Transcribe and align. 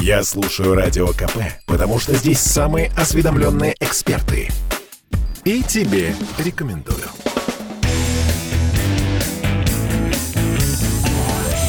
Я 0.00 0.22
слушаю 0.22 0.74
Радио 0.74 1.08
КП, 1.08 1.38
потому 1.66 1.98
что 1.98 2.14
здесь 2.14 2.40
самые 2.40 2.90
осведомленные 2.96 3.74
эксперты. 3.80 4.48
И 5.44 5.62
тебе 5.62 6.14
рекомендую. 6.38 7.08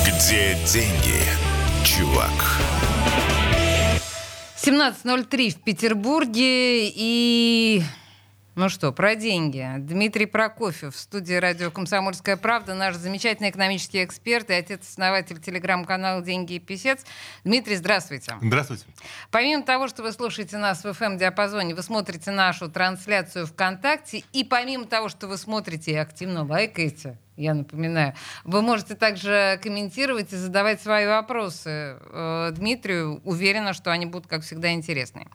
Где 0.06 0.58
деньги, 0.66 1.24
чувак? 1.84 2.32
17.03 4.62 5.50
в 5.52 5.55
Петербурге 5.62 6.89
и... 6.89 7.82
Ну 8.60 8.68
что, 8.68 8.91
про 8.91 9.16
деньги. 9.16 9.66
Дмитрий 9.78 10.26
Прокофьев 10.26 10.94
в 10.94 11.00
студии 11.00 11.36
радио 11.36 11.71
«Комсомольская 11.71 12.36
правда», 12.36 12.73
наш 12.73 12.98
замечательный 12.98 13.52
экономический 13.52 14.04
эксперт 14.04 14.50
и 14.50 14.54
отец-основатель 14.54 15.39
телеграм-канала 15.39 16.21
«Деньги 16.21 16.55
и 16.55 16.59
писец». 16.59 17.05
Дмитрий, 17.45 17.77
здравствуйте. 17.77 18.34
Здравствуйте. 18.41 18.84
Помимо 19.32 19.63
того, 19.63 19.88
что 19.88 20.04
вы 20.04 20.12
слушаете 20.12 20.58
нас 20.58 20.84
в 20.84 20.88
FM-диапазоне, 20.88 21.73
вы 21.73 21.82
смотрите 21.84 22.32
нашу 22.32 22.68
трансляцию 22.68 23.48
ВКонтакте, 23.48 24.23
и 24.34 24.44
помимо 24.44 24.84
того, 24.84 25.07
что 25.07 25.30
вы 25.30 25.38
смотрите 25.38 25.94
и 25.94 25.96
активно 25.96 26.44
лайкаете, 26.44 27.18
я 27.39 27.53
напоминаю. 27.53 28.13
Вы 28.43 28.61
можете 28.61 28.95
также 28.95 29.59
комментировать 29.63 30.34
и 30.34 30.35
задавать 30.35 30.81
свои 30.81 31.07
вопросы 31.07 31.98
э, 32.02 32.52
Дмитрию. 32.53 33.21
Уверена, 33.23 33.73
что 33.73 33.91
они 33.91 34.05
будут, 34.05 34.27
как 34.27 34.43
всегда, 34.43 34.73
интересные. 34.73 35.27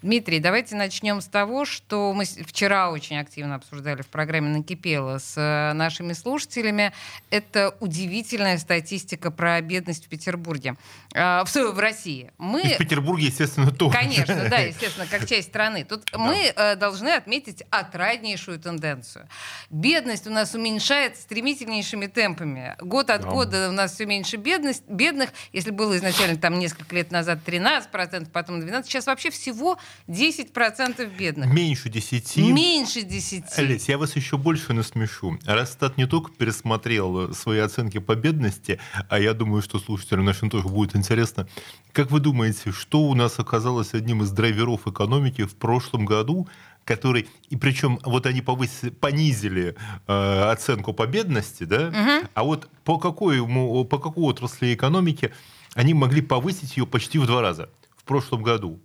Дмитрий, 0.00 0.40
давайте 0.40 0.74
начнем 0.74 1.20
с 1.20 1.26
того, 1.26 1.66
что 1.66 2.14
мы 2.14 2.24
вчера 2.24 2.90
очень 2.90 3.18
активно 3.18 3.56
обсуждали 3.56 4.00
в 4.00 4.06
программе 4.06 4.48
«Накипело» 4.48 5.18
с 5.18 5.34
э, 5.36 5.74
нашими 5.74 6.14
слушателями. 6.14 6.92
Это 7.28 7.76
удивительная 7.80 8.56
статистика 8.56 9.30
про 9.30 9.60
бедность 9.60 10.06
в 10.06 10.08
Петербурге. 10.08 10.76
Э, 11.12 11.44
в, 11.44 11.54
в 11.54 11.78
России. 11.78 12.30
Мы... 12.38 12.62
И 12.62 12.74
в 12.74 12.78
Петербурге, 12.78 13.26
естественно, 13.26 13.70
тоже. 13.70 13.98
Конечно, 13.98 14.48
да, 14.48 14.58
естественно, 14.60 15.06
как 15.06 15.28
часть 15.28 15.48
страны. 15.48 15.84
Тут 15.84 16.04
да. 16.10 16.18
мы 16.18 16.52
э, 16.56 16.76
должны 16.76 17.10
отметить 17.10 17.64
отраднейшую 17.68 18.58
тенденцию. 18.58 19.28
Бедность 19.68 20.26
у 20.26 20.30
нас 20.30 20.54
уменьшается 20.54 21.20
стремительно 21.20 21.49
стремительнейшими 21.54 22.06
темпами. 22.06 22.76
Год 22.80 23.10
от 23.10 23.22
да. 23.22 23.28
года 23.28 23.68
у 23.68 23.72
нас 23.72 23.94
все 23.94 24.06
меньше 24.06 24.36
бедность, 24.36 24.84
бедных. 24.88 25.30
Если 25.52 25.70
было 25.70 25.96
изначально 25.96 26.36
там 26.38 26.58
несколько 26.58 26.94
лет 26.94 27.10
назад 27.10 27.40
13%, 27.44 28.28
потом 28.32 28.60
12%, 28.60 28.84
сейчас 28.84 29.06
вообще 29.06 29.30
всего 29.30 29.78
10% 30.08 31.16
бедных. 31.16 31.52
Меньше 31.52 31.88
10. 31.88 32.36
Меньше 32.36 33.02
10. 33.02 33.44
Олесь, 33.56 33.88
я 33.88 33.98
вас 33.98 34.16
еще 34.16 34.36
больше 34.36 34.72
насмешу. 34.72 35.38
Росстат 35.44 35.96
не 35.96 36.06
только 36.06 36.30
пересмотрел 36.32 37.34
свои 37.34 37.58
оценки 37.58 37.98
по 37.98 38.14
бедности, 38.14 38.78
а 39.08 39.18
я 39.18 39.34
думаю, 39.34 39.62
что 39.62 39.78
слушателям 39.78 40.24
нашим 40.24 40.50
тоже 40.50 40.68
будет 40.68 40.94
интересно. 40.96 41.48
Как 41.92 42.10
вы 42.10 42.20
думаете, 42.20 42.70
что 42.70 43.02
у 43.02 43.14
нас 43.14 43.38
оказалось 43.38 43.94
одним 43.94 44.22
из 44.22 44.30
драйверов 44.30 44.86
экономики 44.86 45.44
в 45.44 45.56
прошлом 45.56 46.04
году, 46.04 46.48
который, 46.90 47.28
и 47.50 47.56
причем 47.56 48.00
вот 48.04 48.26
они 48.26 48.42
повысили, 48.42 48.90
понизили 48.90 49.76
э, 50.08 50.50
оценку 50.50 50.92
по 50.92 51.06
бедности, 51.06 51.62
да, 51.62 51.88
угу. 51.88 52.28
а 52.34 52.42
вот 52.42 52.68
по 52.82 52.98
какой, 52.98 53.38
по 53.84 53.98
какой 53.98 54.24
отрасли 54.24 54.74
экономики 54.74 55.32
они 55.74 55.94
могли 55.94 56.20
повысить 56.20 56.76
ее 56.76 56.86
почти 56.86 57.20
в 57.20 57.26
два 57.26 57.42
раза 57.42 57.70
в 57.96 58.02
прошлом 58.02 58.42
году. 58.42 58.80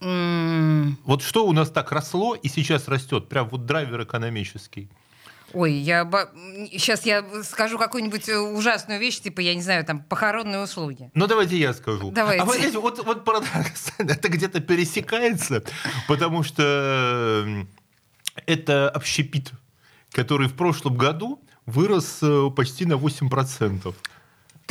Mm. 0.00 0.94
Вот 1.04 1.22
что 1.22 1.46
у 1.46 1.52
нас 1.52 1.70
так 1.70 1.92
росло 1.92 2.34
и 2.34 2.48
сейчас 2.48 2.88
растет, 2.88 3.28
прям 3.28 3.48
вот 3.50 3.66
драйвер 3.66 4.04
экономический. 4.04 4.88
Ой, 5.54 5.72
я 5.72 6.08
сейчас 6.70 7.06
я 7.06 7.24
скажу 7.44 7.78
какую-нибудь 7.78 8.28
э, 8.28 8.38
ужасную 8.38 9.00
вещь, 9.00 9.20
типа, 9.20 9.40
я 9.40 9.54
не 9.54 9.62
знаю, 9.62 9.84
там, 9.84 10.02
похоронные 10.02 10.62
услуги. 10.62 11.10
Ну, 11.14 11.26
давайте 11.26 11.56
я 11.56 11.72
скажу. 11.72 12.10
Давайте. 12.10 12.42
А 12.42 12.46
вот, 12.46 12.56
знаете, 12.56 12.78
вот, 12.78 13.04
вот 13.04 13.28
это 13.98 14.28
где-то 14.28 14.60
пересекается, 14.60 15.62
потому 16.08 16.42
что 16.42 17.66
это 18.46 18.88
общепит, 18.90 19.52
который 20.12 20.48
в 20.48 20.54
прошлом 20.54 20.96
году 20.96 21.42
вырос 21.66 22.18
э, 22.22 22.50
почти 22.54 22.86
на 22.86 22.94
8%. 22.94 23.94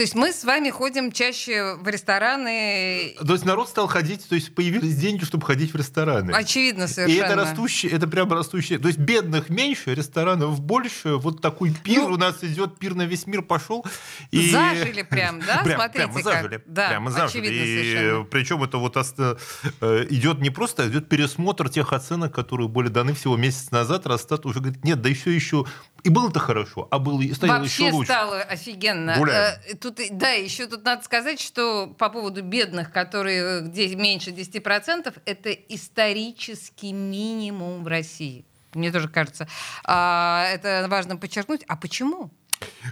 То 0.01 0.03
есть 0.03 0.15
мы 0.15 0.33
с 0.33 0.43
вами 0.43 0.71
ходим 0.71 1.11
чаще 1.11 1.75
в 1.75 1.87
рестораны. 1.87 3.13
То 3.19 3.33
есть 3.33 3.45
народ 3.45 3.69
стал 3.69 3.85
ходить, 3.85 4.27
то 4.27 4.33
есть 4.33 4.55
появились 4.55 4.95
деньги, 4.95 5.23
чтобы 5.23 5.45
ходить 5.45 5.75
в 5.75 5.77
рестораны. 5.77 6.31
Очевидно 6.31 6.87
совершенно. 6.87 7.21
И 7.21 7.23
это 7.23 7.35
растущее, 7.35 7.91
это 7.91 8.07
прямо 8.07 8.33
растущее. 8.35 8.79
То 8.79 8.87
есть 8.87 8.97
бедных 8.97 9.49
меньше, 9.49 9.93
ресторанов 9.93 10.59
больше. 10.59 11.17
Вот 11.17 11.39
такой 11.39 11.71
пир 11.71 12.01
ну, 12.01 12.15
у 12.15 12.17
нас 12.17 12.43
идет, 12.43 12.79
пир 12.79 12.95
на 12.95 13.03
весь 13.03 13.27
мир 13.27 13.43
пошел. 13.43 13.85
И... 14.31 14.49
Зажили 14.49 15.03
прям, 15.03 15.39
да? 15.39 15.61
Прям, 15.63 15.79
Смотрите, 15.79 16.07
прямо 16.07 16.21
зажили. 16.23 16.57
Как... 16.57 16.63
Да, 16.65 16.89
прямо 16.89 17.11
зажили. 17.11 17.45
очевидно 17.45 17.63
и 17.63 17.83
совершенно. 17.83 18.23
Причем 18.23 18.63
это 18.63 18.77
вот 18.79 18.97
э, 18.97 20.07
идет 20.09 20.39
не 20.39 20.49
просто, 20.49 20.81
а 20.81 20.87
идет 20.87 21.09
пересмотр 21.09 21.69
тех 21.69 21.93
оценок, 21.93 22.33
которые 22.33 22.69
были 22.69 22.87
даны 22.87 23.13
всего 23.13 23.37
месяц 23.37 23.69
назад. 23.69 24.07
Росстат 24.07 24.47
уже 24.47 24.61
говорит, 24.61 24.83
нет, 24.83 24.99
да 24.99 25.09
еще 25.09 25.31
еще 25.31 25.67
и 26.03 26.09
было-то 26.09 26.39
хорошо, 26.39 26.87
а 26.89 26.99
было 26.99 27.21
и 27.21 27.33
стало 27.33 27.59
Вообще 27.59 27.85
еще 27.85 27.93
лучше. 27.93 28.11
стало 28.11 28.41
офигенно. 28.41 29.15
Гуляем. 29.17 29.59
Э, 29.67 29.75
тут, 29.75 29.99
да, 30.11 30.31
еще 30.31 30.65
тут 30.65 30.83
надо 30.83 31.03
сказать, 31.03 31.39
что 31.39 31.87
по 31.87 32.09
поводу 32.09 32.41
бедных, 32.41 32.91
которые 32.91 33.61
где 33.61 33.95
меньше 33.95 34.31
10%, 34.31 35.13
это 35.25 35.51
исторический 35.51 36.93
минимум 36.93 37.83
в 37.83 37.87
России. 37.87 38.45
Мне 38.73 38.91
тоже 38.91 39.09
кажется. 39.09 39.47
А, 39.83 40.47
это 40.51 40.87
важно 40.89 41.17
подчеркнуть. 41.17 41.63
А 41.67 41.75
почему? 41.75 42.31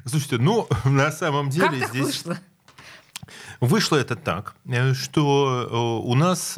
Слушайте, 0.05 0.37
ну, 0.37 0.67
на 0.85 1.11
самом 1.11 1.49
деле 1.49 1.79
как 1.79 1.89
здесь... 1.89 2.05
вышло? 2.05 2.37
Вышло 3.59 3.97
это 3.97 4.15
так, 4.15 4.55
э, 4.67 4.93
что 4.93 5.67
э, 5.69 6.07
у 6.07 6.13
нас 6.15 6.57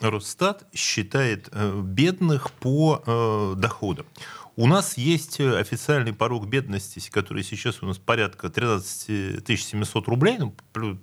Росстат 0.00 0.66
считает 0.74 1.48
бедных 1.54 2.50
по 2.50 3.54
доходам. 3.56 4.04
У 4.58 4.66
нас 4.66 4.96
есть 4.96 5.38
э, 5.38 5.58
официальный 5.58 6.14
порог 6.14 6.46
бедности, 6.46 7.06
который 7.10 7.42
сейчас 7.42 7.82
у 7.82 7.86
нас 7.86 7.98
порядка 7.98 8.48
13 8.48 9.46
700 9.46 10.08
рублей, 10.08 10.38
ну, 10.38 10.54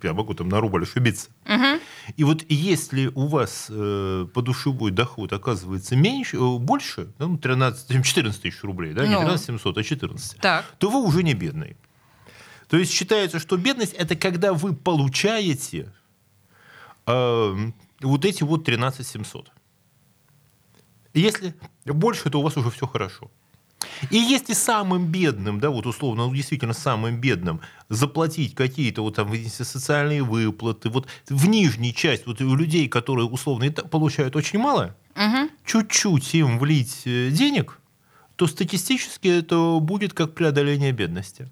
я 0.02 0.14
могу 0.14 0.34
там 0.34 0.50
на 0.50 0.60
рубль 0.60 0.84
ошибиться. 0.84 1.30
Угу. 1.46 1.80
И 2.18 2.24
вот 2.24 2.44
если 2.50 3.12
у 3.14 3.28
вас 3.28 3.68
э, 3.70 4.26
подушевой 4.34 4.90
доход 4.90 5.34
оказывается 5.34 5.96
меньше, 5.96 6.38
э, 6.38 6.58
больше, 6.58 7.14
ну, 7.20 7.38
13, 7.38 8.04
14 8.04 8.42
тысяч 8.42 8.64
рублей, 8.64 8.94
да, 8.94 9.06
не 9.06 9.16
13 9.16 9.46
700, 9.46 9.78
а 9.78 9.84
14, 9.84 10.38
так. 10.40 10.66
то 10.80 10.90
вы 10.90 11.04
уже 11.04 11.22
не 11.22 11.36
бедный. 11.36 11.78
То 12.70 12.78
есть 12.78 12.92
считается, 12.92 13.38
что 13.38 13.56
бедность– 13.58 13.94
это 14.00 14.16
когда 14.16 14.54
вы 14.54 14.74
получаете 14.74 15.94
э, 17.06 17.56
вот 18.02 18.26
эти 18.26 18.42
вот 18.42 18.66
13 18.66 19.06
700. 19.06 19.52
Если 21.14 21.54
больше, 21.86 22.32
то 22.32 22.40
у 22.40 22.42
вас 22.42 22.58
уже 22.58 22.72
все 22.72 22.88
хорошо. 22.88 23.30
И 24.10 24.18
если 24.18 24.54
самым 24.54 25.08
бедным, 25.08 25.60
да, 25.60 25.70
вот 25.70 25.86
условно, 25.86 26.28
ну, 26.28 26.36
действительно 26.36 26.74
самым 26.74 27.20
бедным, 27.20 27.62
заплатить 27.90 28.56
какие-то 28.56 29.02
вот 29.02 29.16
там 29.16 29.34
социальные 29.50 30.24
выплаты, 30.24 30.90
вот 30.90 31.08
в 31.30 31.48
нижней 31.48 31.94
часть, 31.94 32.26
вот 32.26 32.42
у 32.42 32.56
людей, 32.56 32.88
которые 32.88 33.26
условно 33.26 33.72
получают 33.72 34.36
очень 34.36 34.60
мало, 34.60 34.96
угу. 35.16 35.50
чуть-чуть 35.66 36.34
им 36.36 36.60
влить 36.60 37.02
э, 37.06 37.30
денег, 37.32 37.80
то 38.36 38.48
статистически 38.48 39.28
это 39.28 39.80
будет 39.80 40.14
как 40.14 40.34
преодоление 40.34 40.92
бедности. 40.92 41.50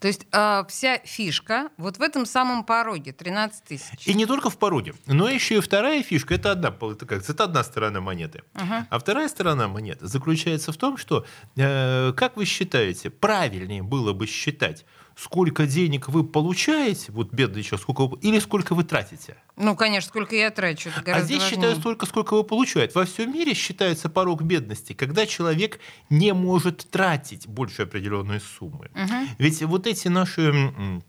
То 0.00 0.08
есть 0.08 0.26
э, 0.32 0.64
вся 0.68 0.98
фишка 0.98 1.70
вот 1.76 1.98
в 1.98 2.02
этом 2.02 2.24
самом 2.26 2.64
пороге 2.64 3.12
13 3.12 3.64
тысяч. 3.64 4.06
И 4.06 4.14
не 4.14 4.26
только 4.26 4.50
в 4.50 4.56
пороге, 4.56 4.94
но 5.06 5.28
еще 5.28 5.56
и 5.56 5.60
вторая 5.60 6.02
фишка 6.02 6.34
это 6.34 6.52
одна, 6.52 6.68
это, 6.68 7.06
как, 7.06 7.28
это 7.28 7.44
одна 7.44 7.64
сторона 7.64 8.00
монеты. 8.00 8.42
Uh-huh. 8.54 8.84
А 8.88 8.98
вторая 8.98 9.28
сторона 9.28 9.68
монеты 9.68 10.06
заключается 10.06 10.72
в 10.72 10.76
том, 10.76 10.96
что, 10.96 11.26
э, 11.56 12.12
как 12.16 12.36
вы 12.36 12.44
считаете, 12.44 13.10
правильнее 13.10 13.82
было 13.82 14.12
бы 14.12 14.26
считать, 14.26 14.84
сколько 15.18 15.66
денег 15.66 16.08
вы 16.08 16.22
получаете, 16.22 17.10
вот 17.10 17.32
бедный 17.32 17.62
человек, 17.62 17.82
сколько 17.82 18.06
вы, 18.06 18.18
или 18.20 18.38
сколько 18.38 18.74
вы 18.74 18.84
тратите. 18.84 19.36
Ну, 19.56 19.74
конечно, 19.74 20.08
сколько 20.08 20.36
я 20.36 20.50
трачу. 20.50 20.90
Это 20.90 21.16
а 21.16 21.20
здесь 21.22 21.40
важнее. 21.40 21.56
считают 21.56 21.78
столько, 21.78 22.06
сколько 22.06 22.34
вы 22.34 22.44
получаете. 22.44 22.92
Во 22.94 23.04
всем 23.04 23.32
мире 23.32 23.54
считается 23.54 24.08
порог 24.08 24.42
бедности, 24.42 24.92
когда 24.92 25.26
человек 25.26 25.80
не 26.08 26.32
может 26.32 26.88
тратить 26.90 27.48
больше 27.48 27.82
определенной 27.82 28.40
суммы. 28.40 28.90
Угу. 28.94 29.14
Ведь 29.38 29.62
вот 29.64 29.88
эти 29.88 30.06
наши 30.06 31.02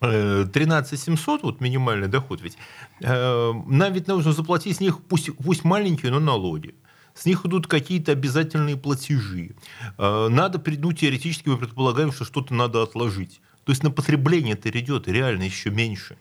13 0.00 0.98
700, 0.98 1.42
вот 1.42 1.60
минимальный 1.60 2.08
доход, 2.08 2.40
ведь 2.40 2.56
э, 3.02 3.52
нам 3.66 3.92
ведь 3.92 4.08
нужно 4.08 4.32
заплатить 4.32 4.78
с 4.78 4.80
них, 4.80 5.04
пусть, 5.04 5.36
пусть 5.36 5.64
маленькие, 5.64 6.10
но 6.10 6.20
налоги. 6.20 6.74
С 7.12 7.26
них 7.26 7.44
идут 7.44 7.66
какие-то 7.66 8.12
обязательные 8.12 8.78
платежи. 8.78 9.54
Э, 9.98 10.28
надо, 10.30 10.62
ну, 10.78 10.92
теоретически 10.94 11.50
мы 11.50 11.58
предполагаем, 11.58 12.12
что 12.12 12.24
что-то 12.24 12.54
надо 12.54 12.82
отложить. 12.82 13.42
То 13.70 13.72
есть 13.72 13.84
на 13.84 13.92
потребление 13.92 14.54
это 14.54 14.68
идет 14.76 15.06
реально 15.06 15.44
еще 15.44 15.70
меньше. 15.70 16.16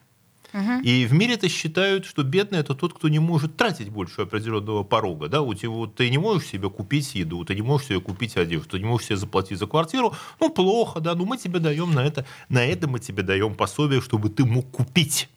Угу. 0.53 0.81
И 0.83 1.07
в 1.07 1.13
мире 1.13 1.33
это 1.33 1.49
считают, 1.49 2.05
что 2.05 2.21
бедный 2.21 2.59
это 2.59 2.75
тот, 2.75 2.93
кто 2.93 3.09
не 3.09 3.17
может 3.17 3.57
тратить 3.57 3.89
больше 3.89 4.21
определенного 4.21 4.83
порога. 4.83 5.29
Да? 5.29 5.41
Вот, 5.41 5.63
вот 5.63 5.95
ты 5.95 6.11
не 6.11 6.19
можешь 6.19 6.47
себе 6.47 6.69
купить 6.69 7.15
еду, 7.15 7.43
ты 7.43 7.55
не 7.55 7.63
можешь 7.63 7.87
себе 7.87 8.01
купить 8.01 8.37
одежду, 8.37 8.69
ты 8.69 8.77
не 8.77 8.85
можешь 8.85 9.07
себе 9.07 9.17
заплатить 9.17 9.57
за 9.57 9.65
квартиру. 9.65 10.13
Ну, 10.39 10.51
плохо, 10.51 10.99
да, 10.99 11.15
но 11.15 11.25
мы 11.25 11.37
тебе 11.37 11.57
даем 11.57 11.91
на 11.91 12.05
это, 12.05 12.23
на 12.49 12.63
это 12.63 12.87
мы 12.87 12.99
тебе 12.99 13.23
даем 13.23 13.55
пособие, 13.55 13.99
чтобы 13.99 14.29
ты 14.29 14.45
мог 14.45 14.69
купить. 14.69 15.27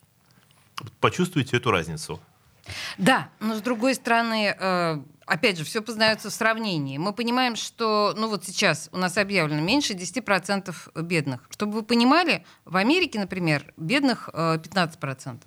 почувствуете 1.00 1.56
эту 1.56 1.70
разницу. 1.70 2.20
Да, 2.98 3.28
но 3.40 3.54
с 3.56 3.62
другой 3.62 3.94
стороны, 3.94 4.54
э, 4.58 5.02
опять 5.26 5.58
же, 5.58 5.64
все 5.64 5.82
познается 5.82 6.30
в 6.30 6.32
сравнении. 6.32 6.98
Мы 6.98 7.12
понимаем, 7.12 7.56
что, 7.56 8.14
ну 8.16 8.28
вот 8.28 8.44
сейчас 8.44 8.88
у 8.92 8.98
нас 8.98 9.16
объявлено 9.16 9.60
меньше 9.60 9.94
10% 9.94 11.02
бедных. 11.02 11.46
Чтобы 11.50 11.72
вы 11.74 11.82
понимали, 11.82 12.44
в 12.64 12.76
Америке, 12.76 13.18
например, 13.18 13.72
бедных 13.76 14.28
15%. 14.28 15.42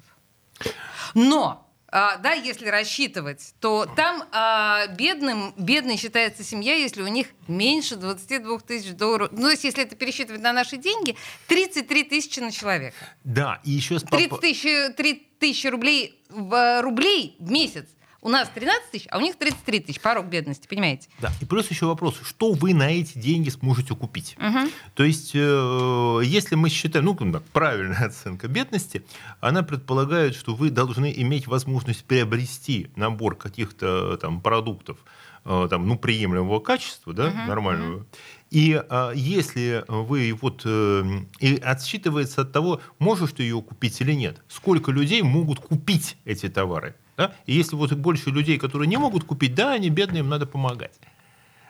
Э, 0.63 0.69
но 1.13 1.64
а, 1.97 2.17
да, 2.17 2.33
если 2.33 2.67
рассчитывать, 2.67 3.53
то 3.61 3.85
там 3.85 4.25
а, 4.33 4.85
бедным, 4.87 5.53
бедной 5.55 5.95
считается 5.95 6.43
семья, 6.43 6.75
если 6.75 7.01
у 7.01 7.07
них 7.07 7.27
меньше 7.47 7.95
22 7.95 8.59
тысяч 8.59 8.91
долларов. 8.91 9.29
Ну, 9.31 9.43
то 9.43 9.51
есть, 9.51 9.63
если 9.63 9.83
это 9.83 9.95
пересчитывать 9.95 10.41
на 10.41 10.51
наши 10.51 10.75
деньги, 10.75 11.15
33 11.47 12.03
тысячи 12.03 12.41
на 12.41 12.51
человека. 12.51 12.97
Да, 13.23 13.61
и 13.63 13.71
еще... 13.71 13.99
30 13.99 14.41
тысяч, 14.41 14.93
3 14.97 15.13
тысячи 15.39 15.67
рублей 15.67 16.21
в, 16.27 16.81
рублей 16.81 17.37
в 17.39 17.49
месяц. 17.49 17.85
У 18.25 18.29
нас 18.29 18.49
13 18.55 18.89
тысяч, 18.89 19.07
а 19.11 19.19
у 19.19 19.21
них 19.21 19.35
33 19.35 19.81
тысяч. 19.81 20.01
Порог 20.01 20.25
бедности, 20.25 20.67
понимаете? 20.67 21.09
Да, 21.19 21.31
и 21.41 21.45
плюс 21.45 21.69
еще 21.69 21.85
вопрос, 21.85 22.15
что 22.23 22.53
вы 22.53 22.73
на 22.73 22.89
эти 22.89 23.19
деньги 23.19 23.49
сможете 23.49 23.93
купить? 23.93 24.35
Угу. 24.39 24.71
То 24.95 25.03
есть, 25.03 25.35
э, 25.35 26.21
если 26.23 26.55
мы 26.55 26.69
считаем, 26.69 27.05
ну, 27.05 27.13
так, 27.13 27.43
правильная 27.53 28.03
оценка 28.07 28.47
бедности, 28.47 29.05
она 29.41 29.61
предполагает, 29.61 30.33
что 30.33 30.55
вы 30.55 30.71
должны 30.71 31.13
иметь 31.15 31.45
возможность 31.45 32.03
приобрести 32.03 32.87
набор 32.95 33.35
каких-то 33.35 34.17
там 34.17 34.41
продуктов, 34.41 34.97
э, 35.45 35.67
там, 35.69 35.87
ну, 35.87 35.95
приемлемого 35.95 36.59
качества, 36.61 37.13
да, 37.13 37.27
угу, 37.27 37.37
нормального. 37.47 37.97
Угу. 37.97 38.05
И 38.49 38.83
а, 38.89 39.11
если 39.11 39.85
вы 39.87 40.35
вот 40.41 40.63
э, 40.65 41.03
и 41.39 41.57
отсчитывается 41.57 42.41
от 42.41 42.51
того, 42.51 42.81
можешь 42.97 43.33
ты 43.33 43.43
ее 43.43 43.61
купить 43.61 44.01
или 44.01 44.13
нет, 44.13 44.41
сколько 44.47 44.91
людей 44.91 45.21
могут 45.21 45.59
купить 45.59 46.17
эти 46.25 46.49
товары. 46.49 46.95
Да? 47.17 47.33
И 47.45 47.53
если 47.53 47.75
вот 47.75 47.93
больше 47.93 48.29
людей, 48.29 48.57
которые 48.57 48.87
не 48.87 48.97
могут 48.97 49.23
купить, 49.23 49.55
да, 49.55 49.73
они 49.73 49.89
бедные, 49.89 50.19
им 50.19 50.29
надо 50.29 50.45
помогать. 50.45 50.99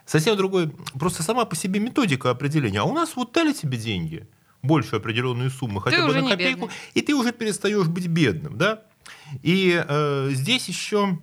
Совсем 0.06 0.38
другой, 0.38 0.72
просто 1.00 1.24
сама 1.24 1.46
по 1.46 1.56
себе 1.56 1.80
методика 1.80 2.30
определения. 2.30 2.80
А 2.80 2.84
у 2.84 2.94
нас 2.94 3.16
вот 3.16 3.32
дали 3.32 3.54
тебе 3.54 3.78
деньги, 3.78 4.28
больше 4.62 4.96
определенную 4.98 5.50
сумму, 5.50 5.80
хотя 5.80 5.98
ты 5.98 6.08
бы 6.08 6.22
на 6.22 6.30
копейку, 6.30 6.70
и 6.94 7.02
ты 7.02 7.14
уже 7.14 7.32
перестаешь 7.32 7.88
быть 7.88 8.08
бедным. 8.08 8.58
Да? 8.58 8.84
И 9.42 9.84
э, 9.88 10.30
здесь 10.32 10.68
еще 10.68 11.20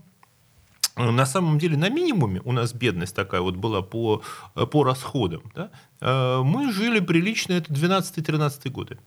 э, 0.96 1.10
на 1.10 1.26
самом 1.26 1.58
деле 1.58 1.76
на 1.76 1.88
минимуме 1.88 2.40
у 2.44 2.52
нас 2.52 2.72
бедность 2.72 3.14
такая 3.14 3.40
вот 3.40 3.56
была 3.56 3.82
по, 3.82 4.22
э, 4.54 4.66
по 4.66 4.84
расходам. 4.84 5.42
Да? 5.54 5.70
Э, 6.00 6.42
мы 6.42 6.72
жили 6.72 7.00
прилично, 7.00 7.54
это 7.54 7.72
12-13 7.72 8.70
годы. 8.70 8.98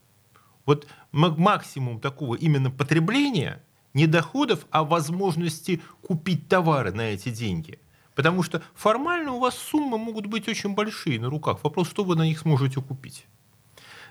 Вот 0.66 0.88
максимум 1.12 2.00
такого 2.02 2.36
именно 2.36 2.72
потребления– 2.72 3.62
не 3.96 4.06
доходов, 4.06 4.68
а 4.70 4.84
возможности 4.84 5.82
купить 6.04 6.48
товары 6.48 6.92
на 6.92 7.02
эти 7.02 7.30
деньги. 7.30 7.80
Потому 8.14 8.44
что 8.44 8.62
формально 8.76 9.32
у 9.32 9.40
вас 9.40 9.58
суммы 9.58 9.98
могут 9.98 10.28
быть 10.28 10.48
очень 10.48 10.76
большие 10.76 11.20
на 11.20 11.30
руках. 11.30 11.64
Вопрос, 11.64 11.90
что 11.90 12.04
вы 12.04 12.16
на 12.16 12.24
них 12.24 12.40
сможете 12.40 12.82
купить. 12.82 13.26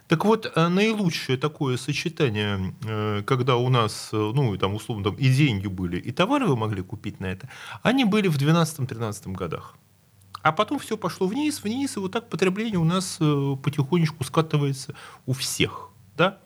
Так 0.08 0.24
вот, 0.24 0.52
э, 0.54 0.68
наилучшее 0.68 1.38
такое 1.38 1.76
сочетание, 1.78 2.74
э, 2.84 3.22
когда 3.26 3.56
у 3.56 3.68
нас, 3.70 4.10
э, 4.12 4.16
ну, 4.16 4.56
там, 4.58 4.74
условно, 4.74 5.04
там 5.04 5.14
и 5.14 5.28
деньги 5.28 5.66
были, 5.66 5.98
и 5.98 6.12
товары 6.12 6.46
вы 6.46 6.56
могли 6.56 6.82
купить 6.82 7.20
на 7.20 7.26
это, 7.26 7.48
они 7.82 8.04
были 8.04 8.28
в 8.28 8.36
12-13 8.36 9.34
годах. 9.34 9.76
А 10.42 10.52
потом 10.52 10.78
все 10.78 10.98
пошло 10.98 11.26
вниз, 11.26 11.62
вниз, 11.62 11.96
и 11.96 12.00
вот 12.00 12.12
так 12.12 12.28
потребление 12.28 12.78
у 12.78 12.84
нас 12.84 13.16
потихонечку 13.16 14.24
скатывается 14.24 14.94
у 15.24 15.32
всех. 15.32 15.88
Да? 16.18 16.38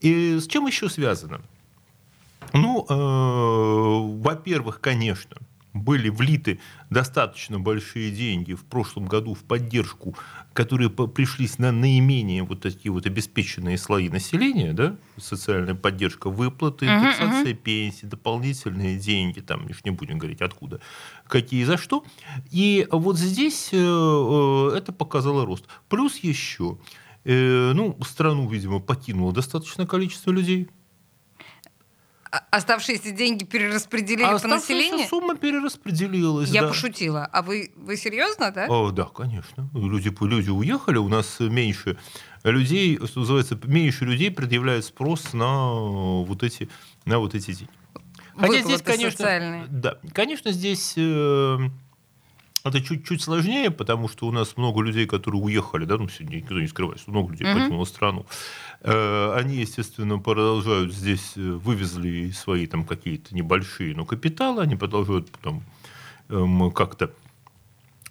И 0.00 0.38
с 0.38 0.46
чем 0.46 0.66
еще 0.66 0.88
связано? 0.88 1.42
Ну, 2.52 2.86
э, 2.88 4.22
во-первых, 4.22 4.80
конечно, 4.80 5.36
были 5.72 6.08
влиты 6.08 6.60
достаточно 6.90 7.58
большие 7.58 8.10
деньги 8.10 8.54
в 8.54 8.64
прошлом 8.64 9.06
году 9.06 9.34
в 9.34 9.44
поддержку, 9.44 10.16
которые 10.52 10.90
пришлись 10.90 11.58
на 11.58 11.70
наименее 11.70 12.42
вот 12.42 12.60
такие 12.60 12.90
вот 12.90 13.06
обеспеченные 13.06 13.78
слои 13.78 14.08
населения, 14.08 14.72
да, 14.72 14.96
социальная 15.16 15.74
поддержка, 15.74 16.28
выплаты, 16.28 16.86
индексация 16.86 17.52
uh-huh, 17.52 17.54
пенсий, 17.54 18.06
дополнительные 18.06 18.98
деньги, 18.98 19.40
там, 19.40 19.68
лишь 19.68 19.84
не 19.84 19.90
будем 19.90 20.18
говорить 20.18 20.40
откуда, 20.40 20.80
какие 21.26 21.64
за 21.64 21.76
что. 21.76 22.04
И 22.50 22.86
вот 22.90 23.18
здесь 23.18 23.70
э, 23.72 23.76
э, 23.76 24.76
это 24.76 24.92
показало 24.92 25.46
рост. 25.46 25.66
Плюс 25.88 26.16
еще, 26.16 26.78
э, 27.24 27.72
ну, 27.74 27.96
страну, 28.02 28.48
видимо, 28.48 28.80
покинуло 28.80 29.32
достаточное 29.32 29.86
количество 29.86 30.32
людей, 30.32 30.68
оставшиеся 32.50 33.10
деньги 33.10 33.44
перераспределили 33.44 34.22
а 34.22 34.38
по 34.38 34.48
населению? 34.48 35.06
сумма 35.08 35.36
перераспределилась. 35.36 36.50
Я 36.50 36.62
да. 36.62 36.68
пошутила. 36.68 37.28
А 37.32 37.42
вы, 37.42 37.72
вы 37.76 37.96
серьезно, 37.96 38.50
да? 38.50 38.66
О, 38.68 38.90
да, 38.90 39.04
конечно. 39.04 39.68
Люди, 39.74 40.12
люди 40.24 40.50
уехали, 40.50 40.98
у 40.98 41.08
нас 41.08 41.40
меньше 41.40 41.98
людей, 42.44 42.98
что 43.04 43.20
называется, 43.20 43.58
меньше 43.64 44.04
людей 44.04 44.30
предъявляют 44.30 44.84
спрос 44.84 45.32
на 45.32 45.72
вот 45.72 46.42
эти, 46.42 46.68
на 47.04 47.18
вот 47.18 47.34
эти 47.34 47.52
деньги. 47.52 47.70
Хотя 48.36 48.52
Выплаты 48.52 48.68
здесь, 48.68 48.82
конечно, 48.82 49.10
социальные. 49.10 49.66
да, 49.68 49.98
конечно, 50.14 50.52
здесь 50.52 50.94
э, 50.96 51.58
это 52.64 52.80
чуть-чуть 52.80 53.22
сложнее, 53.22 53.70
потому 53.70 54.08
что 54.08 54.26
у 54.26 54.32
нас 54.32 54.56
много 54.56 54.82
людей, 54.82 55.06
которые 55.06 55.42
уехали, 55.42 55.84
да, 55.84 55.96
ну, 55.96 56.08
сегодня 56.08 56.36
никто 56.36 56.60
не 56.60 56.66
скрывает, 56.66 57.00
что 57.00 57.10
много 57.10 57.32
людей 57.32 57.46
mm-hmm. 57.46 57.54
покинуло 57.54 57.84
страну. 57.84 58.26
Э, 58.82 59.34
они, 59.36 59.56
естественно, 59.56 60.18
продолжают 60.18 60.92
здесь, 60.92 61.32
э, 61.36 61.40
вывезли 61.40 62.30
свои 62.30 62.66
там 62.66 62.84
какие-то 62.84 63.34
небольшие, 63.34 63.94
но 63.94 64.04
капиталы, 64.04 64.62
они 64.62 64.76
продолжают 64.76 65.30
потом 65.30 65.62
эм, 66.28 66.70
как-то 66.70 67.10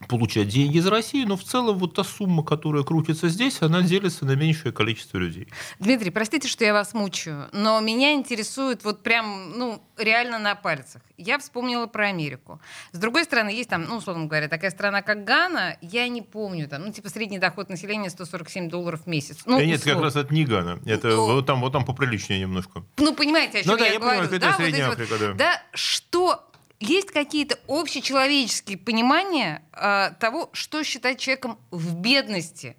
получать 0.07 0.47
деньги 0.47 0.77
из 0.77 0.87
России, 0.87 1.25
но 1.25 1.35
в 1.35 1.43
целом 1.43 1.77
вот 1.77 1.95
та 1.95 2.03
сумма, 2.03 2.43
которая 2.43 2.83
крутится 2.83 3.27
здесь, 3.27 3.61
она 3.61 3.81
делится 3.81 4.25
на 4.25 4.35
меньшее 4.35 4.71
количество 4.71 5.17
людей. 5.17 5.47
Дмитрий, 5.79 6.09
простите, 6.09 6.47
что 6.47 6.63
я 6.63 6.73
вас 6.73 6.93
мучаю, 6.93 7.49
но 7.51 7.79
меня 7.81 8.13
интересует 8.13 8.83
вот 8.83 9.03
прям, 9.03 9.57
ну, 9.57 9.81
реально 9.97 10.39
на 10.39 10.55
пальцах. 10.55 11.01
Я 11.17 11.37
вспомнила 11.37 11.85
про 11.87 12.07
Америку. 12.07 12.61
С 12.91 12.97
другой 12.97 13.25
стороны, 13.25 13.49
есть 13.49 13.69
там, 13.69 13.83
ну, 13.83 13.97
условно 13.97 14.25
говоря, 14.25 14.47
такая 14.47 14.71
страна, 14.71 15.01
как 15.01 15.25
Гана, 15.25 15.77
я 15.81 16.07
не 16.07 16.21
помню, 16.21 16.67
там, 16.69 16.85
ну, 16.85 16.93
типа 16.93 17.09
средний 17.09 17.39
доход 17.39 17.69
населения 17.69 18.09
147 18.09 18.69
долларов 18.69 19.01
в 19.03 19.07
месяц. 19.07 19.39
Ну, 19.45 19.57
да 19.57 19.65
нет, 19.65 19.83
как 19.83 19.99
раз 19.99 20.15
это 20.15 20.33
не 20.33 20.45
Гана, 20.45 20.79
это 20.85 21.09
ну, 21.09 21.33
вот 21.33 21.45
там, 21.45 21.59
вот 21.59 21.73
там 21.73 21.85
поприличнее 21.85 22.39
немножко. 22.39 22.83
Ну, 22.97 23.13
понимаете, 23.13 23.59
о 23.59 23.63
чем 23.63 23.71
ну, 23.73 23.77
да, 23.77 23.85
я, 23.85 23.93
я 23.93 23.99
говорю. 23.99 24.29
Понимаю, 24.29 24.39
да, 24.39 24.53
Средняя 24.53 24.87
вот 24.87 24.99
Африка, 24.99 25.11
вот, 25.11 25.19
да. 25.19 25.33
Да, 25.33 25.63
что 25.73 26.48
есть 26.79 27.11
какие-то 27.11 27.57
общечеловеческие 27.67 28.77
понимания 28.77 29.63
э, 29.73 30.11
того, 30.19 30.49
что 30.53 30.83
считать 30.83 31.19
человеком 31.19 31.59
в 31.71 31.95
бедности. 31.95 32.77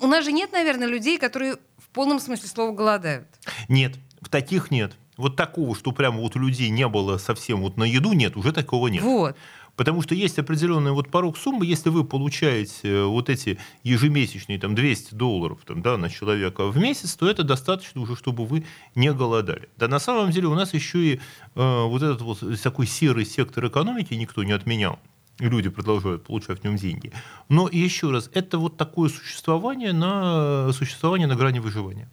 У 0.00 0.06
нас 0.06 0.24
же 0.24 0.32
нет, 0.32 0.52
наверное, 0.52 0.86
людей, 0.86 1.18
которые 1.18 1.56
в 1.78 1.88
полном 1.92 2.20
смысле 2.20 2.48
слова 2.48 2.72
голодают. 2.72 3.28
Нет, 3.68 3.96
в 4.20 4.28
таких 4.28 4.70
нет. 4.70 4.96
Вот 5.16 5.36
такого, 5.36 5.76
что 5.76 5.92
прямо 5.92 6.20
вот 6.20 6.34
у 6.34 6.40
людей 6.40 6.70
не 6.70 6.88
было 6.88 7.18
совсем 7.18 7.60
вот 7.62 7.76
на 7.76 7.84
еду, 7.84 8.12
нет, 8.12 8.36
уже 8.36 8.52
такого 8.52 8.88
нет. 8.88 9.02
Вот. 9.02 9.36
Потому 9.76 10.02
что 10.02 10.14
есть 10.14 10.38
определенный 10.38 10.92
вот 10.92 11.10
порог 11.10 11.36
суммы, 11.36 11.66
если 11.66 11.88
вы 11.88 12.04
получаете 12.04 12.72
э, 12.82 13.04
вот 13.04 13.28
эти 13.28 13.58
ежемесячные 13.82 14.58
там, 14.58 14.74
200 14.74 15.14
долларов 15.14 15.58
там, 15.66 15.82
да, 15.82 15.96
на 15.96 16.08
человека 16.08 16.66
в 16.68 16.76
месяц, 16.76 17.16
то 17.16 17.28
это 17.28 17.42
достаточно 17.42 18.00
уже, 18.00 18.14
чтобы 18.16 18.46
вы 18.46 18.64
не 18.94 19.12
голодали. 19.12 19.68
Да 19.76 19.88
на 19.88 19.98
самом 19.98 20.30
деле 20.30 20.46
у 20.46 20.54
нас 20.54 20.74
еще 20.74 20.98
и 20.98 21.14
э, 21.14 21.84
вот 21.84 22.02
этот 22.02 22.20
вот 22.22 22.38
такой 22.62 22.86
серый 22.86 23.26
сектор 23.26 23.66
экономики 23.66 24.14
никто 24.14 24.44
не 24.44 24.52
отменял. 24.52 24.98
Люди 25.40 25.68
продолжают 25.68 26.22
получать 26.22 26.60
в 26.60 26.64
нем 26.64 26.76
деньги. 26.76 27.12
Но 27.48 27.68
еще 27.68 28.12
раз, 28.12 28.30
это 28.32 28.56
вот 28.58 28.76
такое 28.76 29.08
существование 29.08 29.92
на, 29.92 30.72
существование 30.72 31.26
на 31.26 31.34
грани 31.34 31.58
выживания. 31.58 32.08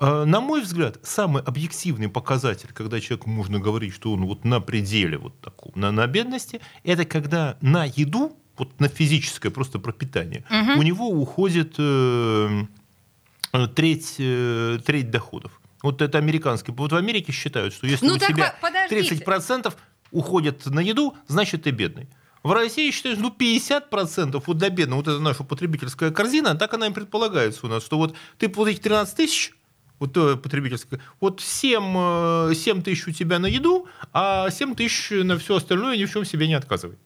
А, 0.00 0.24
на 0.24 0.40
мой 0.40 0.62
взгляд, 0.62 0.98
самый 1.02 1.42
объективный 1.42 2.08
показатель, 2.08 2.68
когда 2.72 3.00
человеку 3.00 3.28
можно 3.30 3.58
говорить, 3.58 3.92
что 3.92 4.12
он 4.12 4.26
вот 4.26 4.44
на 4.44 4.60
пределе 4.60 5.18
вот 5.18 5.40
таком, 5.40 5.72
на, 5.74 5.90
на 5.90 6.06
бедности, 6.06 6.60
это 6.84 7.04
когда 7.04 7.58
на 7.60 7.84
еду, 7.84 8.36
вот 8.56 8.78
на 8.80 8.88
физическое 8.88 9.50
просто 9.50 9.80
пропитание, 9.80 10.44
угу. 10.48 10.78
у 10.78 10.82
него 10.82 11.08
уходит 11.08 11.74
э, 11.78 12.64
треть, 13.74 14.14
э, 14.18 14.78
треть 14.86 15.10
доходов. 15.10 15.60
Вот 15.82 16.00
это 16.00 16.18
американский. 16.18 16.72
Вот 16.72 16.92
в 16.92 16.96
Америке 16.96 17.32
считают, 17.32 17.74
что 17.74 17.88
если 17.88 18.06
ну, 18.06 18.14
у 18.14 18.18
тебя 18.18 18.54
подождите. 18.60 19.16
30% 19.16 19.72
уходит 20.12 20.64
на 20.66 20.80
еду, 20.80 21.16
значит 21.26 21.64
ты 21.64 21.70
бедный. 21.70 22.08
В 22.44 22.52
России 22.52 22.92
считают, 22.92 23.18
ну, 23.18 23.34
50% 23.36 24.42
вот 24.46 24.58
для 24.58 24.70
бедных, 24.70 24.96
вот 24.96 25.08
это 25.08 25.18
наша 25.18 25.42
потребительская 25.42 26.12
корзина, 26.12 26.54
так 26.54 26.72
она 26.72 26.86
и 26.86 26.92
предполагается 26.92 27.66
у 27.66 27.68
нас, 27.68 27.84
что 27.84 27.98
вот 27.98 28.14
ты 28.38 28.48
вот 28.48 28.68
эти 28.68 28.78
13 28.78 29.16
тысяч, 29.16 29.52
вот 29.98 30.12
то 30.12 30.36
потребительское, 30.36 31.00
вот 31.20 31.40
7, 31.40 32.54
7 32.54 32.78
э, 32.78 32.82
тысяч 32.82 33.06
у 33.06 33.12
тебя 33.12 33.38
на 33.38 33.46
еду, 33.46 33.88
а 34.12 34.50
7 34.50 34.74
тысяч 34.74 35.10
на 35.10 35.38
все 35.38 35.56
остальное 35.56 35.96
ни 35.96 36.04
в 36.04 36.12
чем 36.12 36.24
себе 36.24 36.48
не 36.48 36.54
отказывай. 36.54 36.96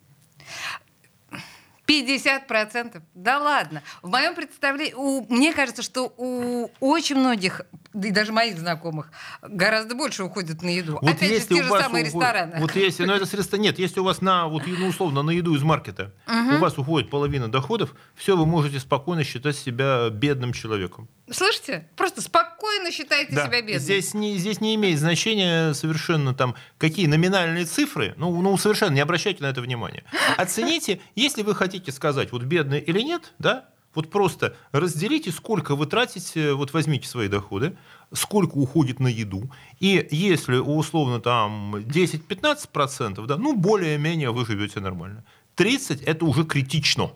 50%? 1.87 3.03
Да 3.15 3.39
ладно. 3.39 3.83
В 4.03 4.09
моем 4.09 4.35
представлении, 4.35 4.95
у, 4.95 5.27
мне 5.29 5.53
кажется, 5.53 5.83
что 5.83 6.13
у 6.17 6.71
очень 6.81 7.17
многих, 7.17 7.63
и 7.93 8.11
даже 8.11 8.33
моих 8.33 8.59
знакомых, 8.59 9.11
гораздо 9.43 9.95
больше 9.95 10.23
уходит 10.25 10.63
на 10.63 10.69
еду. 10.69 10.99
Вот 11.01 11.11
Опять 11.11 11.29
же, 11.29 11.35
если 11.35 11.55
те 11.55 11.61
у 11.61 11.65
же 11.65 11.69
самые 11.71 12.05
уходит- 12.05 12.15
рестораны. 12.15 12.61
Вот 12.61 12.77
если, 12.77 13.05
ну 13.05 13.13
это 13.15 13.27
средство 13.27 13.57
нет, 13.57 13.79
если 13.79 14.01
у 14.01 14.05
вас 14.05 14.21
на, 14.21 14.47
вот, 14.49 14.63
ну, 14.67 14.87
условно, 14.87 15.23
на 15.23 15.31
еду 15.31 15.55
из 15.55 15.63
маркета 15.63 16.13
у 16.27 16.59
вас 16.59 16.79
уходит 16.79 17.11
половина 17.11 17.51
доходов, 17.51 17.95
все, 18.15 18.37
вы 18.37 18.47
можете 18.47 18.79
спокойно 18.81 19.25
считать 19.25 19.57
себя 19.57 20.09
бедным 20.11 20.53
человеком. 20.53 21.09
Слышите? 21.33 21.89
Просто 21.97 22.21
спокойно 22.21 22.91
считайте 22.91 23.35
Да. 23.35 23.47
себя 23.47 23.61
бедным. 23.63 23.81
Здесь 23.81 24.15
не, 24.15 24.37
здесь 24.37 24.61
не 24.61 24.75
имеет 24.75 24.99
значения 24.99 25.73
совершенно 25.75 26.35
там, 26.35 26.55
какие 26.79 27.07
номинальные 27.07 27.65
цифры, 27.65 28.15
ну, 28.17 28.41
ну, 28.43 28.57
совершенно 28.57 28.95
не 28.95 29.01
обращайте 29.01 29.43
на 29.43 29.49
это 29.49 29.61
внимания. 29.61 30.05
Оцените, 30.37 31.01
если 31.15 31.43
вы 31.43 31.55
хотите 31.55 31.93
сказать, 31.93 32.33
вот 32.33 32.43
бедный 32.43 32.81
или 32.81 33.01
нет, 33.01 33.33
да, 33.39 33.69
вот 33.95 34.11
просто 34.11 34.57
разделите, 34.73 35.31
сколько 35.33 35.77
вы 35.77 35.87
тратите, 35.87 36.55
вот 36.55 36.73
возьмите 36.73 37.07
свои 37.09 37.29
доходы, 37.29 37.77
сколько 38.13 38.55
уходит 38.57 39.01
на 39.01 39.09
еду, 39.09 39.51
и 39.81 40.07
если 40.11 40.57
условно 40.57 41.21
там 41.21 41.77
10-15%, 41.77 43.27
да, 43.27 43.37
ну, 43.37 43.55
более-менее 43.55 44.31
вы 44.31 44.47
живете 44.47 44.81
нормально. 44.81 45.25
30– 45.57 46.03
это 46.07 46.25
уже 46.25 46.45
критично. 46.45 47.11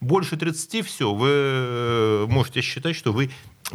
Больше 0.00 0.36
30 0.36 0.86
все, 0.86 1.12
вы 1.12 1.28
э, 1.30 2.26
можете 2.28 2.60
считать, 2.60 2.96
что 2.96 3.12
вы 3.12 3.30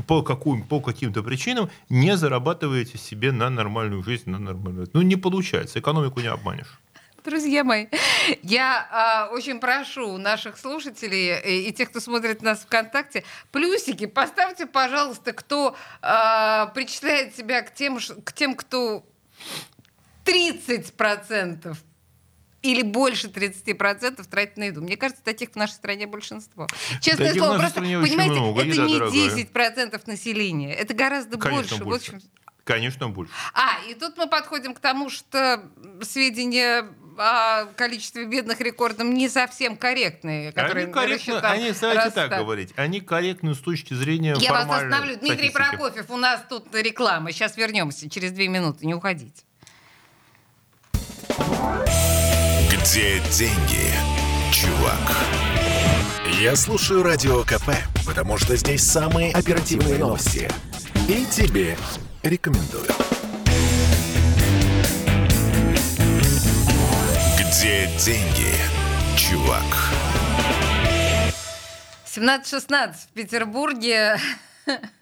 по, 0.08 0.22
каким, 0.22 0.64
по 0.64 0.80
каким-то 0.80 1.24
причинам 1.24 1.70
не 1.90 2.16
зарабатываете 2.16 2.98
себе 2.98 3.32
на 3.32 3.50
нормальную 3.50 4.04
жизнь, 4.04 4.30
на 4.30 4.40
нормальную... 4.40 4.88
Ну, 4.94 5.02
не 5.02 5.16
получается, 5.16 5.80
экономику 5.80 6.20
не 6.20 6.28
обманешь. 6.28 6.80
Друзья 7.24 7.64
мои, 7.64 7.88
я 8.42 8.88
а, 8.90 9.30
очень 9.32 9.60
прошу 9.60 10.18
наших 10.18 10.58
слушателей 10.58 11.40
и, 11.40 11.70
и 11.70 11.72
тех, 11.72 11.92
кто 11.92 12.00
смотрит 12.00 12.42
нас 12.42 12.62
ВКонтакте, 12.62 13.24
плюсики 13.52 14.08
поставьте, 14.08 14.66
пожалуйста, 14.66 15.32
кто 15.34 15.76
а, 16.02 16.68
причисляет 16.68 17.36
себя 17.36 17.62
к 17.62 17.74
тем, 17.76 18.00
к 18.24 18.34
тем, 18.34 18.56
кто 18.56 19.06
30% 20.26 21.78
или 22.62 22.82
больше 22.84 23.28
30% 23.28 24.24
тратит 24.30 24.58
на 24.58 24.66
еду. 24.66 24.82
Мне 24.82 24.98
кажется, 24.98 25.24
таких 25.24 25.52
в 25.52 25.56
нашей 25.56 25.74
стране 25.74 26.08
большинство. 26.08 26.68
Честное 27.02 27.28
Таких 27.30 27.42
в 27.42 27.46
слово, 27.46 27.60
просто, 27.60 27.82
понимаете, 27.82 28.16
много, 28.32 28.62
это 28.62 28.82
не 28.82 29.00
дорогая. 29.00 29.30
10% 29.30 30.02
населения, 30.06 30.74
это 30.74 30.94
гораздо 30.94 31.38
Конечно, 31.38 31.78
больше. 31.78 31.84
В 31.84 31.88
больше. 31.88 32.16
общем, 32.16 32.30
Конечно, 32.64 33.10
больше. 33.10 33.34
а, 33.54 33.80
и 33.90 33.96
тут 33.96 34.18
мы 34.18 34.28
подходим 34.28 34.74
к 34.76 34.80
тому, 34.80 35.10
что 35.10 35.64
сведения 36.04 36.88
о 37.18 37.66
количестве 37.76 38.26
бедных 38.26 38.62
рекордом 38.62 39.14
не 39.14 39.28
совсем 39.28 39.76
корректные. 39.76 40.52
которые 40.54 40.86
Они 40.86 40.94
корректно, 40.94 41.40
они, 41.40 41.72
давайте 41.74 42.04
Росстат. 42.06 42.30
так 42.30 42.40
говорить, 42.40 42.70
они 42.78 43.02
корректны 43.02 43.54
с 43.56 43.60
точки 43.60 43.94
зрения 43.94 44.36
Я 44.40 44.52
вас 44.52 44.64
остановлю. 44.64 45.18
Дмитрий 45.18 45.50
статистики. 45.50 45.54
Прокофьев, 45.78 46.10
у 46.10 46.18
нас 46.18 46.42
тут 46.48 46.74
реклама. 46.74 47.32
Сейчас 47.32 47.58
вернемся 47.58 48.10
через 48.10 48.32
две 48.32 48.48
минуты. 48.48 48.86
Не 48.86 48.94
уходите. 48.96 49.44
Где 52.84 53.20
деньги, 53.30 53.94
чувак? 54.52 55.16
Я 56.40 56.56
слушаю 56.56 57.04
Радио 57.04 57.44
КП, 57.44 57.70
потому 58.08 58.40
что 58.40 58.56
здесь 58.56 58.82
самые 58.82 59.32
оперативные 59.34 60.00
новости. 60.00 60.50
И 61.08 61.26
тебе 61.26 61.78
рекомендую. 62.24 62.88
Где 67.38 67.88
деньги, 68.00 68.56
чувак? 69.16 69.64
17.16 72.08 72.94
в 72.94 73.08
Петербурге. 73.14 74.18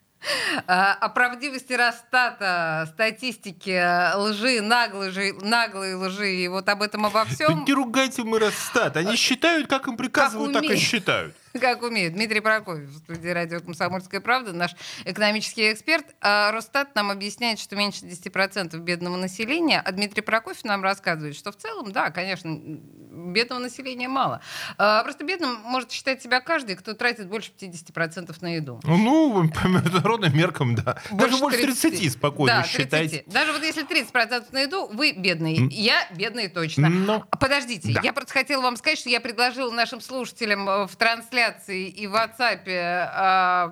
А, 0.68 0.94
О 0.94 1.10
правдивости 1.10 1.74
Росстата, 1.74 2.90
статистики 2.94 3.82
лжи, 4.16 4.62
наглой, 4.62 5.34
наглой 5.42 5.96
лжи, 5.96 6.36
и 6.36 6.48
вот 6.48 6.68
об 6.68 6.82
этом 6.82 7.06
обо 7.06 7.26
всем. 7.26 7.64
Не 7.66 7.74
ругайте 7.74 8.24
мы 8.24 8.40
Росстат. 8.40 8.98
Они 8.98 9.16
считают, 9.16 9.68
как 9.68 9.88
им 9.88 9.98
приказывают, 9.98 10.54
так 10.54 10.64
и 10.64 10.76
считают. 10.76 11.36
Как 11.60 11.82
умеют. 11.82 12.14
Дмитрий 12.14 12.40
Прокофьев 12.42 12.90
в 12.90 12.98
студии 12.98 13.30
радио 13.30 13.60
«Комсомольская 13.60 14.22
правда», 14.22 14.54
наш 14.54 14.76
экономический 15.06 15.72
эксперт. 15.74 16.06
А 16.22 16.52
Росстат 16.52 16.96
нам 16.96 17.10
объясняет, 17.12 17.60
что 17.60 17.76
меньше 17.76 18.06
10% 18.06 18.78
бедного 18.80 19.16
населения, 19.16 19.82
а 19.84 19.92
Дмитрий 19.92 20.22
Прокофьев 20.22 20.64
нам 20.64 20.84
рассказывает, 20.84 21.36
что 21.36 21.52
в 21.52 21.58
целом, 21.58 21.92
да, 21.92 22.12
конечно, 22.12 22.56
бедного 22.56 23.60
населения 23.60 24.08
мало. 24.08 24.42
А 24.78 25.04
Просто 25.04 25.24
бедным 25.24 25.56
может 25.64 25.92
считать 25.92 26.22
себя 26.22 26.40
каждый, 26.40 26.76
кто 26.76 26.94
тратит 26.94 27.28
больше 27.28 27.52
50% 27.60 28.36
на 28.42 28.56
еду. 28.56 28.80
Ну, 28.84 29.50
по 29.50 29.68
международным 29.68 30.36
меркам, 30.38 30.76
да. 30.76 30.98
Даже 31.12 31.38
больше 31.38 31.62
30 31.62 32.12
спокойно 32.14 32.58
да, 32.62 32.64
считайте. 32.64 33.24
30. 33.24 33.34
Даже 33.34 33.54
вот 33.54 33.64
если 33.64 33.88
30% 33.88 34.46
на 34.52 34.62
еду, 34.62 34.88
вы 34.94 35.14
бедный. 35.14 35.68
Я 35.72 36.08
бедный 36.16 36.48
точно. 36.48 36.90
Ну, 36.90 37.24
А 37.30 37.38
Подождите, 37.38 37.94
Да. 37.94 38.02
я 38.04 38.14
просто 38.14 38.34
хотела 38.34 38.62
вам 38.62 38.78
сказать, 38.78 39.00
что 39.00 39.10
я 39.10 39.20
предложила 39.20 39.72
нашим 39.72 40.02
слушателям 40.02 40.70
э, 40.70 40.88
в 40.88 40.96
трансляции 40.96 41.39
и 41.68 42.08
в 42.08 42.16
WhatsApp 42.16 42.64
а, 42.68 43.70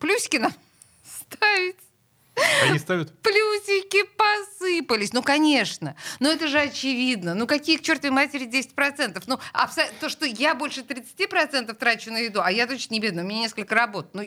плюсики 0.00 0.36
нам 0.36 0.52
ставить. 1.04 1.76
они 2.68 2.78
ставят... 2.78 3.12
Плюсики 3.20 4.04
посыпались. 4.16 5.12
Ну, 5.12 5.22
конечно. 5.22 5.96
Но 6.20 6.30
это 6.30 6.48
же 6.48 6.60
очевидно. 6.60 7.34
Ну, 7.34 7.46
какие 7.46 7.76
к 7.76 7.82
чертовой 7.82 8.14
матери 8.14 8.46
10%? 8.46 9.22
Ну, 9.26 9.38
абсо- 9.52 9.90
то, 10.00 10.08
что 10.08 10.24
я 10.26 10.54
больше 10.54 10.82
30% 10.82 11.72
трачу 11.74 12.12
на 12.12 12.18
еду, 12.18 12.40
а 12.42 12.50
я 12.50 12.66
точно 12.66 12.94
не 12.94 13.00
бедная, 13.00 13.24
у 13.24 13.26
меня 13.26 13.40
несколько 13.40 13.74
работ. 13.74 14.10
Ну, 14.14 14.22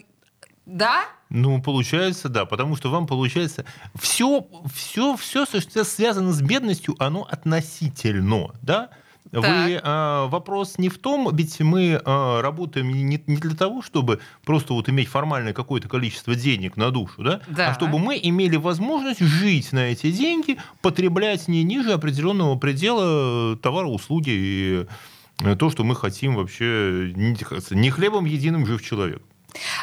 да? 0.65 1.05
Ну, 1.29 1.61
получается, 1.61 2.29
да, 2.29 2.45
потому 2.45 2.75
что 2.75 2.89
вам 2.89 3.07
получается 3.07 3.65
все, 3.99 4.47
все, 4.73 5.15
все, 5.15 5.45
что 5.45 5.83
связано 5.83 6.31
с 6.33 6.41
бедностью, 6.41 6.95
оно 6.99 7.23
относительно, 7.29 8.53
да? 8.61 8.89
Вы, 9.31 9.79
а, 9.81 10.27
вопрос 10.27 10.77
не 10.77 10.89
в 10.89 10.97
том, 10.97 11.33
ведь 11.33 11.59
мы 11.61 12.01
а, 12.03 12.41
работаем 12.41 12.91
не, 12.91 13.21
не 13.25 13.37
для 13.37 13.55
того, 13.55 13.81
чтобы 13.81 14.19
просто 14.43 14.73
вот 14.73 14.89
иметь 14.89 15.07
формальное 15.07 15.53
какое-то 15.53 15.87
количество 15.87 16.35
денег 16.35 16.75
на 16.75 16.91
душу, 16.91 17.23
да? 17.23 17.41
Да. 17.47 17.69
а 17.69 17.73
чтобы 17.73 17.97
мы 17.97 18.19
имели 18.21 18.57
возможность 18.57 19.21
жить 19.21 19.71
на 19.71 19.91
эти 19.91 20.11
деньги, 20.11 20.57
потреблять 20.81 21.47
не 21.47 21.63
ниже 21.63 21.93
определенного 21.93 22.57
предела 22.57 23.55
товара, 23.57 23.87
услуги 23.87 24.31
и 24.31 24.85
э, 25.43 25.55
то, 25.55 25.69
что 25.69 25.83
мы 25.83 25.95
хотим 25.95 26.35
вообще, 26.35 27.13
не, 27.15 27.37
не 27.75 27.89
хлебом 27.89 28.25
единым 28.25 28.65
жив 28.65 28.83
человек. 28.83 29.21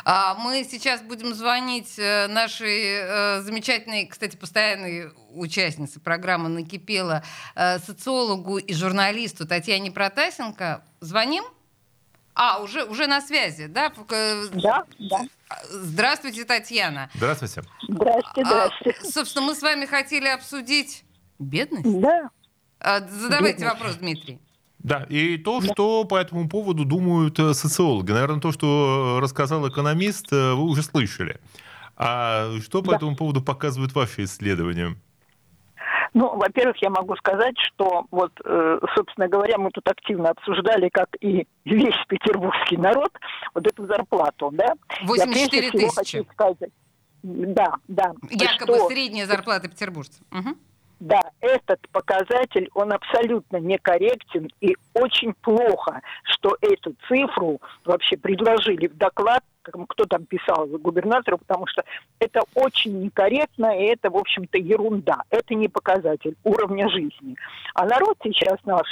А, 0.05 0.35
Мы 0.35 0.65
сейчас 0.65 1.03
будем 1.03 1.35
звонить 1.35 1.99
э, 1.99 2.27
нашей 2.29 2.83
э, 2.85 3.41
замечательной, 3.43 4.07
кстати, 4.07 4.37
постоянной 4.37 5.11
участнице 5.33 6.01
программы 6.01 6.49
«Накипела» 6.49 7.23
э, 7.55 7.79
социологу 7.79 8.59
и 8.59 8.73
журналисту 8.75 9.47
Татьяне 9.47 9.91
Протасенко. 9.91 10.83
Звоним? 11.01 11.45
А, 12.35 12.61
уже, 12.63 12.85
уже 12.85 13.07
на 13.09 13.21
связи, 13.21 13.67
да? 13.67 13.93
Да, 14.53 14.85
да. 14.99 15.21
Здравствуйте, 15.71 16.45
Татьяна. 16.45 17.11
Здравствуйте. 17.15 17.63
Здрасте, 17.89 18.43
А, 18.43 18.71
здрасте. 18.81 19.11
собственно, 19.11 19.47
мы 19.47 19.55
с 19.55 19.63
вами 19.63 19.87
хотели 19.87 20.29
обсудить 20.29 21.05
бедность. 21.39 22.01
Да. 22.01 22.31
А, 22.81 23.01
Задавайте 23.01 23.59
Бедность. 23.59 23.75
вопрос, 23.81 23.97
Дмитрий. 23.97 24.39
Да, 24.79 25.05
и 25.09 25.37
то, 25.39 25.61
что 25.61 26.05
по 26.05 26.17
этому 26.17 26.49
поводу 26.49 26.85
думают 26.85 27.39
э, 27.39 27.53
социологи. 27.55 28.13
Наверное, 28.13 28.41
то, 28.41 28.53
что 28.53 29.17
э, 29.19 29.23
рассказал 29.23 29.69
экономист, 29.69 30.33
э, 30.33 30.55
вы 30.55 30.63
уже 30.65 30.83
слышали. 30.83 31.41
А 31.97 32.51
что 32.63 32.81
по 32.83 32.91
Да. 32.93 32.97
этому 32.97 33.17
поводу 33.17 33.43
показывают 33.43 33.93
ваши 33.95 34.25
исследования? 34.25 34.95
Ну, 36.15 36.37
во-первых, 36.37 36.77
я 36.81 36.91
могу 36.91 37.17
сказать, 37.17 37.55
что 37.59 38.07
вот, 38.11 38.33
э, 38.45 38.79
собственно 38.95 39.29
говоря, 39.29 39.59
мы 39.59 39.71
тут 39.71 39.87
активно 39.89 40.31
обсуждали, 40.31 40.89
как 40.91 41.09
и 41.21 41.47
весь 41.65 41.97
петербургский 42.09 42.77
народ, 42.77 43.11
вот 43.55 43.67
эту 43.67 43.87
зарплату, 43.87 44.51
да? 44.53 44.75
Я 45.01 45.07
84 45.07 45.71
прежде 45.71 45.79
всего 45.89 46.03
тысячи. 46.03 46.19
хочу 46.19 46.33
сказать, 46.33 46.71
да, 47.23 47.75
да. 47.89 48.13
Якобы 48.31 48.77
что- 48.77 48.89
средняя 48.89 49.27
зарплата 49.27 49.69
петербуржцев. 49.69 50.23
Мгм. 50.31 50.57
Да, 51.01 51.21
этот 51.41 51.81
показатель, 51.93 52.69
он 52.75 52.93
абсолютно 52.93 53.59
некорректен 53.59 54.49
и 54.61 54.77
очень 54.95 55.33
плохо, 55.43 56.01
что 56.25 56.57
эту 56.61 56.95
цифру 57.07 57.61
вообще 57.85 58.17
предложили 58.17 58.89
в 58.89 58.97
доклад, 58.97 59.45
кто 59.63 60.05
там 60.07 60.25
писал 60.25 60.67
губернатору, 60.67 61.39
потому 61.39 61.67
что 61.69 61.85
это 62.19 62.41
очень 62.55 63.01
некорректно, 63.01 63.79
и 63.79 63.85
это, 63.85 64.11
в 64.11 64.17
общем-то, 64.17 64.59
ерунда. 64.59 65.23
Это 65.31 65.55
не 65.55 65.69
показатель 65.69 66.37
уровня 66.43 66.89
жизни. 66.89 67.37
А 67.75 67.85
народ 67.85 68.17
сейчас 68.25 68.59
наш 68.65 68.89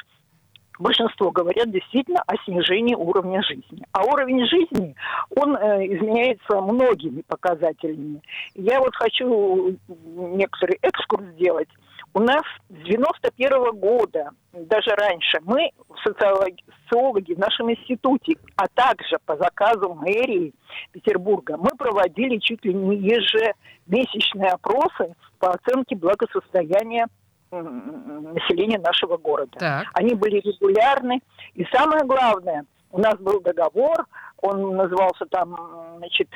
большинство 0.79 1.31
говорят 1.31 1.71
действительно 1.71 2.23
о 2.27 2.37
снижении 2.45 2.95
уровня 2.95 3.43
жизни. 3.43 3.83
А 3.93 4.05
уровень 4.05 4.47
жизни, 4.47 4.95
он 5.35 5.57
э, 5.57 5.87
изменяется 5.87 6.61
многими 6.61 7.23
показателями. 7.23 8.21
Я 8.55 8.81
вот 8.81 8.95
хочу 8.95 9.77
некоторый 10.15 10.79
экскурс 10.83 11.25
сделать. 11.35 11.69
У 12.17 12.21
нас 12.21 12.45
с 12.71 12.87
91 12.87 13.79
года, 13.79 14.31
даже 14.55 14.89
раньше, 14.97 15.39
мы, 15.43 15.71
социологи, 16.03 16.65
социологи 16.85 17.35
в 17.35 17.39
нашем 17.39 17.71
институте, 17.71 18.37
а 18.57 18.69
также 18.69 19.19
по 19.27 19.37
заказу 19.37 19.93
мэрии 19.93 20.55
Петербурга, 20.93 21.59
мы 21.59 21.69
проводили 21.77 22.39
чуть 22.39 22.65
ли 22.65 22.73
не 22.73 22.97
ежемесячные 22.97 24.49
опросы 24.49 25.15
по 25.39 25.51
оценке 25.51 25.95
благосостояния 25.95 27.07
населения 27.51 28.79
нашего 28.79 29.19
города. 29.19 29.53
Так. 29.59 29.85
Они 29.93 30.15
были 30.15 30.41
регулярны. 30.41 31.21
И 31.53 31.67
самое 31.67 32.03
главное, 32.05 32.65
у 32.93 32.99
нас 32.99 33.17
был 33.19 33.43
договор, 33.43 34.07
он 34.39 34.75
назывался 34.75 35.27
там, 35.27 35.55
значит, 35.99 36.29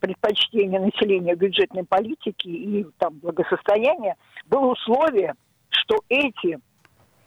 предпочтение 0.00 0.80
населения 0.80 1.34
бюджетной 1.34 1.84
политики 1.84 2.48
и 2.48 2.86
там 2.98 3.18
благосостояния, 3.18 4.16
было 4.46 4.72
условие, 4.72 5.34
что 5.70 5.96
эти 6.08 6.58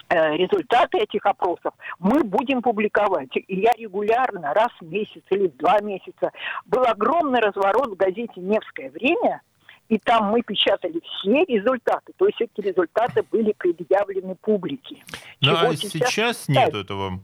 э, 0.09 0.37
результаты 0.37 0.99
этих 0.99 1.25
опросов 1.25 1.73
мы 1.99 2.23
будем 2.23 2.61
публиковать. 2.61 3.35
И 3.35 3.59
я 3.59 3.71
регулярно, 3.77 4.53
раз 4.53 4.69
в 4.79 4.85
месяц 4.85 5.21
или 5.29 5.47
в 5.47 5.57
два 5.57 5.79
месяца, 5.81 6.31
был 6.65 6.83
огромный 6.83 7.39
разворот 7.39 7.89
в 7.89 7.95
газете 7.95 8.33
«Невское 8.37 8.89
время», 8.91 9.41
и 9.89 9.97
там 9.97 10.31
мы 10.31 10.41
печатали 10.41 11.01
все 11.01 11.43
результаты. 11.43 12.13
То 12.15 12.25
есть 12.25 12.39
эти 12.39 12.65
результаты 12.65 13.23
были 13.29 13.53
предъявлены 13.57 14.35
публике. 14.35 15.03
Ну, 15.41 15.53
а 15.53 15.75
сейчас, 15.75 16.09
сейчас 16.09 16.47
нет 16.47 16.73
этого 16.73 17.19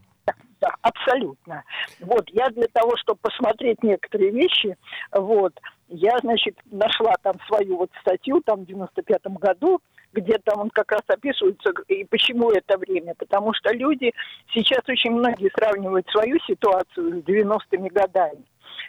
да, 0.60 0.74
абсолютно. 0.82 1.64
Вот, 2.00 2.30
я 2.30 2.50
для 2.50 2.68
того, 2.68 2.96
чтобы 2.98 3.20
посмотреть 3.22 3.84
некоторые 3.84 4.32
вещи, 4.32 4.78
вот, 5.12 5.54
я, 5.90 6.18
значит, 6.22 6.58
нашла 6.72 7.14
там 7.22 7.36
свою 7.48 7.78
вот 7.78 7.92
статью, 8.02 8.42
там, 8.46 8.66
в 8.66 8.70
95-м 8.70 9.36
году, 9.36 9.80
где 10.14 10.38
там 10.40 10.62
он 10.62 10.70
как 10.70 10.92
раз 10.92 11.04
описывается, 11.08 11.72
и 11.88 12.04
почему 12.06 12.52
это 12.52 12.78
время. 12.78 13.14
Потому 13.16 13.54
что 13.54 13.74
люди, 13.74 14.14
сейчас 14.54 14.82
очень 14.88 15.12
многие 15.12 15.50
сравнивают 15.56 16.08
свою 16.10 16.40
ситуацию 16.48 17.22
с 17.22 17.26
90-ми 17.26 17.90
годами. 17.90 18.44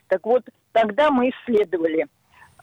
Так 0.09 0.25
вот, 0.25 0.43
тогда 0.73 1.11
мы 1.11 1.31
исследовали 1.31 2.07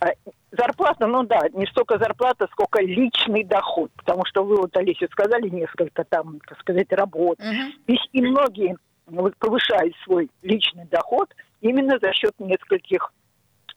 а, 0.02 0.08
зарплата, 0.52 1.08
ну 1.08 1.24
да, 1.24 1.48
не 1.54 1.66
столько 1.68 1.98
зарплата, 1.98 2.48
сколько 2.52 2.82
личный 2.82 3.44
доход. 3.44 3.92
Потому 3.96 4.26
что 4.26 4.44
вы 4.44 4.58
вот, 4.58 4.76
Олеся, 4.76 5.08
сказали 5.12 5.50
несколько 5.50 6.04
там, 6.04 6.40
так 6.48 6.60
сказать, 6.60 6.92
работ. 6.92 7.40
Uh-huh. 7.40 7.98
И 8.12 8.22
многие 8.22 8.78
повышает 9.06 9.94
свой 10.04 10.30
личный 10.42 10.86
доход 10.86 11.34
именно 11.62 11.98
за 12.00 12.14
счет 12.14 12.34
нескольких 12.40 13.12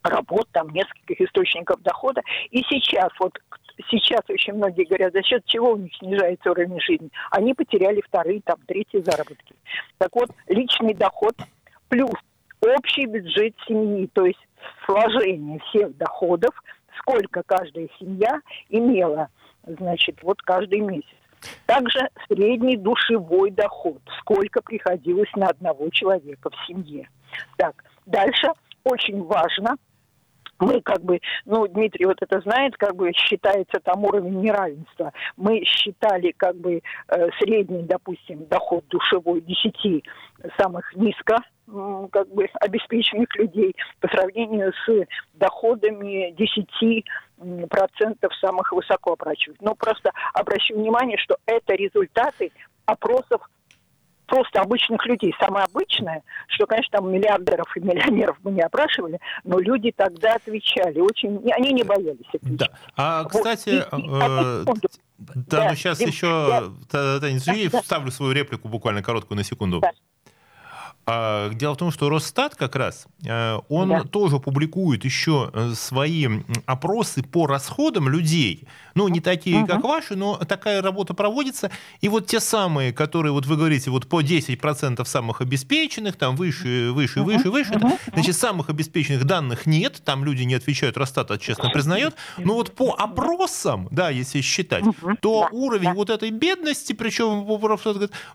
работ, 0.02 0.48
там, 0.52 0.68
нескольких 0.70 1.20
источников 1.20 1.82
дохода. 1.82 2.22
И 2.50 2.62
сейчас, 2.68 3.10
вот 3.18 3.38
сейчас 3.90 4.20
очень 4.28 4.54
многие 4.54 4.84
говорят, 4.84 5.12
за 5.12 5.22
счет 5.22 5.44
чего 5.46 5.72
у 5.72 5.76
них 5.76 5.94
снижается 5.96 6.50
уровень 6.50 6.80
жизни. 6.80 7.10
Они 7.30 7.54
потеряли 7.54 8.00
вторые, 8.00 8.40
там, 8.44 8.58
третьи 8.66 9.02
заработки. 9.02 9.54
Так 9.98 10.10
вот, 10.14 10.30
личный 10.48 10.94
доход 10.94 11.34
плюс 11.88 12.14
общий 12.60 13.06
бюджет 13.06 13.54
семьи, 13.66 14.08
то 14.12 14.24
есть 14.24 14.40
сложение 14.86 15.60
всех 15.68 15.96
доходов, 15.96 16.50
сколько 16.98 17.42
каждая 17.44 17.88
семья 17.98 18.40
имела, 18.68 19.28
значит, 19.66 20.22
вот 20.22 20.42
каждый 20.42 20.80
месяц. 20.80 21.17
Также 21.66 22.08
средний 22.28 22.76
душевой 22.76 23.50
доход, 23.50 24.00
сколько 24.20 24.60
приходилось 24.62 25.30
на 25.34 25.48
одного 25.48 25.88
человека 25.90 26.50
в 26.50 26.66
семье. 26.66 27.08
Так, 27.56 27.84
дальше 28.06 28.48
очень 28.84 29.22
важно, 29.22 29.76
мы 30.58 30.80
как 30.82 31.02
бы, 31.02 31.20
ну, 31.44 31.66
Дмитрий 31.66 32.06
вот 32.06 32.18
это 32.20 32.40
знает, 32.40 32.76
как 32.76 32.96
бы 32.96 33.12
считается 33.12 33.80
там 33.82 34.04
уровень 34.04 34.40
неравенства. 34.40 35.12
Мы 35.36 35.64
считали 35.64 36.32
как 36.36 36.56
бы 36.56 36.82
э, 37.08 37.28
средний, 37.38 37.82
допустим, 37.82 38.46
доход 38.46 38.84
душевой 38.88 39.40
10 39.40 40.04
самых 40.58 40.94
низко 40.94 41.36
как 42.12 42.28
бы 42.28 42.48
обеспеченных 42.60 43.34
людей 43.36 43.74
по 44.00 44.08
сравнению 44.08 44.72
с 44.86 45.06
доходами 45.34 46.30
10 46.32 47.04
процентов 47.68 48.34
самых 48.36 48.72
высокооплачиваемых. 48.72 49.60
Но 49.60 49.74
просто 49.74 50.10
обращу 50.32 50.74
внимание, 50.74 51.18
что 51.18 51.36
это 51.46 51.74
результаты 51.74 52.52
опросов 52.86 53.42
просто 54.28 54.60
обычных 54.60 55.04
людей. 55.06 55.34
Самое 55.40 55.64
обычное, 55.64 56.22
что, 56.48 56.66
конечно, 56.66 56.98
там 56.98 57.10
миллиардеров 57.10 57.76
и 57.76 57.80
миллионеров 57.80 58.36
мы 58.44 58.52
не 58.52 58.60
опрашивали, 58.60 59.18
но 59.44 59.58
люди 59.58 59.92
тогда 59.96 60.34
отвечали. 60.34 61.00
Очень, 61.00 61.42
они 61.52 61.72
не 61.72 61.82
боялись 61.82 62.26
отвечать. 62.32 62.56
Да. 62.56 62.68
А, 62.96 63.24
кстати, 63.24 63.84
вот. 63.90 64.78
и, 64.78 64.86
э, 64.86 64.88
да, 65.18 65.58
да, 65.62 65.68
ну 65.70 65.74
сейчас 65.74 65.98
Дим, 65.98 66.08
еще, 66.08 66.70
да, 66.92 67.18
да, 67.18 67.36
извини, 67.36 67.68
да, 67.68 67.82
вставлю 67.82 68.10
свою 68.12 68.32
реплику 68.32 68.68
буквально 68.68 69.02
короткую 69.02 69.36
на 69.36 69.44
секунду. 69.44 69.80
Да. 69.80 69.90
А, 71.10 71.48
дело 71.54 71.72
в 71.72 71.78
том, 71.78 71.90
что 71.90 72.10
Росстат 72.10 72.54
как 72.54 72.76
раз, 72.76 73.06
э, 73.24 73.58
он 73.70 73.88
да. 73.88 74.02
тоже 74.02 74.38
публикует 74.38 75.06
еще 75.06 75.50
э, 75.54 75.72
свои 75.74 76.28
опросы 76.66 77.22
по 77.22 77.46
расходам 77.46 78.10
людей. 78.10 78.64
Ну, 78.94 79.08
не 79.08 79.20
такие, 79.20 79.60
угу. 79.60 79.66
как 79.68 79.84
ваши, 79.84 80.16
но 80.16 80.36
такая 80.36 80.82
работа 80.82 81.14
проводится. 81.14 81.70
И 82.02 82.10
вот 82.10 82.26
те 82.26 82.40
самые, 82.40 82.92
которые, 82.92 83.32
вот 83.32 83.46
вы 83.46 83.56
говорите, 83.56 83.90
вот 83.90 84.06
по 84.06 84.20
10% 84.20 85.02
самых 85.06 85.40
обеспеченных, 85.40 86.16
там 86.16 86.36
выше, 86.36 86.90
выше, 86.92 87.20
угу. 87.20 87.30
выше, 87.30 87.50
выше, 87.50 87.76
угу. 87.76 87.98
значит, 88.12 88.36
самых 88.36 88.68
обеспеченных 88.68 89.24
данных 89.24 89.64
нет, 89.64 90.02
там 90.04 90.26
люди 90.26 90.42
не 90.42 90.56
отвечают, 90.56 90.98
Росстат 90.98 91.40
честно 91.40 91.70
признает. 91.70 92.16
Но 92.36 92.52
вот 92.54 92.74
по 92.74 92.94
опросам, 92.98 93.88
да, 93.90 94.10
если 94.10 94.42
считать, 94.42 94.86
угу. 94.86 95.16
то 95.22 95.48
да. 95.50 95.56
уровень 95.56 95.88
да. 95.88 95.94
вот 95.94 96.10
этой 96.10 96.30
бедности, 96.30 96.92
причем, 96.92 97.46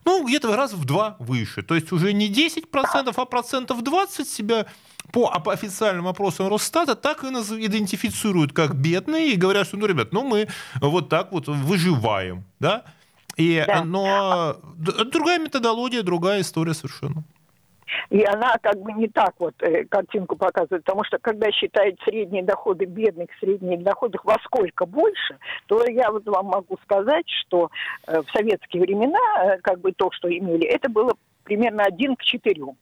ну, 0.06 0.28
где-то 0.28 0.56
раз 0.56 0.74
в 0.74 0.86
два 0.86 1.18
выше. 1.20 1.62
То 1.62 1.76
есть 1.76 1.92
уже 1.92 2.14
не 2.14 2.30
10 2.30 2.63
10%, 2.72 3.14
а 3.16 3.26
процентов 3.26 3.84
20 3.84 4.28
себя 4.28 4.66
по 5.12 5.32
официальным 5.52 6.08
опросам 6.08 6.48
Росстата 6.48 6.96
так 6.96 7.24
и 7.24 7.28
идентифицируют 7.28 8.54
как 8.54 8.76
бедные 8.76 9.34
и 9.34 9.36
говорят, 9.36 9.68
что, 9.68 9.78
ну, 9.78 9.86
ребят, 9.86 10.12
ну, 10.12 10.24
мы 10.24 10.48
вот 10.82 11.10
так 11.10 11.32
вот 11.32 11.48
выживаем, 11.48 12.44
да? 12.60 12.84
И, 13.36 13.64
да. 13.66 13.84
Но 13.84 14.58
другая 14.76 15.40
методология, 15.40 16.04
другая 16.04 16.42
история 16.42 16.74
совершенно. 16.74 17.24
И 18.10 18.24
она 18.24 18.56
как 18.62 18.80
бы 18.80 18.92
не 18.94 19.08
так 19.08 19.34
вот 19.40 19.54
э, 19.62 19.86
картинку 19.86 20.36
показывает, 20.36 20.84
потому 20.84 21.04
что 21.04 21.18
когда 21.20 21.52
считают 21.52 22.00
средние 22.04 22.44
доходы 22.44 22.86
бедных, 22.86 23.30
средние 23.40 23.78
доходы 23.78 24.18
во 24.24 24.36
сколько 24.44 24.86
больше, 24.86 25.38
то 25.68 25.86
я 25.86 26.12
вот 26.12 26.26
вам 26.26 26.48
могу 26.48 26.78
сказать, 26.84 27.26
что 27.28 27.70
э, 28.08 28.22
в 28.22 28.32
советские 28.32 28.84
времена, 28.84 29.20
э, 29.44 29.58
как 29.62 29.80
бы 29.80 29.92
то, 29.92 30.10
что 30.12 30.28
имели, 30.28 30.66
это 30.66 30.90
было 30.90 31.14
примерно 31.44 31.84
один 31.84 32.16
к 32.16 32.24
четырем. 32.24 32.78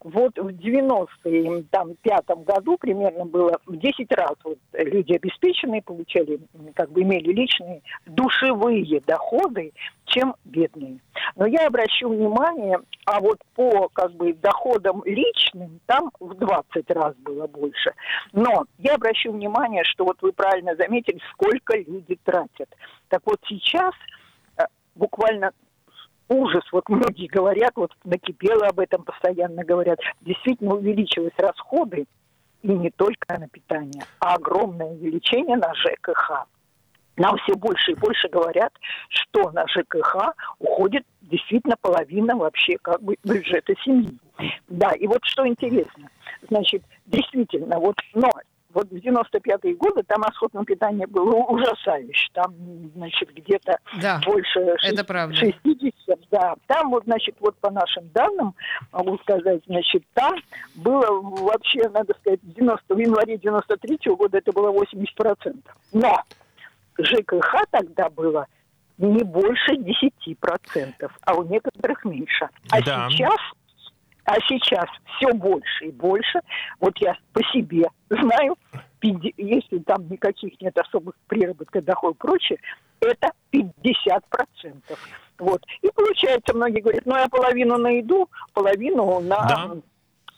Вот 0.00 0.36
в 0.36 0.52
95 0.52 2.24
году 2.44 2.76
примерно 2.78 3.24
было 3.24 3.58
в 3.66 3.76
10 3.76 4.12
раз 4.12 4.32
вот 4.44 4.58
люди 4.72 5.14
обеспеченные 5.14 5.82
получали, 5.82 6.40
как 6.74 6.90
бы 6.90 7.02
имели 7.02 7.32
личные 7.32 7.82
душевые 8.06 9.00
доходы, 9.06 9.72
чем 10.06 10.34
бедные. 10.44 10.98
Но 11.36 11.46
я 11.46 11.66
обращу 11.66 12.08
внимание, 12.08 12.78
а 13.06 13.20
вот 13.20 13.38
по 13.54 13.88
как 13.92 14.12
бы 14.14 14.32
доходам 14.34 15.02
личным 15.04 15.80
там 15.86 16.10
в 16.18 16.34
20 16.34 16.90
раз 16.90 17.14
было 17.16 17.46
больше. 17.46 17.92
Но 18.32 18.64
я 18.78 18.94
обращу 18.94 19.32
внимание, 19.32 19.84
что 19.84 20.04
вот 20.04 20.20
вы 20.20 20.32
правильно 20.32 20.74
заметили, 20.76 21.20
сколько 21.32 21.76
люди 21.76 22.18
тратят. 22.24 22.68
Так 23.08 23.22
вот 23.24 23.38
сейчас 23.46 23.94
э, 24.56 24.64
буквально 24.94 25.52
ужас. 26.32 26.64
Вот 26.72 26.88
многие 26.88 27.26
говорят, 27.26 27.72
вот 27.76 27.92
накипело 28.04 28.66
об 28.66 28.80
этом 28.80 29.04
постоянно 29.04 29.64
говорят. 29.64 29.98
Действительно 30.20 30.74
увеличились 30.74 31.32
расходы, 31.38 32.06
и 32.62 32.68
не 32.68 32.90
только 32.90 33.38
на 33.38 33.48
питание, 33.48 34.04
а 34.20 34.34
огромное 34.34 34.86
увеличение 34.86 35.56
на 35.56 35.74
ЖКХ. 35.74 36.46
Нам 37.16 37.36
все 37.38 37.54
больше 37.54 37.92
и 37.92 37.96
больше 37.96 38.28
говорят, 38.28 38.72
что 39.08 39.50
на 39.50 39.66
ЖКХ 39.66 40.34
уходит 40.58 41.04
действительно 41.20 41.76
половина 41.80 42.36
вообще 42.36 42.76
как 42.80 43.02
бы 43.02 43.16
бюджета 43.22 43.74
семьи. 43.84 44.16
Да, 44.68 44.92
и 44.92 45.06
вот 45.06 45.20
что 45.24 45.46
интересно, 45.46 46.08
значит, 46.48 46.82
действительно, 47.06 47.78
вот, 47.78 47.96
но 48.14 48.30
вот 48.74 48.88
в 48.88 48.94
95-е 48.94 49.74
годы 49.74 50.02
там 50.06 50.22
расход 50.22 50.52
на 50.54 50.64
питание 50.64 51.06
был 51.06 51.28
ужасающий. 51.48 52.30
Там, 52.32 52.54
значит, 52.94 53.32
где-то 53.34 53.78
да, 54.00 54.20
больше 54.24 54.74
60, 54.78 55.06
правда. 55.06 55.36
60. 55.36 56.18
Да, 56.30 56.54
там 56.66 56.90
вот, 56.90 57.04
значит, 57.04 57.36
вот 57.40 57.56
по 57.56 57.70
нашим 57.70 58.08
данным, 58.14 58.54
могу 58.92 59.18
сказать, 59.18 59.62
значит, 59.66 60.04
там 60.14 60.34
было 60.74 61.20
вообще, 61.20 61.88
надо 61.88 62.14
сказать, 62.20 62.40
в, 62.42 62.54
90, 62.54 62.94
в 62.94 62.98
январе 62.98 63.38
93 63.38 63.98
-го 64.06 64.16
года 64.16 64.38
это 64.38 64.52
было 64.52 64.70
80%. 64.72 65.56
Но 65.92 66.22
ЖКХ 66.98 67.64
тогда 67.70 68.10
было 68.10 68.46
не 68.98 69.24
больше 69.24 69.74
10%, 69.74 71.10
а 71.22 71.34
у 71.34 71.42
некоторых 71.44 72.04
меньше. 72.04 72.48
А 72.70 72.80
да. 72.82 73.08
сейчас 73.10 73.38
а 74.24 74.34
сейчас 74.48 74.86
все 75.16 75.32
больше 75.32 75.86
и 75.86 75.90
больше. 75.90 76.40
Вот 76.80 76.96
я 76.98 77.16
по 77.32 77.42
себе 77.52 77.86
знаю, 78.08 78.56
если 79.02 79.78
там 79.78 80.08
никаких 80.08 80.60
нет 80.60 80.76
особых 80.78 81.14
приработков, 81.26 81.84
доходов 81.84 82.16
и 82.16 82.20
прочее, 82.20 82.58
это 83.00 83.30
50%. 83.52 84.20
Вот. 85.38 85.62
И 85.80 85.88
получается, 85.94 86.54
многие 86.54 86.80
говорят, 86.80 87.04
ну 87.04 87.16
я 87.16 87.28
половину 87.28 87.76
на 87.78 87.88
еду, 87.88 88.30
половину 88.52 89.20
на 89.20 89.36
Да. 89.48 89.76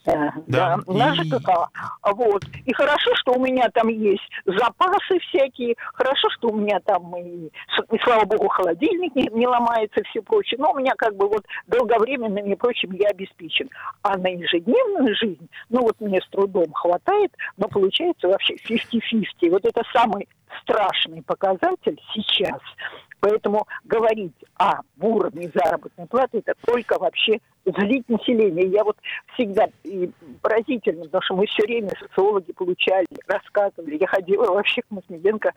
Да, 0.05 0.35
Да, 0.47 0.79
на 0.87 1.13
и- 1.15 1.17
ЖКХ. 1.17 1.71
Вот. 2.13 2.45
И 2.67 2.73
хорошо, 2.73 3.15
что 3.17 3.33
у 3.33 3.41
меня 3.41 3.69
там 3.71 3.89
есть 3.89 4.23
запасы 4.45 5.19
всякие, 5.29 5.75
хорошо, 5.95 6.29
что 6.31 6.49
у 6.49 6.57
меня 6.57 6.81
там 6.81 7.17
и, 7.17 7.47
и, 7.47 7.99
слава 8.03 8.25
богу, 8.25 8.49
холодильник 8.49 9.15
не, 9.15 9.29
не 9.33 9.47
ломается 9.47 10.01
и 10.01 10.05
все 10.05 10.23
прочее. 10.23 10.59
Но 10.61 10.73
у 10.73 10.79
меня 10.79 10.93
как 10.97 11.17
бы 11.17 11.29
вот 11.29 11.45
долговременным 11.69 12.45
и 12.47 12.55
прочим 12.55 12.93
я 12.93 13.09
обеспечен. 13.09 13.71
А 14.03 14.19
на 14.19 14.29
ежедневную 14.29 15.15
жизнь, 15.17 15.49
ну 15.71 15.83
вот 15.83 15.99
мне 16.01 16.21
с 16.21 16.29
трудом 16.29 16.73
хватает, 16.73 17.33
но 17.57 17.69
получается 17.69 18.29
вообще 18.29 18.55
50-50. 18.57 19.51
Вот 19.51 19.65
это 19.65 19.83
самый 19.93 20.29
страшный 20.63 21.23
показатель 21.23 22.01
сейчас. 22.13 22.61
Поэтому 23.25 23.67
говорить 23.85 24.35
о 24.59 24.81
уровне 25.01 25.51
заработной 25.55 26.07
платы 26.07 26.43
это 26.45 26.53
только 26.67 26.99
вообще 26.99 27.39
злить 27.65 28.07
население. 28.07 28.67
Я 28.67 28.85
вот 28.85 28.99
всегда 29.33 29.67
и 29.83 30.11
поразительно, 30.43 31.05
потому 31.05 31.23
что 31.23 31.37
мы 31.37 31.47
все 31.47 31.63
время 31.63 31.89
социологи 31.99 32.53
получали, 32.53 33.07
рассказывали. 33.27 33.97
Я 33.99 34.07
ходила 34.09 34.53
вообще 34.53 34.83
к 34.83 34.91
Масмеденко, 34.91 35.55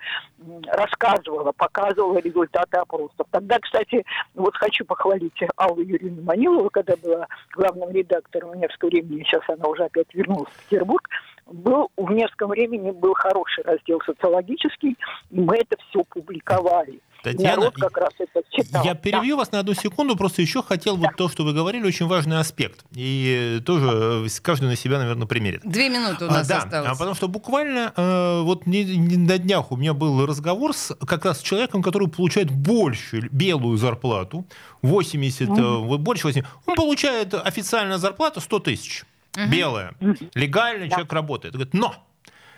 рассказывала, 0.68 1.52
показывала 1.52 2.20
результаты 2.20 2.78
опросов. 2.78 3.28
Тогда, 3.32 3.60
кстати, 3.60 4.06
вот 4.34 4.56
хочу 4.56 4.86
похвалить 4.86 5.38
Аллу 5.58 5.82
Юрьевну 5.82 6.22
Манилову, 6.22 6.70
когда 6.70 6.96
была 6.96 7.28
главным 7.54 7.92
редактором 7.92 8.54
«Невского 8.54 8.88
времени», 8.88 9.24
сейчас 9.24 9.42
она 9.50 9.68
уже 9.68 9.84
опять 9.84 10.08
вернулась 10.14 10.54
в 10.54 10.70
Петербург, 10.70 11.10
был 11.46 11.90
в 11.98 12.12
Невском 12.12 12.50
времени 12.50 12.92
был 12.92 13.14
хороший 13.14 13.66
раздел 13.66 14.00
социологический, 14.06 14.96
и 15.32 15.40
мы 15.40 15.58
это 15.58 15.76
все 15.90 16.06
публиковали. 16.06 17.02
Татьяна, 17.24 17.58
народ 17.58 17.76
как 17.76 17.98
раз 17.98 18.14
это 18.20 18.42
читал. 18.52 18.84
Я 18.86 18.96
перебью 18.96 19.38
вас 19.38 19.52
на 19.52 19.60
одну 19.60 19.74
секунду, 19.74 20.16
просто 20.16 20.42
еще 20.42 20.62
хотел 20.64 20.96
вот 20.98 21.16
то, 21.18 21.30
что 21.30 21.44
вы 21.44 21.54
говорили, 21.54 21.86
очень 21.86 22.08
важный 22.08 22.40
аспект. 22.40 22.86
И 22.96 23.62
тоже 23.66 24.26
э, 24.26 24.28
каждый 24.42 24.66
на 24.66 24.76
себя, 24.76 24.98
наверное, 25.00 25.28
примерит. 25.28 25.62
Две 25.64 25.90
минуты 25.90 26.26
у 26.26 26.30
А, 26.30 26.32
нас 26.32 26.48
да, 26.48 26.60
осталось. 26.60 26.90
а 26.90 26.94
потому 26.94 27.16
что 27.16 27.28
буквально 27.28 27.94
э, 27.96 28.42
вот 28.42 28.66
не, 28.66 28.84
не 28.84 29.18
на 29.18 29.38
днях 29.38 29.72
у 29.72 29.76
меня 29.78 29.94
был 29.94 30.26
разговор 30.26 30.74
с 30.76 30.96
как 31.06 31.26
раз 31.26 31.40
с 31.40 31.42
человеком, 31.42 31.82
который 31.84 32.08
получает 32.08 32.50
больше 32.52 33.28
белую 33.32 33.78
зарплату, 33.78 34.46
80, 34.82 35.50
э, 35.50 35.62
вот 35.62 36.00
больше 36.02 36.28
80, 36.28 36.50
он 36.66 36.76
получает 36.76 37.34
официальная 37.34 37.98
зарплата 37.98 38.40
100 38.40 38.60
тысяч, 38.60 39.04
белая, 39.50 39.94
легально 40.34 40.90
человек 40.90 41.12
работает. 41.14 41.54
Говорит, 41.54 41.74
но 41.74 41.96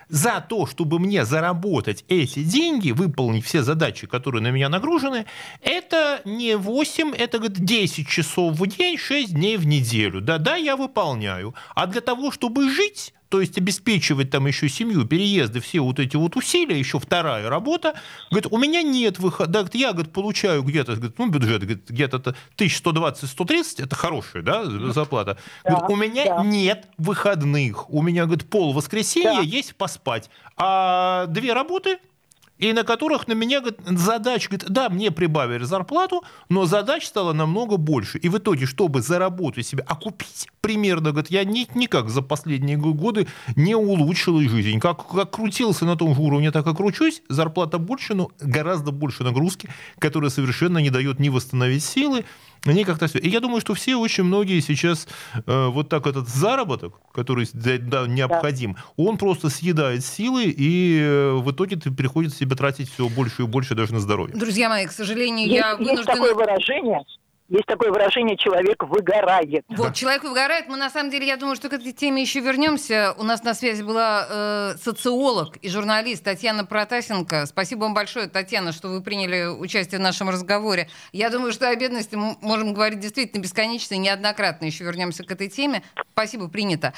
за 0.10 0.43
то, 0.48 0.65
чтобы 0.65 1.00
мне 1.00 1.24
заработать 1.24 2.04
эти 2.08 2.43
деньги, 2.43 2.91
выполнить 2.91 3.45
все 3.45 3.63
задачи, 3.63 4.08
которые 4.08 4.41
на 4.41 4.50
меня 4.50 4.67
нагружены, 4.67 5.26
это 5.62 6.22
не 6.26 6.56
8, 6.56 7.13
это 7.15 7.38
говорит, 7.38 7.63
10 7.63 8.08
часов 8.08 8.60
в 8.60 8.67
день, 8.67 8.98
6 8.98 9.34
дней 9.34 9.58
в 9.58 9.65
неделю. 9.65 10.19
Да-да, 10.19 10.56
я 10.56 10.76
выполняю. 10.76 11.54
А 11.76 11.88
для 11.88 12.02
того, 12.02 12.32
чтобы 12.32 12.69
жить, 12.69 13.13
то 13.30 13.42
есть 13.42 13.58
обеспечивать 13.58 14.32
там 14.32 14.48
еще 14.48 14.68
семью, 14.68 15.06
переезды, 15.06 15.60
все 15.62 15.80
вот 15.82 16.00
эти 16.00 16.15
вот 16.15 16.36
усилия, 16.36 16.78
еще 16.78 17.00
вторая 17.00 17.48
работа, 17.48 17.94
говорит, 18.32 18.52
у 18.52 18.58
меня 18.58 18.82
нет 18.82 19.20
выхода. 19.20 19.52
Да, 19.52 19.60
говорит, 19.60 19.76
я, 19.76 19.94
говорит, 19.94 20.12
получаю 20.12 20.63
где-то, 20.63 20.96
говорит, 20.96 21.20
ну, 21.20 21.28
бюджет, 21.30 21.62
говорит, 21.62 21.89
где-то 21.89 22.36
1120-130, 22.58 23.84
это 23.84 23.96
хорошая, 23.96 24.42
да, 24.42 24.65
зарплата. 24.92 25.38
Говорит, 25.63 25.88
Да, 25.88 25.94
у 25.94 25.96
меня 25.96 26.26
да. 26.26 26.44
нет 26.44 26.88
выходных. 26.98 27.89
У 27.89 28.02
меня, 28.02 28.26
говорит, 28.26 28.50
пол 28.50 28.74
воскресенья 28.74 29.36
Да. 29.36 29.42
есть 29.42 29.76
поспать. 29.76 30.30
А 30.58 31.28
две 31.28 31.54
работы, 31.54 32.00
и 32.60 32.74
на 32.74 32.84
которых 32.84 33.28
на 33.28 33.34
меня 33.34 33.62
говорит, 33.62 33.80
задач, 33.86 34.50
говорит, 34.50 34.69
да, 34.69 34.89
мне 34.89 35.12
прибавили 35.12 35.63
зарплату, 35.63 36.24
но 36.50 36.65
задач 36.65 37.06
стало 37.06 37.34
намного 37.34 37.78
больше. 37.78 38.17
И 38.17 38.30
в 38.30 38.38
итоге, 38.38 38.65
чтобы 38.65 39.02
заработать 39.02 39.65
себе, 39.65 39.84
окупить 39.88 40.48
примерно, 40.62 41.12
говорит, 41.12 41.32
я 41.32 41.45
ни, 41.45 41.67
никак 41.74 42.10
за 42.10 42.22
последние 42.22 42.78
годы 42.78 43.28
не 43.56 43.76
улучшил 43.76 44.39
жизнь. 44.41 44.80
Как, 44.80 45.08
как 45.08 45.32
крутился 45.32 45.86
на 45.86 45.95
том 45.95 46.13
же 46.13 46.22
уровне, 46.22 46.52
так 46.52 46.67
и 46.67 46.76
кручусь. 46.76 47.22
Зарплата 47.30 47.78
больше, 47.78 48.13
но 48.13 48.30
гораздо 48.39 48.91
больше 48.91 49.24
нагрузки, 49.24 49.69
которая 49.98 50.30
совершенно 50.30 50.80
не 50.80 50.89
дает 50.89 51.19
ни 51.19 51.30
восстановить 51.30 51.84
силы, 51.84 52.26
ни 52.65 52.84
как-то 52.84 53.08
все. 53.08 53.19
И 53.19 53.30
я 53.30 53.39
думаю, 53.39 53.62
что 53.62 53.74
все, 53.74 53.95
очень 53.95 54.26
многие 54.26 54.60
сейчас 54.60 55.08
э, 55.34 55.67
вот 55.67 55.89
так 55.89 56.08
этот 56.08 56.28
заработок, 56.28 56.95
который 57.13 57.48
да, 57.54 57.78
да, 57.78 58.08
необходим, 58.08 58.76
он 58.98 59.17
просто 59.17 59.50
съедает 59.50 60.04
силы, 60.04 60.45
и 60.45 61.00
э, 61.00 61.34
в 61.34 61.52
итоге 61.52 61.78
ты 61.78 61.91
приходится 61.91 62.38
себе 62.38 62.48
тратить 62.55 62.91
все 62.91 63.07
больше 63.09 63.43
и 63.43 63.45
больше 63.45 63.75
даже 63.75 63.93
на 63.93 63.99
здоровье. 63.99 64.35
Друзья 64.35 64.69
мои, 64.69 64.85
к 64.85 64.91
сожалению, 64.91 65.47
Есть, 65.47 65.59
я 65.59 65.69
есть 65.71 65.79
вынуждена... 65.79 66.13
такое 66.13 66.33
выражение, 66.33 67.03
есть 67.49 67.65
такое 67.65 67.89
выражение, 67.89 68.38
человек 68.38 68.83
выгорает. 68.83 69.65
Вот, 69.69 69.95
человек 69.95 70.23
выгорает. 70.23 70.67
Мы, 70.67 70.77
на 70.77 70.91
самом 70.91 71.09
деле, 71.09 71.25
я 71.25 71.35
думаю, 71.35 71.55
что 71.55 71.67
к 71.69 71.73
этой 71.73 71.91
теме 71.93 72.21
еще 72.21 72.41
вернемся. 72.41 73.15
У 73.17 73.23
нас 73.23 73.43
на 73.43 73.55
связи 73.55 73.81
была 73.81 74.27
э, 74.29 74.75
социолог 74.79 75.57
и 75.57 75.67
журналист 75.67 76.23
Татьяна 76.23 76.63
Протасенко. 76.63 77.47
Спасибо 77.47 77.81
вам 77.81 77.95
большое, 77.95 78.27
Татьяна, 78.27 78.71
что 78.71 78.89
вы 78.89 79.01
приняли 79.01 79.47
участие 79.47 79.99
в 79.99 80.03
нашем 80.03 80.29
разговоре. 80.29 80.89
Я 81.12 81.31
думаю, 81.31 81.51
что 81.51 81.67
о 81.67 81.75
бедности 81.75 82.13
мы 82.13 82.38
можем 82.41 82.75
говорить 82.75 82.99
действительно 82.99 83.41
бесконечно 83.41 83.95
и 83.95 83.97
неоднократно. 83.97 84.65
Еще 84.65 84.83
вернемся 84.83 85.23
к 85.23 85.31
этой 85.31 85.49
теме. 85.49 85.81
Спасибо, 86.13 86.49
принято. 86.49 86.93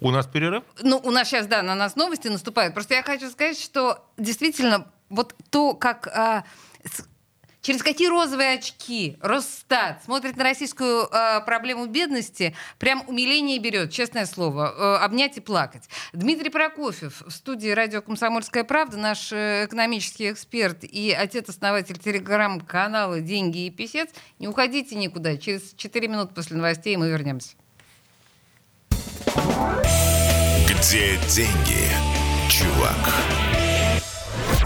У 0.00 0.10
нас 0.10 0.26
перерыв? 0.26 0.62
ну, 0.82 1.00
у 1.02 1.10
нас 1.10 1.28
сейчас, 1.28 1.46
да, 1.46 1.62
на 1.62 1.74
нас 1.74 1.96
новости 1.96 2.28
наступают. 2.28 2.74
Просто 2.74 2.94
я 2.94 3.02
хочу 3.02 3.28
сказать, 3.30 3.58
что 3.58 4.06
действительно 4.16 4.86
вот 5.08 5.34
то, 5.50 5.74
как... 5.74 6.06
а, 6.08 6.44
с- 6.84 7.04
Через 7.60 7.82
какие 7.82 8.06
розовые 8.08 8.54
очки 8.54 9.18
Росстат 9.20 10.02
смотрит 10.04 10.36
на 10.36 10.44
российскую 10.44 11.06
э, 11.12 11.40
проблему 11.44 11.86
бедности, 11.86 12.54
прям 12.78 13.02
умиление 13.08 13.58
берет, 13.58 13.90
честное 13.90 14.24
слово, 14.26 14.72
э, 14.74 15.04
обнять 15.04 15.36
и 15.36 15.40
плакать. 15.40 15.82
Дмитрий 16.12 16.48
Прокофьев 16.50 17.20
в 17.26 17.30
студии 17.30 17.68
радио 17.68 18.00
«Комсомольская 18.00 18.62
правда», 18.64 18.96
наш 18.96 19.32
э, 19.32 19.66
экономический 19.66 20.30
эксперт 20.30 20.84
и 20.84 21.10
отец-основатель 21.10 21.98
телеграм-канала 21.98 23.20
«Деньги 23.20 23.66
и 23.66 23.70
писец». 23.70 24.08
Не 24.38 24.46
уходите 24.48 24.94
никуда, 24.94 25.36
через 25.36 25.74
4 25.74 26.08
минуты 26.08 26.32
после 26.34 26.56
новостей 26.56 26.96
мы 26.96 27.10
вернемся. 27.10 27.56
Где 30.68 31.18
деньги, 31.28 31.88
чувак? 32.48 33.14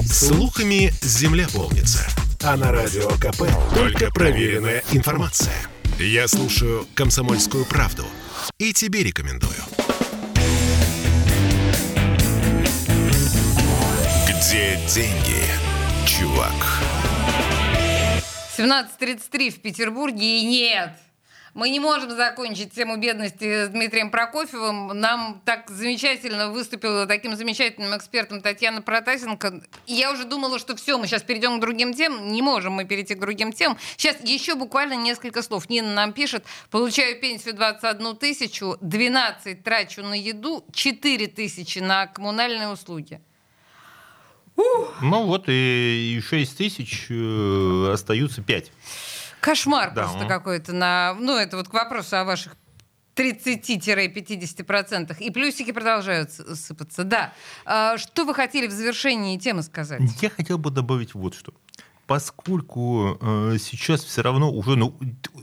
Слухами 0.05 0.93
земля 1.03 1.47
полнится. 1.53 2.07
А 2.43 2.57
на 2.57 2.73
радио 2.73 3.09
КП 3.11 3.43
только 3.75 4.11
проверенная 4.11 4.83
информация. 4.93 5.55
Я 5.99 6.27
слушаю 6.29 6.87
«Комсомольскую 6.95 7.65
правду» 7.65 8.05
и 8.59 8.73
тебе 8.73 9.03
рекомендую. 9.03 9.53
Где 14.27 14.79
деньги, 14.89 15.43
чувак? 16.07 16.53
17.33 18.59 19.51
в 19.51 19.61
Петербурге, 19.61 20.41
и 20.41 20.45
нет, 20.45 20.93
мы 21.55 21.69
не 21.69 21.81
можем 21.81 22.11
закончить 22.11 22.73
тему 22.73 22.97
бедности 22.97 23.67
с 23.67 23.69
Дмитрием 23.69 24.11
Прокофьевым. 24.11 24.89
Нам 24.99 25.43
так 25.45 25.69
замечательно 25.69 26.51
выступила 26.51 27.07
таким 27.07 27.37
замечательным 27.37 27.97
экспертом 27.97 28.41
Татьяна 28.41 28.81
Протасенко. 28.81 29.63
И 29.87 29.93
я 29.93 30.13
уже 30.13 30.25
думала, 30.25 30.59
что 30.59 30.75
все, 30.77 30.97
мы 30.97 31.07
сейчас 31.07 31.23
перейдем 31.23 31.59
к 31.59 31.61
другим 31.61 31.93
темам. 31.93 32.33
Не 32.33 32.41
можем 32.41 32.73
мы 32.73 32.87
перейти 32.87 33.15
к 33.15 33.21
другим 33.21 33.53
темам. 33.53 33.77
Сейчас 33.97 34.17
еще 34.25 34.55
буквально 34.55 34.95
несколько 34.95 35.43
слов. 35.43 35.69
Нина 35.69 35.93
нам 35.93 36.13
пишет. 36.15 36.45
Получаю 36.71 37.21
пенсию 37.21 37.55
21 37.55 38.17
тысячу, 38.17 38.79
12 38.81 39.63
трачу 39.63 40.03
на 40.03 40.15
еду, 40.15 40.65
4 40.73 41.27
тысячи 41.29 41.81
на 41.81 42.07
коммунальные 42.07 42.69
услуги. 42.69 43.21
Ну 44.57 45.27
вот 45.27 45.45
и 45.49 46.21
6 46.27 46.57
тысяч 46.57 47.07
э, 47.11 47.91
остаются 47.93 48.43
5. 48.43 48.71
Кошмар 49.43 49.93
Да, 49.93 50.05
просто 50.05 50.23
м. 50.23 50.29
какой-то 50.29 50.73
на... 50.73 51.15
Ну, 51.19 51.37
это 51.37 51.57
вот 51.57 51.69
к 51.69 51.75
вопросу 51.75 52.17
о 52.17 52.25
ваших 52.25 52.55
30-50%. 53.17 55.17
И 55.19 55.31
плюсики 55.31 55.73
продолжают 55.73 56.31
сыпаться. 56.31 57.03
Да. 57.05 57.33
А, 57.65 57.99
что 57.99 58.25
вы 58.25 58.35
хотели 58.35 58.69
в 58.69 58.71
завершении 58.71 59.37
темы 59.39 59.63
сказать? 59.63 60.03
Я 60.21 60.31
хотел 60.31 60.59
бы 60.59 60.71
добавить 60.71 61.15
вот 61.15 61.35
что. 61.35 61.53
Поскольку 62.13 63.17
э, 63.23 63.57
сейчас 63.59 64.05
все 64.05 64.21
равно 64.21 64.53
уже 64.53 64.77
ну, 64.77 64.95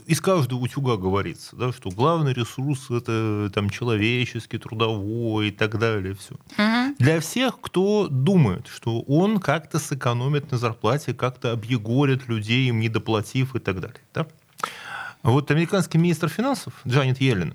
из 0.06 0.20
каждого 0.20 0.60
утюга 0.60 0.96
говорится, 0.96 1.56
да, 1.56 1.72
что 1.72 1.90
главный 1.90 2.32
ресурс 2.32 2.92
это 2.92 3.50
там 3.52 3.70
человеческий, 3.70 4.56
трудовой 4.56 5.48
и 5.48 5.50
так 5.50 5.80
далее. 5.80 6.14
Все. 6.14 6.36
Мгм. 6.56 6.94
Для 7.00 7.18
всех, 7.18 7.60
кто 7.60 8.06
думает, 8.06 8.68
что 8.68 9.00
он 9.00 9.40
как-то 9.40 9.80
сэкономит 9.80 10.52
на 10.52 10.58
зарплате, 10.58 11.12
как-то 11.12 11.50
объегорит 11.50 12.28
людей, 12.28 12.68
им 12.68 12.78
не 12.78 12.88
доплатив 12.88 13.56
и 13.56 13.58
так 13.58 13.80
далее. 13.80 14.00
Да? 14.14 14.28
Вот 15.24 15.50
американский 15.50 15.98
министр 15.98 16.28
финансов 16.28 16.72
Джанет 16.86 17.20
Йеллен, 17.20 17.54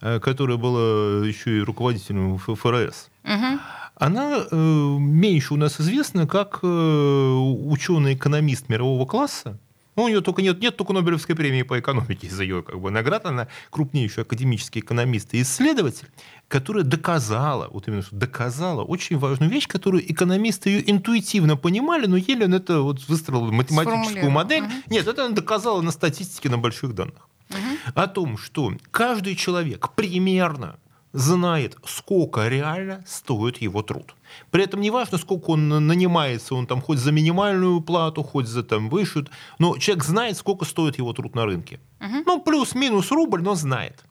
э, 0.00 0.18
которая 0.18 0.56
была 0.56 1.26
еще 1.26 1.58
и 1.58 1.60
руководителем 1.60 2.38
ФРС, 2.38 3.10
Мгм. 3.22 3.60
Она 3.96 4.44
э, 4.50 4.56
меньше 4.56 5.54
у 5.54 5.56
нас 5.56 5.80
известна 5.80 6.26
как 6.26 6.60
э, 6.62 6.66
ученый-экономист 6.66 8.68
мирового 8.68 9.06
класса, 9.06 9.58
ну, 9.96 10.04
у 10.04 10.08
нее 10.08 10.20
только 10.20 10.42
нет, 10.42 10.60
нет 10.60 10.76
только 10.76 10.92
Нобелевской 10.92 11.34
премии 11.34 11.62
по 11.62 11.80
экономике 11.80 12.26
из-за 12.26 12.42
ее 12.42 12.62
как 12.62 12.78
бы, 12.78 12.90
наград. 12.90 13.24
Она 13.24 13.48
крупнейший 13.70 14.24
академический 14.24 14.82
экономист 14.82 15.32
и 15.32 15.40
исследователь, 15.40 16.08
которая 16.48 16.84
доказала, 16.84 17.68
вот 17.70 17.88
именно 17.88 18.02
что 18.02 18.14
доказала 18.14 18.84
очень 18.84 19.16
важную 19.16 19.50
вещь, 19.50 19.66
которую 19.66 20.10
экономисты 20.12 20.68
ее 20.68 20.90
интуитивно 20.90 21.56
понимали, 21.56 22.06
но 22.06 22.18
еле 22.18 22.44
он 22.44 22.52
это 22.52 22.82
вот 22.82 23.08
выстроил 23.08 23.50
математическую 23.50 24.30
модель. 24.30 24.64
Угу. 24.64 24.72
Нет, 24.90 25.06
это 25.06 25.24
она 25.24 25.34
доказала 25.34 25.80
на 25.80 25.90
статистике, 25.90 26.50
на 26.50 26.58
больших 26.58 26.94
данных. 26.94 27.26
Угу. 27.48 27.92
О 27.94 28.06
том, 28.06 28.36
что 28.36 28.74
каждый 28.90 29.34
человек 29.34 29.94
примерно 29.94 30.76
знает, 31.16 31.76
сколько 31.84 32.48
реально 32.48 33.02
стоит 33.06 33.58
его 33.62 33.82
труд. 33.82 34.14
При 34.50 34.62
этом 34.64 34.80
не 34.80 34.90
важно, 34.90 35.18
сколько 35.18 35.50
он 35.50 35.68
нанимается, 35.68 36.54
он 36.54 36.66
там 36.66 36.82
хоть 36.82 36.98
за 36.98 37.10
минимальную 37.10 37.80
плату, 37.80 38.22
хоть 38.22 38.46
за 38.46 38.62
там 38.62 38.88
выше, 38.90 39.26
но 39.58 39.78
человек 39.78 40.04
знает, 40.04 40.36
сколько 40.36 40.64
стоит 40.64 40.98
его 40.98 41.12
труд 41.12 41.34
на 41.34 41.46
рынке. 41.46 41.80
Угу. 42.00 42.22
Ну, 42.26 42.42
плюс-минус 42.42 43.10
рубль, 43.10 43.42
но 43.42 43.54
знает. 43.54 44.04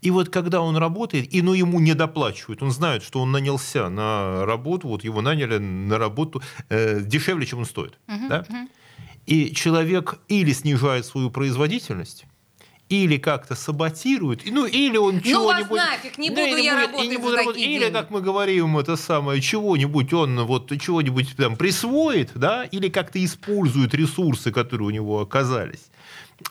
И 0.00 0.10
вот 0.10 0.28
когда 0.28 0.60
он 0.60 0.76
работает, 0.76 1.34
и 1.34 1.42
ну, 1.42 1.54
ему 1.54 1.80
не 1.80 1.94
доплачивают, 1.94 2.62
он 2.62 2.70
знает, 2.70 3.02
что 3.02 3.20
он 3.20 3.32
нанялся 3.32 3.88
на 3.88 4.46
работу, 4.46 4.88
вот 4.88 5.04
его 5.04 5.20
наняли 5.20 5.58
на 5.58 5.98
работу 5.98 6.42
э, 6.68 7.00
дешевле, 7.00 7.46
чем 7.46 7.60
он 7.60 7.64
стоит. 7.64 7.98
Угу, 8.08 8.28
да? 8.28 8.44
угу. 8.48 8.68
И 9.26 9.52
человек 9.54 10.18
или 10.28 10.52
снижает 10.52 11.06
свою 11.06 11.30
производительность, 11.30 12.26
или 12.92 13.16
как-то 13.16 13.54
саботирует, 13.54 14.42
ну 14.44 14.66
или 14.66 14.98
он 14.98 15.22
чего-нибудь... 15.22 15.70
Ну 15.70 15.76
вас 15.76 15.90
нафиг, 15.90 16.18
не 16.18 16.28
буду 16.28 16.40
я 16.42 16.74
будет, 16.74 16.86
работать 16.86 17.10
не 17.10 17.16
буду 17.16 17.36
работать, 17.36 17.62
Или, 17.62 17.78
деньги. 17.78 17.92
как 17.92 18.10
мы 18.10 18.20
говорим, 18.20 18.76
это 18.76 18.96
самое, 18.96 19.40
чего-нибудь 19.40 20.12
он 20.12 20.44
вот 20.44 20.70
чего-нибудь 20.78 21.36
там 21.36 21.56
присвоит, 21.56 22.32
да, 22.34 22.64
или 22.64 22.90
как-то 22.90 23.24
использует 23.24 23.94
ресурсы, 23.94 24.52
которые 24.52 24.88
у 24.88 24.90
него 24.90 25.20
оказались. 25.20 25.90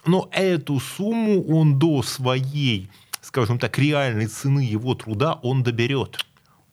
Но 0.06 0.30
эту 0.32 0.80
сумму 0.80 1.44
он 1.48 1.78
до 1.78 2.02
своей, 2.02 2.90
скажем 3.22 3.60
так, 3.60 3.78
реальной 3.78 4.26
цены 4.26 4.62
его 4.62 4.96
труда 4.96 5.40
он 5.44 5.62
доберет 5.62 6.26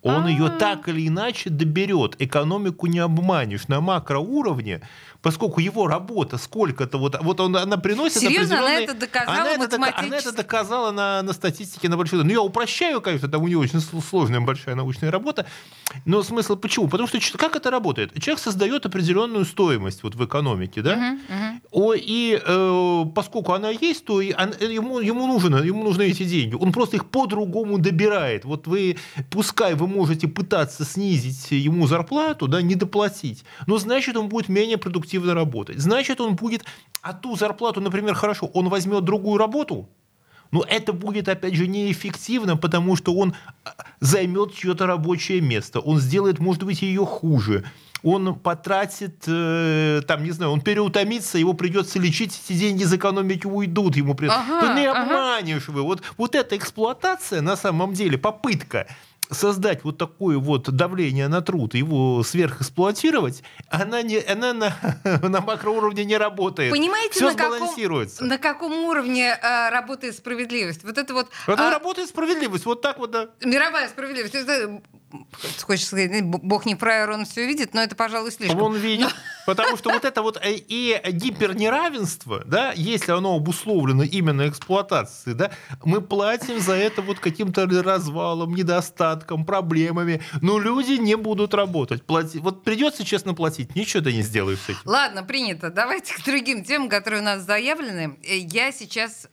он 0.03 0.25
А-а-а. 0.25 0.31
ее 0.31 0.49
так 0.51 0.89
или 0.89 1.09
иначе 1.09 1.51
доберет. 1.51 2.15
Экономику 2.19 2.87
не 2.87 3.01
обманешь. 3.01 3.69
На 3.69 3.81
макроуровне 3.81 4.81
поскольку 5.23 5.61
его 5.61 5.87
работа 5.87 6.39
сколько-то, 6.39 6.99
вот, 6.99 7.17
вот 7.21 7.41
он, 7.41 7.57
она 7.57 7.77
приносит 7.77 8.21
Серьезно, 8.21 8.61
она 8.61 8.75
это 8.75 8.95
доказала 8.95 9.39
она 9.39 9.65
это, 9.65 9.77
она 9.77 10.17
это 10.17 10.33
доказала 10.33 10.91
на, 10.93 11.23
на 11.23 11.33
статистике 11.33 11.89
на 11.89 11.97
большой... 11.97 12.23
Ну, 12.23 12.31
я 12.31 12.41
упрощаю, 12.41 13.01
конечно, 13.01 13.29
там 13.29 13.43
у 13.43 13.49
нее 13.49 13.59
очень 13.59 13.81
сложная 13.81 14.41
большая 14.41 14.77
научная 14.77 15.11
работа, 15.11 15.47
но 16.05 16.23
смысл 16.23 16.57
почему? 16.57 16.89
Потому 16.89 17.09
что 17.09 17.19
как 17.37 17.57
это 17.57 17.71
работает? 17.71 18.13
Человек 18.23 18.39
создает 18.39 18.87
определенную 18.87 19.45
стоимость 19.45 20.03
вот 20.03 20.15
в 20.15 20.25
экономике, 20.25 20.83
да? 20.83 20.95
Uh-huh, 20.95 21.19
uh-huh. 21.29 21.61
О, 21.73 21.95
и 21.95 22.41
э, 22.45 23.05
поскольку 23.15 23.53
она 23.53 23.71
есть, 23.71 24.05
то 24.05 24.21
и 24.21 24.33
он, 24.33 24.53
ему, 24.61 25.01
ему, 25.01 25.27
нужно, 25.27 25.57
ему 25.57 25.83
нужны 25.83 26.03
эти 26.03 26.25
деньги. 26.25 26.55
Он 26.55 26.73
просто 26.73 26.97
их 26.97 27.07
по-другому 27.07 27.79
добирает. 27.79 28.45
Вот 28.45 28.67
вы, 28.67 28.97
пускай 29.31 29.75
вы 29.75 29.89
можете 29.89 30.29
пытаться 30.29 30.85
снизить 30.85 31.51
ему 31.51 31.87
зарплату, 31.87 32.47
да, 32.47 32.63
не 32.63 32.77
доплатить, 32.77 33.45
но 33.67 33.79
значит, 33.79 34.17
он 34.17 34.29
будет 34.29 34.49
менее 34.49 34.77
продуктивным 34.79 35.08
эффективно 35.09 35.35
работать. 35.35 35.79
Значит, 35.79 36.21
он 36.21 36.37
будет, 36.37 36.65
а 37.03 37.13
ту 37.13 37.37
зарплату, 37.37 37.81
например, 37.81 38.15
хорошо, 38.15 38.47
он 38.47 38.69
возьмет 38.69 39.05
другую 39.05 39.39
работу, 39.39 39.89
но 40.51 40.65
это 40.69 40.93
будет, 40.93 41.29
опять 41.29 41.55
же, 41.55 41.67
неэффективно, 41.67 42.57
потому 42.57 42.97
что 42.97 43.15
он 43.15 43.35
а, 43.65 43.75
займет 44.01 44.55
чье-то 44.55 44.87
рабочее 44.87 45.41
место, 45.41 45.81
он 45.81 45.99
сделает, 45.99 46.39
может 46.39 46.63
быть, 46.63 46.83
ее 46.83 47.05
хуже, 47.05 47.65
он 48.03 48.35
потратит, 48.35 49.25
э, 49.27 50.03
там, 50.07 50.23
не 50.23 50.31
знаю, 50.31 50.53
он 50.53 50.61
переутомится, 50.61 51.39
его 51.39 51.53
придется 51.53 51.99
лечить, 51.99 52.41
эти 52.45 52.57
деньги 52.57 52.83
из 52.85 52.95
экономики 52.95 53.47
уйдут 53.47 53.97
ему. 53.97 54.17
Ага, 54.29 54.61
Ты 54.61 54.81
не 54.81 54.87
обманешь 54.87 55.65
ага. 55.69 55.73
вы. 55.73 55.83
Вот, 55.83 56.03
вот 56.17 56.35
эта 56.35 56.57
эксплуатация, 56.57 57.41
на 57.41 57.57
самом 57.57 57.95
деле, 57.95 58.17
попытка 58.17 58.87
создать 59.31 59.85
вот 59.85 59.99
такое 59.99 60.39
вот 60.39 60.71
давление 60.71 61.29
на 61.29 61.41
труд, 61.41 61.75
его 61.75 62.23
сверхэксплуатировать, 62.23 63.43
она, 63.69 64.03
не, 64.03 64.19
она 64.19 64.53
на, 64.53 64.73
на 65.23 65.41
макроуровне 65.41 66.05
не 66.05 66.17
работает. 66.17 66.73
Понимаете, 66.73 67.15
Все 67.15 67.31
на 67.31 67.35
каком, 67.35 67.71
на 68.21 68.39
каком 68.39 68.73
уровне 68.85 69.39
э, 69.41 69.71
работает 69.71 70.17
справедливость? 70.17 70.85
Вот 70.85 70.99
это 70.99 71.15
вот... 71.15 71.29
Это 71.47 71.69
а, 71.69 71.71
работает 71.71 72.09
справедливость, 72.09 72.65
вот 72.67 72.83
так 72.83 72.99
вот, 72.99 73.11
да. 73.11 73.29
Мировая 73.43 73.89
справедливость. 73.89 74.35
Это, 74.35 74.81
хочешь 75.63 75.87
сказать, 75.87 76.25
бог 76.25 76.67
не 76.67 76.75
фраер, 76.75 77.11
он 77.11 77.25
все 77.25 77.47
видит, 77.47 77.75
но 77.75 77.83
это, 77.83 77.97
пожалуй, 77.97 78.31
слишком. 78.31 78.61
Он 78.61 78.77
видит, 78.77 79.09
потому 79.47 79.77
что 79.77 79.91
вот 79.91 80.05
это 80.05 80.23
вот 80.23 80.39
э, 80.43 80.55
и 80.57 81.01
гипернеравенство, 81.11 82.43
да, 82.45 82.73
если 82.73 83.13
оно 83.13 83.37
обусловлено 83.37 84.03
именно 84.03 84.49
эксплуатацией, 84.49 85.37
да, 85.37 85.51
мы 85.85 86.01
платим 86.01 86.61
за 86.61 86.75
это 86.75 87.03
вот 87.03 87.21
каким-то 87.21 87.67
развалом, 87.67 88.55
недостатком, 88.55 89.45
проблемами, 89.45 90.21
но 90.43 90.59
люди 90.59 90.93
не 90.93 91.17
будут 91.17 91.55
работать. 91.55 92.05
Плати... 92.05 92.39
Вот 92.39 92.65
придется 92.65 93.05
честно 93.05 93.35
платить, 93.35 93.75
ничего 93.75 94.03
ты 94.03 94.13
не 94.13 94.23
сделаешь 94.23 94.61
с 94.61 94.69
этим. 94.69 94.81
Ладно, 94.85 95.23
принято. 95.23 95.71
Давайте 95.71 96.15
к 96.15 96.25
другим 96.25 96.65
темам, 96.65 96.89
которые 96.89 97.21
у 97.23 97.25
нас 97.25 97.43
заявлены. 97.43 98.19
Э, 98.23 98.37
я 98.37 98.73
сейчас 98.73 99.29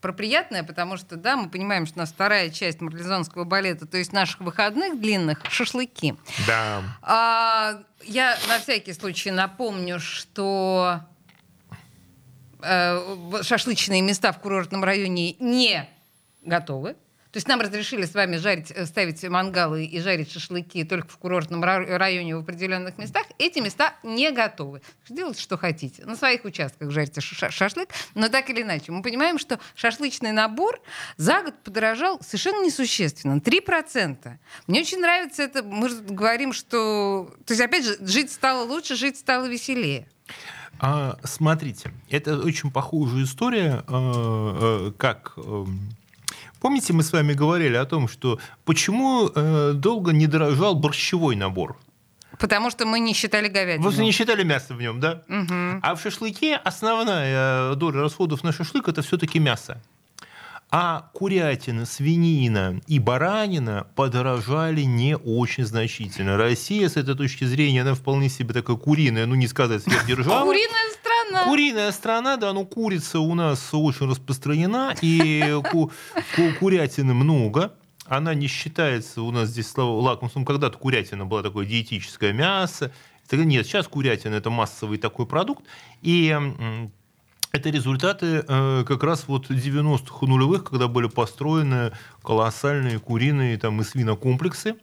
про 0.00 0.12
приятное, 0.12 0.62
потому 0.62 0.96
что, 0.96 1.16
да, 1.16 1.36
мы 1.36 1.48
понимаем, 1.48 1.86
что 1.86 1.96
у 1.96 1.98
нас 2.00 2.10
вторая 2.10 2.50
часть 2.50 2.80
марлезонского 2.80 3.44
балета, 3.44 3.86
то 3.86 3.96
есть 3.96 4.12
наших 4.12 4.40
выходных 4.40 5.00
длинных, 5.00 5.40
шашлыки. 5.50 6.14
Да. 6.46 6.82
А, 7.02 7.82
я 8.04 8.38
на 8.48 8.58
всякий 8.58 8.92
случай 8.92 9.30
напомню, 9.30 9.98
что 9.98 11.00
э, 12.62 13.42
шашлычные 13.42 14.02
места 14.02 14.32
в 14.32 14.38
курортном 14.38 14.84
районе 14.84 15.34
не 15.34 15.88
готовы. 16.42 16.96
То 17.32 17.36
есть 17.36 17.46
нам 17.46 17.60
разрешили 17.60 18.06
с 18.06 18.14
вами 18.14 18.36
жарить, 18.36 18.70
э, 18.70 18.86
ставить 18.86 19.22
мангалы 19.24 19.84
и 19.84 20.00
жарить 20.00 20.32
шашлыки 20.32 20.84
только 20.84 21.08
в 21.08 21.18
курортном 21.18 21.62
районе 21.62 22.36
в 22.36 22.40
определенных 22.40 22.96
местах. 22.98 23.26
Эти 23.38 23.58
места 23.58 23.94
не 24.02 24.30
готовы. 24.30 24.80
Делайте, 25.08 25.42
что 25.42 25.58
хотите. 25.58 26.04
На 26.06 26.16
своих 26.16 26.44
участках 26.44 26.90
жарите 26.90 27.20
шашлык. 27.20 27.90
Но 28.14 28.28
так 28.28 28.48
или 28.50 28.62
иначе, 28.62 28.92
мы 28.92 29.02
понимаем, 29.02 29.38
что 29.38 29.58
шашлычный 29.74 30.32
набор 30.32 30.80
за 31.16 31.42
год 31.42 31.54
подорожал 31.62 32.20
совершенно 32.22 32.64
несущественно. 32.64 33.40
3%. 33.40 34.38
Мне 34.66 34.80
очень 34.80 35.00
нравится 35.00 35.42
это. 35.42 35.62
Мы 35.62 35.88
говорим, 35.88 36.52
что... 36.52 37.34
То 37.44 37.52
есть, 37.52 37.60
опять 37.60 37.84
же, 37.84 37.96
жить 38.00 38.32
стало 38.32 38.64
лучше, 38.64 38.96
жить 38.96 39.18
стало 39.18 39.46
веселее. 39.46 40.08
А, 40.80 41.18
смотрите, 41.24 41.92
это 42.08 42.38
очень 42.38 42.70
похожая 42.70 43.24
история, 43.24 43.84
э, 43.88 43.90
э, 43.90 44.92
как 44.96 45.32
эм, 45.36 45.90
Помните, 46.60 46.92
мы 46.92 47.02
с 47.02 47.12
вами 47.12 47.34
говорили 47.34 47.76
о 47.76 47.84
том, 47.84 48.08
что 48.08 48.38
почему 48.64 49.30
э, 49.34 49.72
долго 49.74 50.12
не 50.12 50.26
дорожал 50.26 50.74
борщевой 50.74 51.36
набор? 51.36 51.76
Потому 52.38 52.70
что 52.70 52.86
мы 52.86 53.00
не 53.00 53.14
считали 53.14 53.48
говядину. 53.48 53.88
Вы 53.88 54.02
не 54.02 54.12
считали 54.12 54.44
мясо 54.44 54.74
в 54.74 54.80
нем, 54.80 55.00
да? 55.00 55.22
Угу. 55.28 55.80
А 55.82 55.94
в 55.94 56.00
шашлыке 56.00 56.56
основная 56.56 57.72
э, 57.72 57.74
доля 57.74 58.00
расходов 58.00 58.44
на 58.44 58.52
шашлык 58.52 58.88
это 58.88 59.02
все-таки 59.02 59.38
мясо. 59.38 59.80
А 60.70 61.10
курятина, 61.14 61.86
свинина 61.86 62.78
и 62.86 62.98
баранина 62.98 63.86
подорожали 63.94 64.82
не 64.82 65.16
очень 65.16 65.64
значительно. 65.64 66.36
Россия 66.36 66.88
с 66.90 66.96
этой 66.96 67.16
точки 67.16 67.44
зрения, 67.44 67.80
она 67.82 67.94
вполне 67.94 68.28
себе 68.28 68.52
такая 68.52 68.76
куриная, 68.76 69.24
ну 69.24 69.34
не 69.34 69.48
сказать 69.48 69.82
сверхдержава. 69.84 70.44
Куриная 70.44 70.92
страна. 71.28 71.44
Куриная 71.44 71.92
страна, 71.92 72.36
да, 72.36 72.52
ну 72.52 72.66
курица 72.66 73.20
у 73.20 73.34
нас 73.34 73.68
очень 73.72 74.10
распространена, 74.10 74.94
и 75.00 75.60
ку- 75.70 75.90
ку- 76.36 76.52
курятины 76.58 77.14
много. 77.14 77.74
Она 78.06 78.34
не 78.34 78.46
считается 78.46 79.22
у 79.22 79.30
нас 79.30 79.50
здесь 79.50 79.76
лакомством. 79.76 80.44
Когда-то 80.44 80.78
курятина 80.78 81.26
была 81.26 81.42
такое 81.42 81.66
диетическое 81.66 82.32
мясо. 82.32 82.90
Нет, 83.30 83.66
сейчас 83.66 83.86
курятина 83.86 84.34
это 84.34 84.48
массовый 84.48 84.96
такой 84.96 85.26
продукт. 85.26 85.62
И 86.00 86.34
это 87.52 87.70
результаты 87.70 88.44
э, 88.46 88.84
как 88.86 89.02
раз 89.02 89.24
вот 89.26 89.50
90-х 89.50 90.18
и 90.22 90.26
нулевых, 90.26 90.64
когда 90.64 90.88
были 90.88 91.08
построены 91.08 91.92
колоссальные 92.22 92.98
куриные 92.98 93.56
там, 93.58 93.80
и 93.80 93.84
свинокомплексы. 93.84 94.76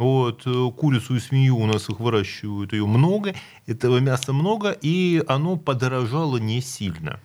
Вот, 0.00 0.46
э, 0.46 0.70
курицу 0.78 1.16
и 1.16 1.20
свинью 1.20 1.58
у 1.58 1.66
нас 1.66 1.90
их 1.90 2.00
выращивают, 2.00 2.72
ее 2.72 2.86
много, 2.86 3.34
этого 3.66 3.98
мяса 3.98 4.32
много, 4.32 4.70
и 4.70 5.22
оно 5.28 5.56
подорожало 5.56 6.38
не 6.38 6.62
сильно. 6.62 7.20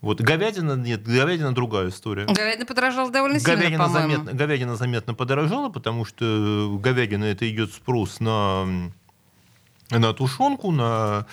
Вот 0.00 0.20
говядина 0.20 0.72
нет, 0.72 1.04
говядина 1.04 1.54
другая 1.54 1.90
история. 1.90 2.24
Говядина 2.24 2.66
подорожала 2.66 3.08
довольно 3.12 3.38
сильно, 3.38 3.54
говядина 3.54 3.84
по-моему. 3.84 4.14
заметно, 4.14 4.32
говядина 4.32 4.74
заметно 4.74 5.14
подорожала, 5.14 5.68
потому 5.68 6.04
что 6.04 6.76
говядина 6.82 7.22
это 7.22 7.48
идет 7.48 7.72
спрос 7.72 8.18
на 8.18 8.66
на 9.90 10.12
тушенку, 10.12 10.72
на 10.72 11.26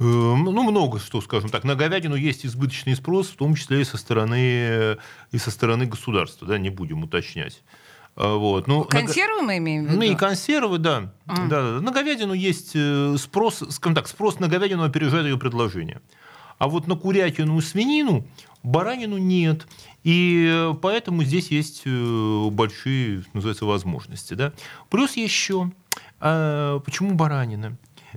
Эм, 0.00 0.44
ну, 0.44 0.62
много 0.62 0.98
что, 0.98 1.20
скажем 1.20 1.50
так. 1.50 1.64
На 1.64 1.74
говядину 1.74 2.14
есть 2.14 2.46
избыточный 2.46 2.96
спрос, 2.96 3.28
в 3.28 3.36
том 3.36 3.54
числе 3.54 3.82
и 3.82 3.84
со 3.84 3.98
стороны, 3.98 4.96
и 5.30 5.38
со 5.38 5.50
стороны 5.50 5.84
государства, 5.84 6.48
да, 6.48 6.56
не 6.56 6.70
будем 6.70 7.04
уточнять. 7.04 7.62
А, 8.16 8.36
вот. 8.36 8.66
Ну, 8.66 8.84
консервы 8.84 9.42
мы 9.42 9.58
имеем 9.58 9.84
в 9.84 9.88
виду? 9.88 9.98
Ну 9.98 10.02
и 10.04 10.14
консервы, 10.14 10.78
да. 10.78 11.12
Mm. 11.26 11.48
да. 11.48 11.62
На 11.80 11.92
говядину 11.92 12.32
есть 12.32 12.72
э, 12.74 13.16
спрос, 13.18 13.62
скажем 13.70 13.94
так, 13.94 14.08
спрос 14.08 14.38
на 14.40 14.48
говядину 14.48 14.84
опережает 14.84 15.26
ее 15.26 15.38
предложение. 15.38 16.00
А 16.58 16.68
вот 16.68 16.86
на 16.86 16.94
курятину 16.94 17.58
и 17.58 17.62
свинину 17.62 18.26
баранину 18.62 19.16
нет. 19.18 19.66
И 20.04 20.48
э, 20.50 20.74
поэтому 20.80 21.24
здесь 21.24 21.50
есть 21.50 21.82
э, 21.86 22.48
большие, 22.50 23.24
называется, 23.32 23.64
возможности. 23.64 24.34
Да? 24.34 24.52
Плюс 24.90 25.16
еще, 25.16 25.70
а, 26.20 26.80
почему 26.80 27.14
баранина? 27.14 27.76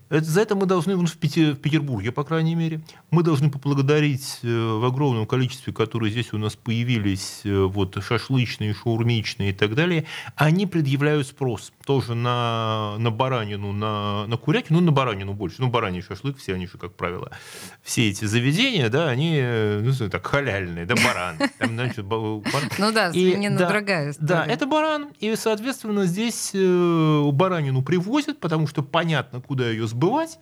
За 0.10 0.42
это 0.42 0.56
мы 0.56 0.66
должны 0.66 0.96
в, 0.96 1.18
Петербурге, 1.18 2.12
по 2.12 2.24
крайней 2.24 2.56
мере, 2.56 2.82
мы 3.14 3.22
должны 3.22 3.52
поблагодарить 3.52 4.40
э, 4.42 4.48
в 4.48 4.84
огромном 4.84 5.28
количестве, 5.28 5.72
которые 5.72 6.12
здесь 6.12 6.34
у 6.34 6.40
нас 6.40 6.56
появились, 6.56 7.42
э, 7.44 7.64
вот 7.64 8.04
шашлычные, 8.04 8.74
шаурмичные 8.74 9.52
и 9.52 9.54
так 9.54 9.76
далее, 9.76 10.06
они 10.36 10.66
предъявляют 10.66 11.28
спрос 11.28 11.72
тоже 11.86 12.16
на, 12.16 12.96
на 12.98 13.12
баранину, 13.12 13.72
на, 13.72 14.26
на 14.26 14.38
курятину, 14.38 14.80
ну, 14.80 14.88
на 14.88 14.92
баранину 14.92 15.34
больше, 15.34 15.58
ну, 15.60 15.70
бараний 15.70 16.02
шашлык, 16.02 16.38
все 16.38 16.56
они 16.56 16.66
же, 16.66 16.80
как 16.80 16.96
правило, 16.96 17.30
все 17.84 18.10
эти 18.10 18.26
заведения, 18.26 18.90
да, 18.90 19.10
они, 19.10 19.38
э, 19.38 19.82
ну, 19.84 20.10
так, 20.10 20.26
халяльные, 20.26 20.88
да, 20.88 20.96
баран. 20.96 21.38
Там, 21.60 21.70
значит, 21.76 22.04
баран. 22.06 22.42
Ну 22.80 22.92
да, 22.92 23.12
свинина 23.12 23.60
да, 23.60 23.70
другая 23.70 24.10
история. 24.10 24.28
Да, 24.28 24.46
это 24.46 24.66
баран, 24.66 25.10
и, 25.20 25.36
соответственно, 25.36 26.06
здесь 26.06 26.52
баранину 26.54 27.84
привозят, 27.84 28.40
потому 28.40 28.66
что 28.66 28.82
понятно, 28.82 29.40
куда 29.40 29.70
ее 29.70 29.88
сбывать, 29.88 30.40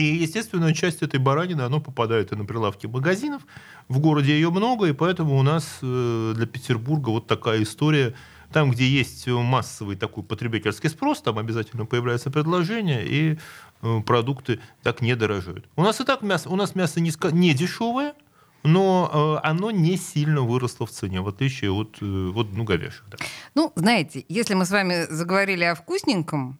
и, 0.00 0.16
естественно, 0.16 0.74
часть 0.74 1.02
этой 1.02 1.18
баранины, 1.20 1.62
она 1.62 1.80
попадает 1.80 2.32
и 2.32 2.36
на 2.36 2.44
прилавки 2.44 2.86
магазинов. 2.86 3.42
В 3.88 3.98
городе 3.98 4.32
ее 4.32 4.50
много, 4.50 4.86
и 4.86 4.92
поэтому 4.92 5.38
у 5.38 5.42
нас 5.42 5.78
э, 5.82 6.32
для 6.36 6.46
Петербурга 6.46 7.10
вот 7.10 7.26
такая 7.26 7.62
история. 7.62 8.14
Там, 8.52 8.70
где 8.70 8.88
есть 8.88 9.26
массовый 9.26 9.96
такой 9.96 10.24
потребительский 10.24 10.88
спрос, 10.88 11.20
там 11.20 11.38
обязательно 11.38 11.84
появляется 11.84 12.30
предложение, 12.30 13.06
и 13.06 13.38
э, 13.82 14.00
продукты 14.06 14.60
так 14.82 15.02
не 15.02 15.14
дорожают. 15.16 15.66
У 15.76 15.82
нас 15.82 16.00
и 16.00 16.04
так 16.04 16.22
мясо, 16.22 16.48
у 16.48 16.56
нас 16.56 16.74
мясо 16.74 17.00
не, 17.00 17.12
не 17.32 17.52
дешевое, 17.52 18.14
но 18.62 19.38
э, 19.42 19.46
оно 19.46 19.70
не 19.70 19.96
сильно 19.98 20.40
выросло 20.40 20.86
в 20.86 20.90
цене, 20.90 21.20
в 21.20 21.28
отличие 21.28 21.70
от, 21.70 21.96
от 21.96 22.52
ну, 22.52 22.64
говяжьих. 22.64 23.04
Да. 23.10 23.18
Ну, 23.54 23.72
знаете, 23.76 24.24
если 24.28 24.54
мы 24.54 24.64
с 24.64 24.70
вами 24.70 25.06
заговорили 25.10 25.64
о 25.64 25.74
вкусненьком, 25.74 26.58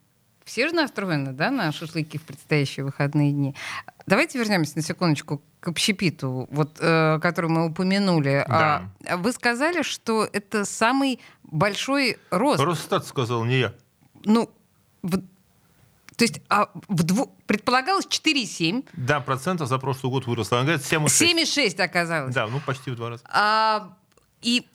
все 0.48 0.66
же 0.68 0.74
настроены, 0.74 1.32
да, 1.32 1.50
на 1.50 1.70
шашлыки 1.72 2.16
в 2.16 2.22
предстоящие 2.22 2.86
выходные 2.86 3.32
дни. 3.32 3.54
Давайте 4.06 4.38
вернемся 4.38 4.72
на 4.76 4.82
секундочку 4.82 5.42
к 5.60 5.68
общепиту, 5.68 6.48
вот, 6.50 6.78
э, 6.80 7.18
который 7.20 7.50
мы 7.50 7.66
упомянули. 7.66 8.46
Да. 8.48 8.90
А, 9.06 9.16
вы 9.18 9.32
сказали, 9.32 9.82
что 9.82 10.26
это 10.32 10.64
самый 10.64 11.20
большой 11.44 12.16
рост. 12.30 12.60
Росстат 12.60 13.06
сказал, 13.06 13.44
не 13.44 13.58
я. 13.58 13.74
Ну, 14.24 14.50
в, 15.02 15.18
то 15.18 16.24
есть 16.24 16.40
а 16.48 16.70
в 16.88 17.02
дву, 17.02 17.36
предполагалось 17.46 18.06
4,7. 18.06 18.88
Да, 18.94 19.20
процентов 19.20 19.68
за 19.68 19.76
прошлый 19.78 20.10
год 20.10 20.26
выросло. 20.26 20.60
Она 20.60 20.68
говорит 20.68 20.86
7,6. 20.90 21.76
7,6 21.76 21.82
оказалось. 21.82 22.34
Да, 22.34 22.46
ну 22.46 22.58
почти 22.64 22.90
в 22.90 22.96
два 22.96 23.10
раза. 23.10 23.22
А, 23.28 23.94
и 24.40 24.66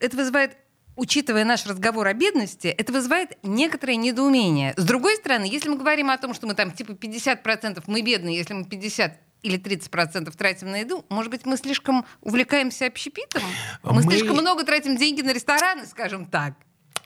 это 0.00 0.16
вызывает 0.16 0.56
учитывая 1.00 1.46
наш 1.46 1.64
разговор 1.66 2.06
о 2.06 2.12
бедности, 2.12 2.66
это 2.66 2.92
вызывает 2.92 3.38
некоторое 3.42 3.96
недоумение. 3.96 4.74
С 4.76 4.84
другой 4.84 5.16
стороны, 5.16 5.44
если 5.44 5.70
мы 5.70 5.78
говорим 5.78 6.10
о 6.10 6.18
том, 6.18 6.34
что 6.34 6.46
мы 6.46 6.52
там 6.52 6.72
типа 6.72 6.92
50% 6.92 7.82
мы 7.86 8.02
бедные, 8.02 8.36
если 8.36 8.52
мы 8.52 8.66
50 8.66 9.18
или 9.42 9.58
30% 9.58 10.30
тратим 10.36 10.70
на 10.70 10.76
еду, 10.76 11.06
может 11.08 11.30
быть, 11.30 11.46
мы 11.46 11.56
слишком 11.56 12.04
увлекаемся 12.20 12.86
общепитом? 12.86 13.42
Мы, 13.82 13.94
мы 13.94 14.02
слишком 14.02 14.36
много 14.36 14.62
тратим 14.64 14.98
деньги 14.98 15.22
на 15.22 15.32
рестораны, 15.32 15.86
скажем 15.86 16.26
так. 16.26 16.52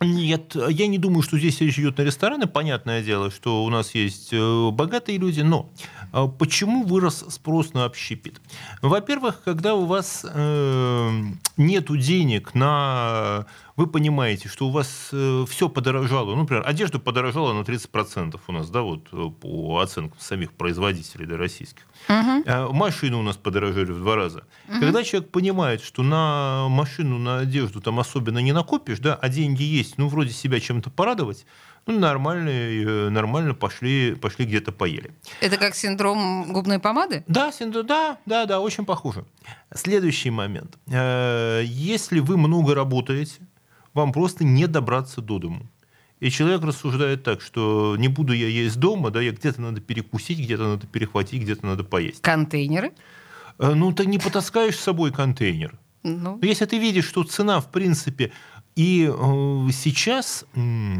Нет, 0.00 0.54
я 0.54 0.86
не 0.86 0.98
думаю, 0.98 1.22
что 1.22 1.38
здесь 1.38 1.60
речь 1.60 1.78
идет 1.78 1.98
на 1.98 2.02
рестораны. 2.02 2.46
Понятное 2.46 3.02
дело, 3.02 3.30
что 3.30 3.64
у 3.64 3.70
нас 3.70 3.94
есть 3.94 4.32
э, 4.32 4.70
богатые 4.70 5.18
люди, 5.18 5.40
но 5.40 5.70
э, 6.12 6.26
почему 6.38 6.82
вырос 6.84 7.24
спрос 7.28 7.72
на 7.74 7.84
общепит? 7.84 8.40
Во-первых, 8.82 9.42
когда 9.44 9.74
у 9.74 9.86
вас 9.86 10.24
э, 10.28 11.20
нет 11.56 11.86
денег 12.00 12.54
на... 12.54 13.46
Вы 13.76 13.88
понимаете, 13.88 14.48
что 14.48 14.68
у 14.68 14.70
вас 14.70 15.08
э, 15.12 15.44
все 15.48 15.68
подорожало. 15.68 16.34
Ну, 16.34 16.42
например, 16.42 16.62
одежда 16.64 17.00
подорожала 17.00 17.52
на 17.52 17.62
30% 17.62 18.38
у 18.46 18.52
нас, 18.52 18.70
да, 18.70 18.82
вот 18.82 19.08
э, 19.12 19.30
по 19.40 19.80
оценкам 19.80 20.18
самих 20.20 20.52
производителей 20.52 21.26
да, 21.26 21.36
российских. 21.36 21.82
Угу. 22.08 22.72
Машины 22.72 23.16
у 23.16 23.22
нас 23.22 23.36
подорожали 23.36 23.90
в 23.90 23.98
два 23.98 24.14
раза. 24.14 24.44
Угу. 24.68 24.80
Когда 24.80 25.02
человек 25.02 25.30
понимает, 25.30 25.82
что 25.82 26.02
на 26.04 26.68
машину, 26.68 27.18
на 27.18 27.38
одежду 27.38 27.80
там 27.80 27.98
особенно 27.98 28.38
не 28.38 28.52
накопишь, 28.52 29.00
да, 29.00 29.14
а 29.14 29.28
деньги 29.28 29.62
есть, 29.62 29.98
ну, 29.98 30.08
вроде 30.08 30.30
себя 30.30 30.60
чем-то 30.60 30.90
порадовать, 30.90 31.44
ну, 31.86 31.98
нормально, 31.98 32.48
э, 32.48 33.08
нормально 33.10 33.54
пошли, 33.54 34.14
пошли 34.14 34.46
где-то 34.46 34.72
поели. 34.72 35.12
Это 35.40 35.56
как 35.56 35.74
синдром 35.74 36.52
губной 36.52 36.78
помады? 36.78 37.24
Да, 37.26 37.52
синдром, 37.52 37.86
да, 37.86 38.18
да, 38.24 38.46
да, 38.46 38.60
очень 38.60 38.86
похоже. 38.86 39.24
Следующий 39.74 40.30
момент. 40.30 40.78
Э, 40.86 41.62
если 41.64 42.20
вы 42.20 42.36
много 42.36 42.74
работаете, 42.74 43.40
вам 43.94 44.12
просто 44.12 44.44
не 44.44 44.66
добраться 44.66 45.22
до 45.22 45.38
дому. 45.38 45.70
И 46.20 46.30
человек 46.30 46.62
рассуждает 46.62 47.22
так, 47.22 47.40
что 47.40 47.96
не 47.98 48.08
буду 48.08 48.32
я 48.32 48.46
есть 48.46 48.78
дома, 48.78 49.10
да, 49.10 49.20
я 49.20 49.32
где-то 49.32 49.60
надо 49.60 49.80
перекусить, 49.80 50.38
где-то 50.38 50.64
надо 50.64 50.86
перехватить, 50.86 51.42
где-то 51.42 51.66
надо 51.66 51.84
поесть. 51.84 52.20
Контейнеры? 52.22 52.92
Э, 53.58 53.74
ну, 53.74 53.92
ты 53.92 54.06
не 54.06 54.18
потаскаешь 54.18 54.76
с 54.76 54.80
собой 54.80 55.12
контейнер. 55.12 55.78
Ну. 56.02 56.38
Если 56.42 56.66
ты 56.66 56.78
видишь, 56.78 57.06
что 57.06 57.24
цена, 57.24 57.60
в 57.60 57.70
принципе, 57.70 58.32
и 58.76 59.10
э, 59.10 59.68
сейчас, 59.72 60.44
э, 60.54 60.94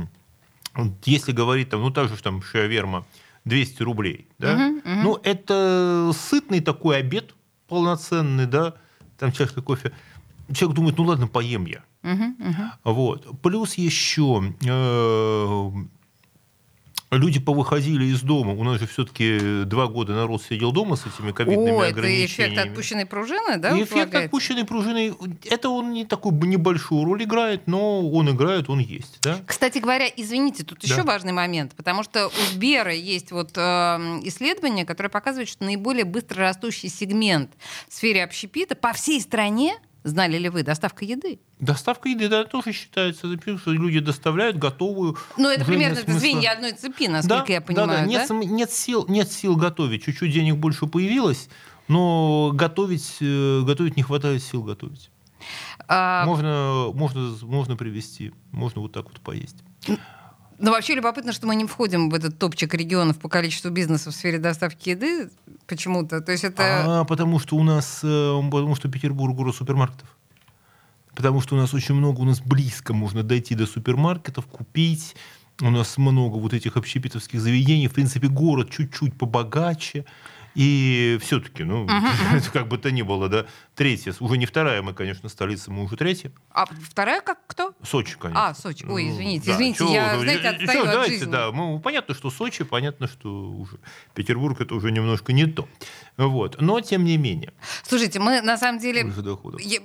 если 1.04 1.32
говорить, 1.32 1.70
там, 1.70 1.80
ну, 1.80 1.90
так 1.90 2.08
же, 2.08 2.22
там, 2.22 2.42
шаверма, 2.42 3.06
200 3.44 3.82
рублей, 3.82 4.28
да, 4.38 4.54
угу, 4.54 4.78
угу. 4.78 4.82
ну, 4.84 5.20
это 5.22 6.12
сытный 6.14 6.60
такой 6.60 6.98
обед 6.98 7.34
полноценный, 7.68 8.46
да, 8.46 8.74
там 9.18 9.32
чашка 9.32 9.62
кофе. 9.62 9.92
Человек 10.52 10.76
думает, 10.76 10.98
ну, 10.98 11.04
ладно, 11.04 11.26
поем 11.26 11.66
я. 11.66 11.82
Угу, 12.04 12.24
угу. 12.38 12.64
Вот. 12.84 13.40
Плюс 13.40 13.74
еще 13.74 14.54
э, 14.62 15.70
люди 17.16 17.40
повыходили 17.40 18.04
из 18.04 18.20
дома. 18.20 18.52
У 18.52 18.62
нас 18.62 18.78
же 18.78 18.86
все-таки 18.86 19.64
два 19.64 19.86
года 19.86 20.14
народ 20.14 20.42
сидел 20.42 20.72
дома 20.72 20.96
с 20.96 21.06
этими 21.06 21.32
ковидными 21.32 21.70
О, 21.70 21.88
ограничениями. 21.88 22.52
это 22.52 22.60
эффект 22.60 22.68
отпущенной 22.68 23.06
пружины, 23.06 23.56
да? 23.56 23.82
Эффект 23.82 24.14
отпущенной 24.14 24.64
пружины, 24.64 25.14
это 25.44 25.70
он 25.70 25.92
не 25.92 26.04
такую 26.04 26.34
небольшую 26.44 27.04
роль 27.04 27.24
играет, 27.24 27.66
но 27.66 28.06
он 28.08 28.30
играет, 28.30 28.68
он 28.68 28.80
есть. 28.80 29.18
Да? 29.22 29.38
Кстати 29.46 29.78
говоря, 29.78 30.06
извините, 30.14 30.64
тут 30.64 30.80
да. 30.80 30.92
еще 30.92 31.02
важный 31.02 31.32
момент, 31.32 31.72
потому 31.74 32.02
что 32.02 32.26
у 32.26 32.52
Сбера 32.52 32.92
есть 32.92 33.32
вот 33.32 33.52
э, 33.56 33.60
исследование, 34.24 34.84
которое 34.84 35.08
показывает, 35.08 35.48
что 35.48 35.64
наиболее 35.64 36.04
быстро 36.04 36.42
растущий 36.42 36.88
сегмент 36.88 37.50
в 37.88 37.94
сфере 37.94 38.24
общепита 38.24 38.74
по 38.74 38.92
всей 38.92 39.20
стране 39.20 39.74
Знали 40.04 40.36
ли 40.36 40.50
вы, 40.50 40.62
доставка 40.62 41.06
еды? 41.06 41.40
Доставка 41.58 42.10
еды, 42.10 42.28
да, 42.28 42.44
тоже 42.44 42.72
считается, 42.72 43.26
что 43.58 43.72
люди 43.72 44.00
доставляют 44.00 44.58
готовую. 44.58 45.16
Ну, 45.38 45.48
это 45.48 45.64
примерно 45.64 45.98
это 45.98 46.12
звенья 46.12 46.52
одной 46.52 46.72
цепи, 46.72 47.08
насколько 47.08 47.46
да, 47.46 47.52
я 47.54 47.60
понимаю. 47.62 47.88
Да, 47.88 47.96
да. 48.00 48.04
Нет, 48.04 48.26
да? 48.28 48.34
нет, 48.34 48.70
сил, 48.70 49.06
нет 49.08 49.32
сил 49.32 49.56
готовить. 49.56 50.04
Чуть-чуть 50.04 50.30
денег 50.30 50.56
больше 50.56 50.86
появилось, 50.86 51.48
но 51.88 52.50
готовить, 52.52 53.16
э, 53.22 53.62
готовить 53.62 53.96
не 53.96 54.02
хватает 54.02 54.42
сил 54.42 54.62
готовить. 54.62 55.10
А... 55.88 56.26
Можно, 56.26 56.90
можно, 56.92 57.34
можно 57.40 57.76
привезти, 57.76 58.32
можно 58.52 58.82
вот 58.82 58.92
так 58.92 59.06
вот 59.06 59.20
поесть. 59.20 59.56
Но 60.58 60.70
вообще 60.70 60.94
любопытно, 60.94 61.32
что 61.32 61.46
мы 61.46 61.56
не 61.56 61.66
входим 61.66 62.10
в 62.10 62.14
этот 62.14 62.38
топчик 62.38 62.74
регионов 62.74 63.18
по 63.18 63.28
количеству 63.28 63.70
бизнеса 63.70 64.10
в 64.10 64.14
сфере 64.14 64.38
доставки 64.38 64.90
еды 64.90 65.30
почему-то. 65.66 66.20
То 66.20 66.32
есть 66.32 66.44
это... 66.44 67.00
А, 67.00 67.04
потому 67.04 67.38
что 67.38 67.56
у 67.56 67.62
нас, 67.62 68.00
э, 68.02 68.40
потому 68.50 68.76
что 68.76 68.88
Петербург 68.88 69.34
город 69.34 69.56
супермаркетов. 69.56 70.08
Потому 71.14 71.40
что 71.40 71.54
у 71.54 71.58
нас 71.58 71.74
очень 71.74 71.94
много, 71.94 72.20
у 72.20 72.24
нас 72.24 72.40
близко 72.40 72.92
можно 72.92 73.22
дойти 73.22 73.54
до 73.54 73.66
супермаркетов, 73.66 74.46
купить. 74.46 75.14
У 75.60 75.70
нас 75.70 75.96
много 75.96 76.36
вот 76.36 76.52
этих 76.52 76.76
общепитовских 76.76 77.40
заведений. 77.40 77.88
В 77.88 77.92
принципе, 77.92 78.28
город 78.28 78.70
чуть-чуть 78.70 79.16
побогаче. 79.16 80.04
И 80.54 81.18
все-таки, 81.20 81.64
ну, 81.64 81.86
uh-huh. 81.86 82.50
как 82.52 82.68
бы 82.68 82.78
то 82.78 82.90
ни 82.90 83.02
было, 83.02 83.28
да, 83.28 83.46
третья, 83.74 84.14
уже 84.20 84.38
не 84.38 84.46
вторая 84.46 84.82
мы, 84.82 84.94
конечно, 84.94 85.28
столица, 85.28 85.70
мы 85.70 85.84
уже 85.84 85.96
третья. 85.96 86.32
А 86.50 86.66
вторая 86.66 87.20
как 87.20 87.40
кто? 87.46 87.74
Сочи, 87.82 88.16
конечно. 88.18 88.48
А, 88.48 88.54
Сочи. 88.54 88.86
Ой, 88.88 89.08
извините, 89.08 89.50
ну, 89.50 89.56
извините, 89.56 89.84
да, 89.84 89.90
я, 89.90 90.12
чего, 90.12 90.22
знаете, 90.22 90.48
отстаю 90.48 90.72
чего, 90.72 90.82
от 90.84 90.90
давайте, 90.92 91.18
жизни. 91.18 91.32
Да, 91.32 91.50
ну, 91.52 91.78
понятно, 91.80 92.14
что 92.14 92.30
Сочи, 92.30 92.64
понятно, 92.64 93.08
что 93.08 93.28
уже 93.28 93.78
Петербург 94.14 94.60
это 94.60 94.74
уже 94.74 94.92
немножко 94.92 95.32
не 95.32 95.46
то. 95.46 95.68
Вот. 96.16 96.60
Но, 96.60 96.80
тем 96.80 97.04
не 97.04 97.16
менее. 97.16 97.52
Слушайте, 97.82 98.20
мы 98.20 98.40
на 98.40 98.56
самом 98.56 98.78
деле... 98.78 99.12
Я, 99.58 99.80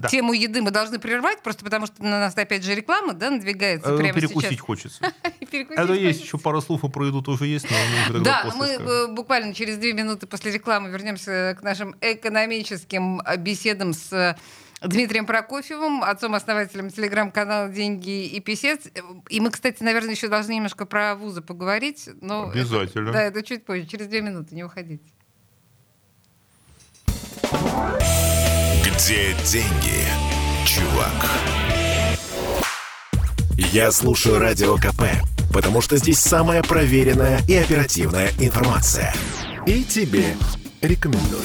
да. 0.00 0.08
тему 0.08 0.32
еды 0.32 0.62
мы 0.62 0.70
должны 0.70 0.98
прервать, 0.98 1.42
просто 1.42 1.64
потому 1.64 1.86
что 1.86 2.02
на 2.02 2.20
нас 2.20 2.36
опять 2.36 2.64
же 2.64 2.74
реклама, 2.74 3.14
да, 3.14 3.30
надвигается 3.30 3.94
а, 3.94 3.96
прямо 3.96 4.14
Перекусить 4.14 4.50
сейчас. 4.50 4.60
хочется. 4.60 5.12
Это 5.50 5.94
есть 5.94 6.22
еще 6.22 6.38
пару 6.38 6.60
слов 6.60 6.82
про 6.92 7.06
еду 7.06 7.22
тоже 7.22 7.46
есть, 7.46 7.66
но 8.10 8.20
Да, 8.20 8.52
мы 8.56 8.66
э, 8.66 9.06
буквально 9.08 9.54
через 9.54 9.78
две 9.78 9.92
минуты 9.92 10.26
после 10.26 10.52
рекламы 10.52 10.90
вернемся 10.90 11.56
к 11.58 11.62
нашим 11.62 11.94
экономическим 12.00 13.20
беседам 13.38 13.92
с 13.92 14.36
Дмитрием 14.82 15.24
Прокофьевым, 15.24 16.02
отцом-основателем 16.02 16.90
телеграм-канала 16.90 17.68
«Деньги 17.68 18.26
и 18.26 18.40
писец». 18.40 18.80
И 19.28 19.40
мы, 19.40 19.50
кстати, 19.50 19.82
наверное, 19.82 20.10
еще 20.10 20.28
должны 20.28 20.52
немножко 20.52 20.84
про 20.84 21.14
вузы 21.14 21.40
поговорить. 21.40 22.08
Но 22.20 22.50
Обязательно. 22.50 23.08
Это, 23.08 23.12
да, 23.12 23.22
это 23.22 23.42
чуть 23.42 23.64
позже, 23.64 23.86
через 23.86 24.06
две 24.08 24.20
минуты, 24.20 24.54
не 24.54 24.64
уходите. 24.64 25.04
Где 28.96 29.34
деньги, 29.44 30.04
чувак? 30.64 31.30
Я 33.58 33.92
слушаю 33.92 34.38
Радио 34.38 34.76
КП, 34.76 35.02
потому 35.52 35.82
что 35.82 35.98
здесь 35.98 36.18
самая 36.18 36.62
проверенная 36.62 37.40
и 37.46 37.56
оперативная 37.56 38.30
информация. 38.40 39.12
И 39.66 39.84
тебе 39.84 40.34
рекомендую. 40.80 41.42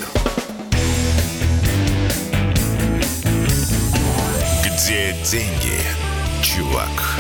Где 4.63 5.13
деньги, 5.29 5.81
чувак? 6.41 7.10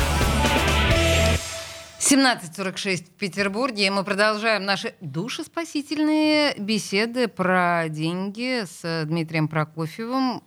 17.46 2.11 3.05
в 3.05 3.09
Петербурге, 3.11 3.87
и 3.87 3.89
мы 3.89 4.03
продолжаем 4.03 4.65
наши 4.65 4.95
душеспасительные 4.99 6.53
беседы 6.59 7.29
про 7.29 7.85
деньги 7.87 8.65
с 8.65 9.05
Дмитрием 9.05 9.47
Прокофьевым. 9.47 10.43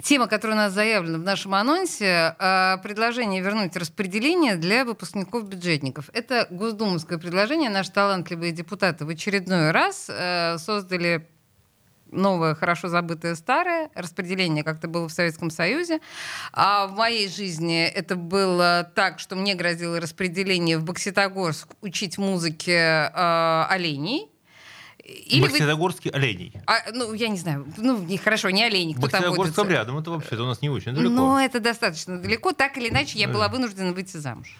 Тема, 0.00 0.28
которая 0.28 0.56
у 0.56 0.60
нас 0.60 0.72
заявлена 0.72 1.18
в 1.18 1.22
нашем 1.22 1.56
анонсе, 1.56 2.36
э, 2.38 2.76
предложение 2.84 3.42
вернуть 3.42 3.74
распределение 3.74 4.54
для 4.54 4.84
выпускников-бюджетников. 4.84 6.10
Это 6.12 6.46
госдумовское 6.50 7.18
предложение. 7.18 7.70
Наши 7.70 7.90
талантливые 7.90 8.52
депутаты 8.52 9.04
в 9.04 9.08
очередной 9.08 9.72
раз 9.72 10.06
э, 10.10 10.58
создали 10.58 11.26
новое, 12.14 12.54
хорошо 12.54 12.88
забытое 12.88 13.34
старое, 13.34 13.90
распределение 13.94 14.64
как-то 14.64 14.88
было 14.88 15.08
в 15.08 15.12
Советском 15.12 15.50
Союзе. 15.50 16.00
А 16.52 16.86
в 16.86 16.96
моей 16.96 17.28
жизни 17.28 17.84
это 17.84 18.16
было 18.16 18.90
так, 18.94 19.18
что 19.18 19.36
мне 19.36 19.54
грозило 19.54 20.00
распределение 20.00 20.78
в 20.78 20.84
Бокситогорск 20.84 21.68
учить 21.82 22.18
музыке 22.18 23.10
э, 23.12 23.66
оленей. 23.68 24.28
Или 25.04 25.42
Бокситогорский 25.42 26.10
вы... 26.10 26.16
оленей. 26.16 26.52
А, 26.66 26.90
ну, 26.92 27.12
я 27.12 27.28
не 27.28 27.36
знаю. 27.36 27.66
Ну, 27.76 27.98
не, 27.98 28.16
хорошо, 28.16 28.48
не 28.50 28.64
оленей. 28.64 28.94
Кто 28.94 29.08
там 29.08 29.34
будет? 29.34 29.58
рядом, 29.68 29.98
это 29.98 30.10
вообще-то 30.10 30.44
у 30.44 30.46
нас 30.46 30.62
не 30.62 30.70
очень 30.70 30.94
далеко. 30.94 31.12
Но 31.12 31.40
это 31.40 31.60
достаточно 31.60 32.18
далеко. 32.18 32.52
Так 32.52 32.78
или 32.78 32.88
иначе, 32.88 33.18
я 33.18 33.28
была 33.28 33.48
вынуждена 33.48 33.92
выйти 33.92 34.16
замуж. 34.16 34.56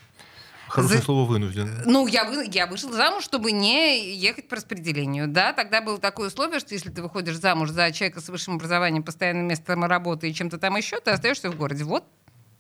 Хорошее 0.75 0.99
За... 0.99 1.05
слово 1.05 1.25
вынужден. 1.25 1.71
Ну, 1.87 2.09
я, 2.09 2.25
вы... 2.25 2.49
я 2.51 2.67
вышла 2.67 2.93
замуж, 2.93 3.23
чтобы 3.23 3.53
не 3.53 4.13
ехать 4.13 4.49
по 4.49 4.57
распределению. 4.57 5.29
Да, 5.29 5.53
тогда 5.53 5.81
было 5.81 5.99
такое 5.99 6.27
условие, 6.27 6.59
что 6.59 6.75
если 6.75 6.91
ты 6.91 7.01
выходишь 7.01 7.37
замуж 7.37 7.71
за 7.71 7.93
человека 7.93 8.21
с 8.21 8.29
высшим 8.29 8.57
образованием, 8.57 9.05
постоянным 9.05 9.47
местом 9.47 9.85
работы 9.85 10.29
и 10.29 10.35
чем-то 10.35 10.59
там 10.59 10.75
еще, 10.75 10.99
ты 10.99 11.13
остаешься 11.13 11.49
в 11.49 11.57
городе. 11.57 11.85
Вот, 11.85 12.03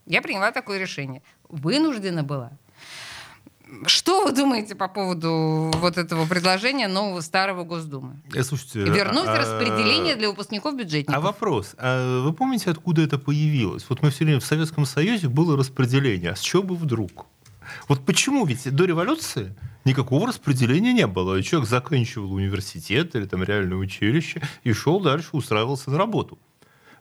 я 0.07 0.23
приняла 0.23 0.53
такое 0.53 0.79
решение. 0.79 1.23
Вынуждена 1.49 2.23
была. 2.23 2.53
Что 3.87 4.23
вы 4.23 4.31
думаете 4.31 4.77
по 4.77 4.87
поводу 4.87 5.73
вот 5.79 5.99
этого 5.99 6.25
предложения 6.27 6.87
нового 6.87 7.21
старого 7.21 7.65
Госдумы? 7.65 8.23
Э, 8.33 8.45
слушайте, 8.45 8.85
Вернуть 8.85 9.27
а, 9.27 9.39
распределение 9.39 10.15
для 10.15 10.29
выпускников 10.29 10.77
бюджетников. 10.77 11.17
А 11.17 11.21
вопрос, 11.21 11.75
а 11.79 12.23
вы 12.23 12.33
помните, 12.33 12.71
откуда 12.71 13.03
это 13.03 13.19
появилось? 13.19 13.85
Вот 13.89 14.03
мы 14.03 14.11
все 14.11 14.25
время 14.25 14.39
в 14.39 14.45
Советском 14.45 14.87
Союзе 14.87 15.27
было 15.27 15.57
распределение, 15.57 16.31
а 16.31 16.37
с 16.37 16.41
чего 16.41 16.63
бы 16.63 16.77
вдруг? 16.77 17.27
Вот 17.89 18.05
почему? 18.05 18.45
Ведь 18.45 18.71
до 18.75 18.85
революции 18.85 19.55
никакого 19.85 20.29
распределения 20.29 20.93
не 20.93 21.07
было. 21.07 21.43
Человек 21.43 21.69
заканчивал 21.69 22.33
университет 22.33 23.15
или 23.15 23.27
там 23.27 23.43
реальное 23.43 23.77
училище 23.77 24.43
и 24.63 24.73
шел 24.73 25.01
дальше, 25.01 25.29
устраивался 25.33 25.91
на 25.91 25.99
работу. 25.99 26.39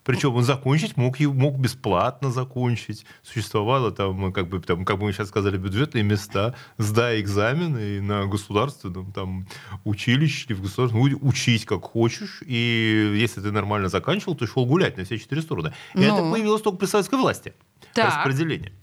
Причем 0.04 0.36
он 0.36 0.44
закончить 0.44 0.98
мог, 0.98 1.20
мог 1.20 1.58
бесплатно 1.58 2.32
закончить. 2.32 3.06
Существовало 3.22 3.92
там, 3.92 4.34
как 4.34 4.50
бы, 4.50 4.60
там, 4.60 4.86
как 4.86 5.00
бы 5.00 5.06
мы 5.06 5.14
сейчас 5.14 5.30
сказали, 5.30 5.58
бюджетные 5.58 6.04
места, 6.04 6.56
сдай 6.78 7.22
экзамены 7.22 8.02
на 8.02 8.26
государственном 8.26 9.12
там, 9.14 9.48
училище 9.86 10.48
или 10.50 10.54
в 10.56 10.62
государственном 10.62 11.20
учить 11.22 11.66
как 11.66 11.84
хочешь. 11.84 12.42
И 12.46 13.14
если 13.16 13.42
ты 13.42 13.52
нормально 13.52 13.88
заканчивал, 13.90 14.36
ты 14.36 14.46
шел 14.46 14.66
гулять 14.66 14.98
на 14.98 15.06
все 15.06 15.18
четыре 15.18 15.42
стороны. 15.42 15.74
И 15.94 16.00
ну. 16.00 16.04
это 16.04 16.32
появилось 16.32 16.62
только 16.62 16.80
при 16.80 16.88
советской 16.88 17.16
власти. 17.16 17.54
Так. 17.94 18.26
Распределение. 18.26 18.74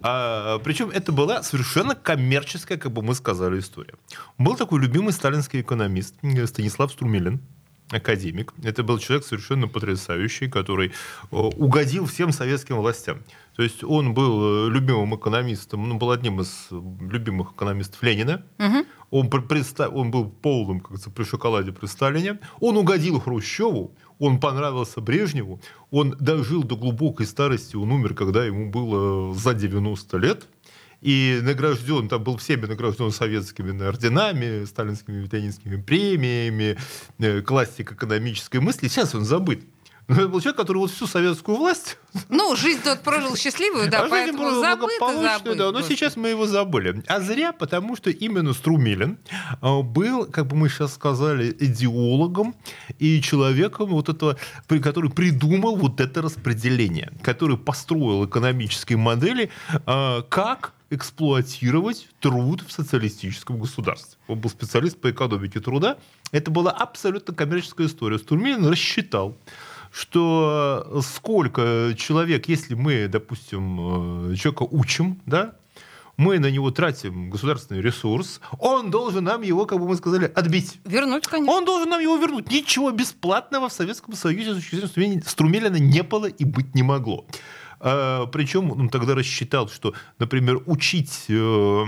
А, 0.00 0.58
причем 0.58 0.90
это 0.90 1.12
была 1.12 1.42
совершенно 1.42 1.94
коммерческая, 1.94 2.78
как 2.78 2.92
бы 2.92 3.02
мы 3.02 3.14
сказали, 3.14 3.58
история. 3.58 3.94
Был 4.38 4.56
такой 4.56 4.80
любимый 4.80 5.12
сталинский 5.12 5.60
экономист 5.60 6.14
э, 6.22 6.46
Станислав 6.46 6.92
Струмилин, 6.92 7.40
академик. 7.90 8.52
Это 8.62 8.82
был 8.82 8.98
человек 8.98 9.24
совершенно 9.24 9.68
потрясающий, 9.68 10.48
который 10.48 10.88
э, 10.88 10.92
угодил 11.30 12.06
всем 12.06 12.32
советским 12.32 12.76
властям. 12.76 13.22
То 13.54 13.62
есть 13.62 13.84
он 13.84 14.12
был 14.12 14.68
э, 14.68 14.70
любимым 14.70 15.14
экономистом, 15.16 15.88
ну, 15.88 15.96
был 15.96 16.10
одним 16.10 16.40
из 16.40 16.68
любимых 16.70 17.52
экономистов 17.52 18.02
Ленина. 18.02 18.42
Угу. 18.58 18.86
Он, 19.10 19.30
предста... 19.30 19.88
он 19.88 20.10
был 20.10 20.28
полным, 20.28 20.80
как 20.80 20.88
говорится, 20.88 21.10
при 21.10 21.24
шоколаде 21.24 21.72
при 21.72 21.86
Сталине. 21.86 22.38
Он 22.60 22.76
угодил 22.76 23.20
Хрущеву, 23.20 23.94
он 24.18 24.40
понравился 24.40 25.00
Брежневу, 25.00 25.60
он 25.90 26.16
дожил 26.18 26.62
до 26.62 26.76
глубокой 26.76 27.26
старости, 27.26 27.76
он 27.76 27.92
умер, 27.92 28.14
когда 28.14 28.44
ему 28.44 28.70
было 28.70 29.34
за 29.34 29.54
90 29.54 30.16
лет, 30.18 30.46
и 31.02 31.40
награжден, 31.42 32.08
там 32.08 32.24
был 32.24 32.36
всеми 32.38 32.66
награжден 32.66 33.12
советскими 33.12 33.86
орденами, 33.86 34.64
сталинскими, 34.64 35.28
ленинскими 35.30 35.80
премиями, 35.80 36.78
э, 37.18 37.42
классик 37.42 37.92
экономической 37.92 38.60
мысли. 38.60 38.88
Сейчас 38.88 39.14
он 39.14 39.24
забыт. 39.24 39.62
Но 40.08 40.14
это 40.14 40.28
был 40.28 40.40
человек, 40.40 40.56
который 40.56 40.78
вот 40.78 40.90
всю 40.90 41.06
советскую 41.06 41.58
власть... 41.58 41.98
Ну, 42.28 42.56
жизнь 42.56 42.80
тот 42.82 43.02
прожил 43.02 43.36
счастливую, 43.36 43.90
да, 43.90 44.04
а 44.04 44.08
поэтому 44.08 44.60
забыт 44.60 44.90
забыт. 44.98 45.58
Да, 45.58 45.70
но 45.70 45.82
сейчас 45.82 46.16
мы 46.16 46.28
его 46.28 46.46
забыли. 46.46 47.02
А 47.06 47.20
зря, 47.20 47.52
потому 47.52 47.94
что 47.96 48.10
именно 48.10 48.52
Струмилин 48.54 49.18
а, 49.60 49.82
был, 49.82 50.24
как 50.26 50.46
бы 50.46 50.56
мы 50.56 50.68
сейчас 50.68 50.94
сказали, 50.94 51.54
идеологом 51.60 52.54
и 52.98 53.20
человеком, 53.20 53.90
вот 53.90 54.08
этого, 54.08 54.38
который 54.68 55.10
придумал 55.10 55.76
вот 55.76 56.00
это 56.00 56.22
распределение, 56.22 57.12
который 57.22 57.58
построил 57.58 58.24
экономические 58.24 58.98
модели, 58.98 59.50
а, 59.84 60.22
как 60.22 60.72
эксплуатировать 60.90 62.08
труд 62.20 62.62
в 62.66 62.72
социалистическом 62.72 63.58
государстве. 63.58 64.18
Он 64.28 64.38
был 64.38 64.50
специалист 64.50 65.00
по 65.00 65.10
экономике 65.10 65.60
труда. 65.60 65.98
Это 66.32 66.50
была 66.50 66.70
абсолютно 66.70 67.34
коммерческая 67.34 67.88
история. 67.88 68.18
Стурмилин 68.18 68.66
рассчитал, 68.66 69.36
что 69.96 71.00
сколько 71.02 71.94
человек, 71.96 72.48
если 72.48 72.74
мы, 72.74 73.08
допустим, 73.08 74.32
э, 74.32 74.36
человека 74.36 74.64
учим, 74.64 75.22
да, 75.24 75.54
мы 76.18 76.38
на 76.38 76.50
него 76.50 76.70
тратим 76.70 77.30
государственный 77.30 77.80
ресурс, 77.80 78.42
он 78.58 78.90
должен 78.90 79.24
нам 79.24 79.40
его, 79.40 79.64
как 79.64 79.78
бы 79.78 79.88
мы 79.88 79.96
сказали, 79.96 80.30
отбить. 80.34 80.80
Вернуть, 80.84 81.26
конечно. 81.26 81.50
Он 81.50 81.64
должен 81.64 81.88
нам 81.88 82.00
его 82.00 82.16
вернуть. 82.18 82.50
Ничего 82.50 82.90
бесплатного 82.90 83.70
в 83.70 83.72
Советском 83.72 84.14
Союзе 84.14 84.52
с 84.52 84.56
точки 84.56 84.86
зрения 84.86 85.22
Струмелина 85.24 85.76
не 85.76 86.02
было 86.02 86.26
и 86.26 86.44
быть 86.44 86.74
не 86.74 86.82
могло. 86.82 87.26
А, 87.80 88.26
причем 88.26 88.72
он 88.72 88.90
тогда 88.90 89.14
рассчитал, 89.14 89.68
что, 89.68 89.94
например, 90.18 90.60
учить... 90.66 91.24
Э, 91.28 91.84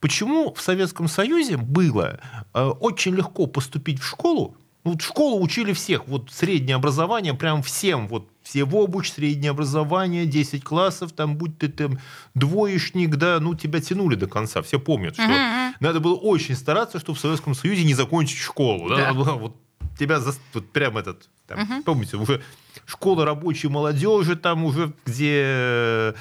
почему 0.00 0.52
в 0.52 0.60
Советском 0.60 1.06
Союзе 1.06 1.56
было 1.56 2.18
э, 2.54 2.64
очень 2.64 3.14
легко 3.14 3.46
поступить 3.46 4.00
в 4.00 4.04
школу, 4.04 4.56
ну, 4.86 4.92
вот 4.92 5.02
в 5.02 5.04
школу 5.04 5.42
учили 5.42 5.72
всех, 5.72 6.06
вот 6.06 6.30
среднее 6.30 6.76
образование, 6.76 7.34
прям 7.34 7.60
всем, 7.60 8.06
вот 8.06 8.28
все 8.44 8.64
в 8.64 8.76
обуч, 8.76 9.10
среднее 9.10 9.50
образование, 9.50 10.26
10 10.26 10.62
классов, 10.62 11.10
там, 11.10 11.36
будь 11.36 11.58
ты 11.58 11.66
там 11.66 11.98
двоечник, 12.34 13.16
да, 13.16 13.40
ну, 13.40 13.56
тебя 13.56 13.80
тянули 13.80 14.14
до 14.14 14.28
конца, 14.28 14.62
все 14.62 14.78
помнят, 14.78 15.14
что 15.14 15.24
uh-huh. 15.24 15.72
надо 15.80 15.98
было 15.98 16.14
очень 16.14 16.54
стараться, 16.54 17.00
чтобы 17.00 17.18
в 17.18 17.20
Советском 17.20 17.56
Союзе 17.56 17.82
не 17.82 17.94
закончить 17.94 18.38
школу, 18.38 18.88
да, 18.88 19.12
да. 19.12 19.12
вот 19.32 19.56
тебя 19.98 20.20
за, 20.20 20.34
вот 20.54 20.70
прям 20.70 20.96
этот, 20.98 21.28
там, 21.48 21.58
uh-huh. 21.58 21.82
помните, 21.82 22.16
уже 22.16 22.40
школа 22.84 23.24
рабочей 23.24 23.66
молодежи, 23.66 24.36
там 24.36 24.64
уже, 24.64 24.92
где 25.04 26.14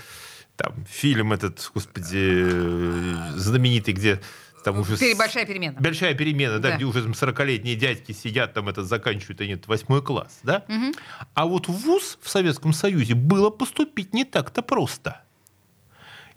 там 0.56 0.74
фильм 0.90 1.34
этот, 1.34 1.70
господи, 1.72 2.50
знаменитый, 3.38 3.94
где 3.94 4.22
там 4.66 4.80
уже... 4.80 4.98
Большая 5.16 5.46
перемена. 5.46 5.80
Большая 5.80 6.16
перемена, 6.16 6.58
да, 6.58 6.70
да. 6.72 6.76
где 6.76 6.86
уже 6.86 7.08
40-летние 7.08 7.76
дядьки 7.76 8.14
сидят, 8.14 8.56
там 8.56 8.68
это 8.68 8.84
заканчивают, 8.84 9.40
они 9.42 9.62
восьмой 9.68 10.02
класс, 10.02 10.40
да? 10.42 10.66
Угу. 10.68 10.96
А 11.36 11.46
вот 11.46 11.68
в 11.68 11.72
ВУЗ 11.72 12.18
в 12.20 12.28
Советском 12.28 12.74
Союзе 12.74 13.14
было 13.14 13.52
поступить 13.52 14.12
не 14.14 14.26
так-то 14.26 14.64
просто. 14.64 15.22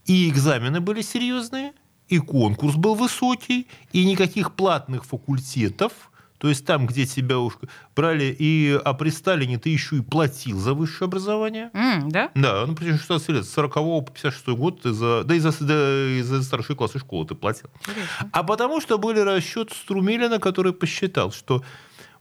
И 0.04 0.28
экзамены 0.28 0.80
были 0.80 1.00
серьезные, 1.00 1.72
и 2.08 2.18
конкурс 2.18 2.74
был 2.74 2.94
высокий, 2.94 3.66
и 3.92 4.04
никаких 4.04 4.52
платных 4.52 5.06
факультетов– 5.06 5.92
то 6.38 6.48
есть 6.48 6.64
там, 6.64 6.86
где 6.86 7.04
тебя 7.04 7.38
уж 7.38 7.54
брали, 7.96 8.34
и, 8.38 8.80
а 8.84 8.94
при 8.94 9.10
Сталине 9.10 9.58
ты 9.58 9.70
еще 9.70 9.96
и 9.96 10.00
платил 10.00 10.58
за 10.58 10.72
высшее 10.72 11.06
образование. 11.06 11.70
Mm, 11.74 12.10
да? 12.10 12.30
Да, 12.34 12.64
ну, 12.66 12.74
причем 12.76 12.98
16 12.98 13.28
лет, 13.30 13.44
с 13.44 13.50
40 13.50 13.74
по 13.74 14.00
56 14.02 14.48
год, 14.48 14.82
ты 14.82 14.92
за, 14.92 15.24
да 15.24 15.34
и 15.34 15.40
за, 15.40 15.52
да, 15.64 16.08
и 16.08 16.22
за 16.22 16.42
старшие 16.42 16.76
классы 16.76 17.00
школы 17.00 17.26
ты 17.26 17.34
платил. 17.34 17.68
Интересно. 17.80 18.30
А 18.32 18.42
потому 18.44 18.80
что 18.80 18.98
были 18.98 19.18
расчеты 19.18 19.74
Струмилина, 19.74 20.38
который 20.38 20.72
посчитал, 20.72 21.32
что 21.32 21.64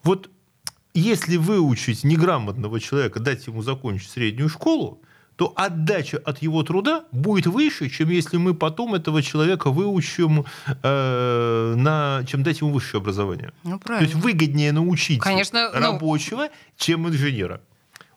вот 0.01 0.29
если 0.95 1.37
выучить 1.37 2.03
неграмотного 2.03 2.79
человека, 2.79 3.19
дать 3.19 3.45
ему 3.45 3.61
закончить 3.61 4.09
среднюю 4.09 4.49
школу, 4.49 5.01
то 5.37 5.53
отдача 5.55 6.17
от 6.17 6.41
его 6.41 6.63
труда 6.63 7.05
будет 7.11 7.45
выше, 7.45 7.89
чем 7.89 8.09
если 8.09 8.37
мы 8.37 8.55
потом 8.55 8.95
этого 8.95 9.21
человека 9.21 9.69
выучим, 9.69 10.45
э, 10.83 11.73
на, 11.77 12.23
чем 12.27 12.43
дать 12.43 12.59
ему 12.61 12.71
высшее 12.71 12.99
образование. 12.99 13.53
Ну, 13.63 13.79
То 13.79 13.99
есть 13.99 14.15
выгоднее 14.15 14.71
научить 14.71 15.19
Конечно, 15.19 15.69
ну... 15.71 15.79
рабочего, 15.79 16.49
чем 16.75 17.07
инженера. 17.07 17.61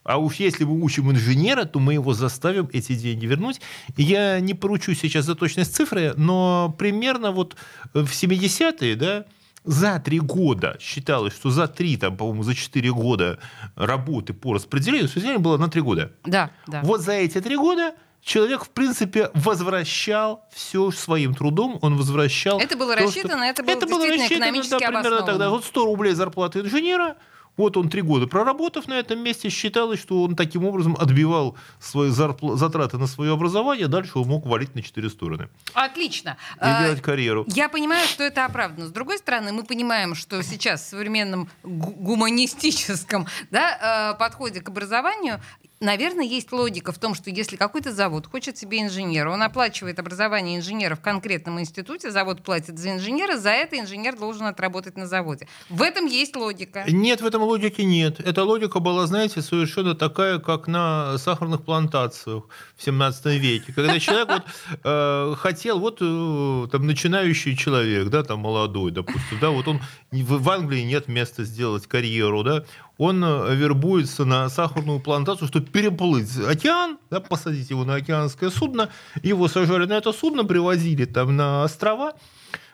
А 0.02 0.16
уж 0.16 0.36
если 0.36 0.64
мы 0.64 0.82
учим 0.82 1.10
инженера, 1.10 1.66
то 1.66 1.78
мы 1.78 1.92
его 1.92 2.14
заставим 2.14 2.70
эти 2.72 2.94
деньги 2.94 3.26
вернуть. 3.26 3.60
Я 3.98 4.40
не 4.40 4.54
поручу 4.54 4.94
сейчас 4.94 5.26
за 5.26 5.34
точность 5.34 5.76
цифры, 5.76 6.14
но 6.16 6.74
примерно 6.78 7.32
вот 7.32 7.54
в 7.92 8.06
70-е, 8.06 8.96
да, 8.96 9.26
за 9.64 9.98
три 10.00 10.20
года 10.20 10.76
считалось, 10.80 11.34
что 11.34 11.50
за 11.50 11.68
три, 11.68 11.96
там, 11.96 12.16
по-моему, 12.16 12.42
за 12.42 12.54
четыре 12.54 12.92
года 12.92 13.38
работы 13.76 14.32
по 14.32 14.54
распределению, 14.54 15.04
распределение 15.04 15.38
было 15.38 15.56
на 15.56 15.68
три 15.68 15.82
года. 15.82 16.12
Да, 16.24 16.50
да. 16.66 16.80
Вот 16.82 17.00
за 17.00 17.12
эти 17.12 17.40
три 17.40 17.56
года 17.56 17.94
человек, 18.22 18.64
в 18.64 18.70
принципе, 18.70 19.30
возвращал 19.34 20.44
все 20.52 20.90
своим 20.90 21.34
трудом, 21.34 21.78
он 21.82 21.96
возвращал... 21.96 22.58
Это 22.58 22.76
было 22.76 22.94
то, 22.94 23.02
рассчитано, 23.02 23.44
что... 23.44 23.44
это 23.44 23.62
было 23.62 23.72
это 23.72 23.86
было 23.86 24.06
рассчитано, 24.08 24.62
да, 24.62 24.78
примерно 24.78 25.22
тогда. 25.22 25.50
Вот 25.50 25.64
100 25.64 25.84
рублей 25.84 26.14
зарплаты 26.14 26.60
инженера– 26.60 27.16
вот 27.60 27.76
он 27.76 27.88
три 27.88 28.02
года 28.02 28.26
проработав 28.26 28.88
на 28.88 28.94
этом 28.94 29.20
месте, 29.20 29.50
считалось, 29.50 30.00
что 30.00 30.22
он 30.22 30.34
таким 30.34 30.64
образом 30.64 30.96
отбивал 30.98 31.56
свои 31.78 32.10
зарпл- 32.10 32.56
затраты 32.56 32.98
на 32.98 33.06
свое 33.06 33.32
образование, 33.32 33.86
дальше 33.86 34.18
он 34.18 34.28
мог 34.28 34.46
валить 34.46 34.74
на 34.74 34.82
четыре 34.82 35.10
стороны. 35.10 35.48
Отлично. 35.74 36.36
И 36.56 36.60
а, 36.60 36.84
делать 36.84 37.02
карьеру. 37.02 37.44
Я 37.48 37.68
понимаю, 37.68 38.06
что 38.08 38.24
это 38.24 38.46
оправдано. 38.46 38.86
С 38.86 38.90
другой 38.90 39.18
стороны, 39.18 39.52
мы 39.52 39.64
понимаем, 39.64 40.14
что 40.14 40.42
сейчас 40.42 40.82
в 40.82 40.88
современном 40.88 41.48
гуманистическом 41.62 43.26
да, 43.50 44.12
э, 44.14 44.18
подходе 44.18 44.60
к 44.60 44.68
образованию 44.68 45.40
наверное, 45.80 46.26
есть 46.26 46.52
логика 46.52 46.92
в 46.92 46.98
том, 46.98 47.14
что 47.14 47.30
если 47.30 47.56
какой-то 47.56 47.92
завод 47.92 48.26
хочет 48.26 48.58
себе 48.58 48.82
инженера, 48.82 49.30
он 49.30 49.42
оплачивает 49.42 49.98
образование 49.98 50.58
инженера 50.58 50.94
в 50.94 51.00
конкретном 51.00 51.58
институте, 51.58 52.10
завод 52.10 52.42
платит 52.42 52.78
за 52.78 52.92
инженера, 52.92 53.38
за 53.38 53.50
это 53.50 53.78
инженер 53.78 54.18
должен 54.18 54.44
отработать 54.44 54.96
на 54.96 55.06
заводе. 55.06 55.48
В 55.70 55.80
этом 55.80 56.04
есть 56.04 56.36
логика. 56.36 56.84
Нет, 56.86 57.22
в 57.22 57.26
этом 57.26 57.42
логики 57.42 57.80
нет. 57.80 58.20
Эта 58.20 58.44
логика 58.44 58.78
была, 58.78 59.06
знаете, 59.06 59.40
совершенно 59.40 59.94
такая, 59.94 60.38
как 60.38 60.66
на 60.66 61.16
сахарных 61.16 61.64
плантациях 61.64 62.44
в 62.76 62.84
17 62.84 63.26
веке, 63.40 63.72
когда 63.72 63.98
человек 63.98 64.28
вот, 64.28 64.42
э, 64.84 65.34
хотел, 65.38 65.80
вот 65.80 65.98
э, 66.02 66.68
там 66.70 66.86
начинающий 66.86 67.56
человек, 67.56 68.08
да, 68.08 68.22
там 68.22 68.40
молодой, 68.40 68.90
допустим, 68.90 69.38
да, 69.40 69.48
вот 69.48 69.66
он 69.66 69.80
в, 70.10 70.50
Англии 70.50 70.82
нет 70.82 71.08
места 71.08 71.44
сделать 71.44 71.86
карьеру, 71.86 72.42
да, 72.42 72.64
он 73.00 73.24
э, 73.24 73.54
вербуется 73.54 74.26
на 74.26 74.50
сахарную 74.50 75.00
плантацию, 75.00 75.48
чтобы 75.48 75.66
переплыть 75.66 76.36
океан, 76.36 76.98
да, 77.10 77.20
посадить 77.20 77.70
его 77.70 77.86
на 77.86 77.94
океанское 77.94 78.50
судно, 78.50 78.90
его 79.22 79.48
сажали 79.48 79.86
на 79.86 79.94
это 79.94 80.12
судно, 80.12 80.44
привозили 80.44 81.06
там 81.06 81.34
на 81.34 81.64
острова, 81.64 82.12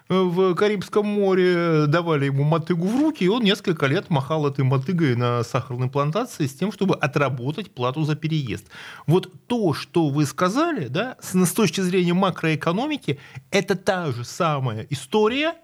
э, 0.09 0.21
в 0.21 0.57
Карибском 0.57 1.07
море 1.07 1.87
давали 1.87 2.25
ему 2.25 2.43
мотыгу 2.43 2.89
в 2.89 3.01
руки, 3.01 3.23
и 3.23 3.29
он 3.29 3.45
несколько 3.45 3.87
лет 3.87 4.11
махал 4.11 4.49
этой 4.49 4.65
мотыгой 4.65 5.15
на 5.15 5.45
сахарной 5.45 5.89
плантации 5.89 6.47
с 6.47 6.55
тем, 6.55 6.73
чтобы 6.73 6.97
отработать 6.97 7.71
плату 7.71 8.03
за 8.03 8.17
переезд. 8.17 8.67
Вот 9.07 9.31
то, 9.47 9.75
что 9.75 10.09
вы 10.09 10.27
сказали, 10.27 10.89
да, 10.89 11.17
с, 11.21 11.37
с 11.37 11.53
точки 11.53 11.83
зрения 11.83 12.15
макроэкономики, 12.15 13.21
это 13.53 13.77
та 13.77 14.11
же 14.11 14.25
самая 14.25 14.89
история, 14.91 15.55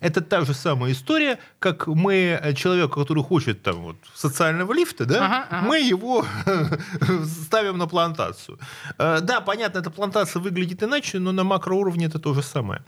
это 0.00 0.22
та 0.22 0.44
же 0.44 0.54
самая 0.54 0.92
история, 0.92 1.38
как 1.58 1.86
мы 1.86 2.38
э, 2.42 2.54
человека, 2.54 3.00
который 3.00 3.22
хочет 3.22 3.62
там 3.62 3.76
вот 3.82 3.96
социального 4.14 4.72
лифта, 4.72 5.04
да, 5.04 5.26
ага, 5.26 5.46
ага. 5.50 5.66
мы 5.68 5.80
его 5.80 6.24
ставим 7.44 7.78
на 7.78 7.86
плантацию. 7.86 8.58
Э, 8.98 9.20
да, 9.20 9.40
понятно, 9.40 9.78
эта 9.78 9.90
плантация 9.90 10.40
выглядит 10.40 10.82
иначе, 10.82 11.18
но 11.18 11.32
на 11.32 11.44
макроуровне 11.44 12.06
это 12.06 12.18
то 12.18 12.34
же 12.34 12.42
самое. 12.42 12.82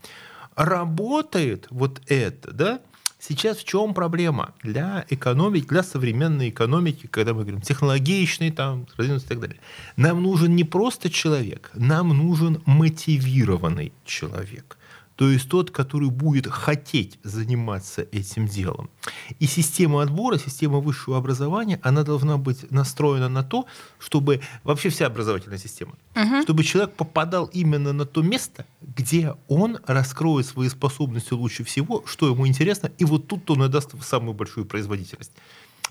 Работает 0.57 1.67
вот 1.71 2.01
это, 2.07 2.53
да, 2.53 2.81
Сейчас 3.25 3.59
в 3.59 3.65
чем 3.65 3.95
проблема 3.95 4.53
для 4.65 5.07
экономики, 5.09 5.69
для 5.69 5.85
современной 5.85 6.49
экономики, 6.49 7.07
когда 7.07 7.33
мы 7.35 7.43
говорим 7.43 7.61
технологичный, 7.61 8.51
там, 8.51 8.89
и 8.99 9.19
так 9.21 9.39
далее? 9.39 9.61
Нам 9.95 10.21
нужен 10.21 10.57
не 10.57 10.65
просто 10.65 11.09
человек, 11.09 11.71
нам 11.75 12.09
нужен 12.09 12.61
мотивированный 12.67 13.93
человек 14.05 14.77
то 15.17 15.31
есть 15.31 15.49
тот, 15.49 15.71
который 15.71 16.11
будет 16.11 16.47
хотеть 16.47 17.19
заниматься 17.23 18.03
этим 18.13 18.47
делом. 18.47 18.91
И 19.39 19.47
система 19.47 20.03
отбора, 20.03 20.39
система 20.39 20.79
высшего 20.79 21.19
образования, 21.19 21.79
она 21.83 22.03
должна 22.03 22.39
быть 22.39 22.71
настроена 22.71 23.29
на 23.29 23.43
то, 23.43 23.67
чтобы 23.99 24.41
вообще 24.65 24.89
вся 24.89 25.07
образовательная 25.07 25.59
система, 25.59 25.93
угу. 26.15 26.43
чтобы 26.43 26.65
человек 26.65 26.95
попадал 26.95 27.47
именно 27.47 27.93
на 27.93 28.05
то 28.05 28.23
место, 28.23 28.67
где 28.81 29.35
он 29.49 29.79
раскроет 29.87 30.47
свои 30.47 30.69
способности 30.69 31.35
лучше 31.35 31.65
всего, 31.65 32.03
что 32.07 32.29
ему 32.29 32.47
интересно, 32.47 32.91
и 32.99 33.05
вот 33.05 33.29
тут 33.29 33.51
он 33.51 33.65
и 33.65 33.69
даст 33.69 33.91
самую 34.03 34.35
большую 34.35 34.67
производительность. 34.67 35.33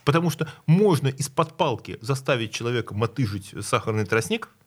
Потому 0.03 0.31
что 0.31 0.51
можно 0.65 1.09
из-под 1.09 1.57
палки 1.57 1.99
заставить 2.01 2.51
человека 2.51 2.95
мотыжить 2.95 3.53
сахарный 3.61 4.05
тростник– 4.05 4.49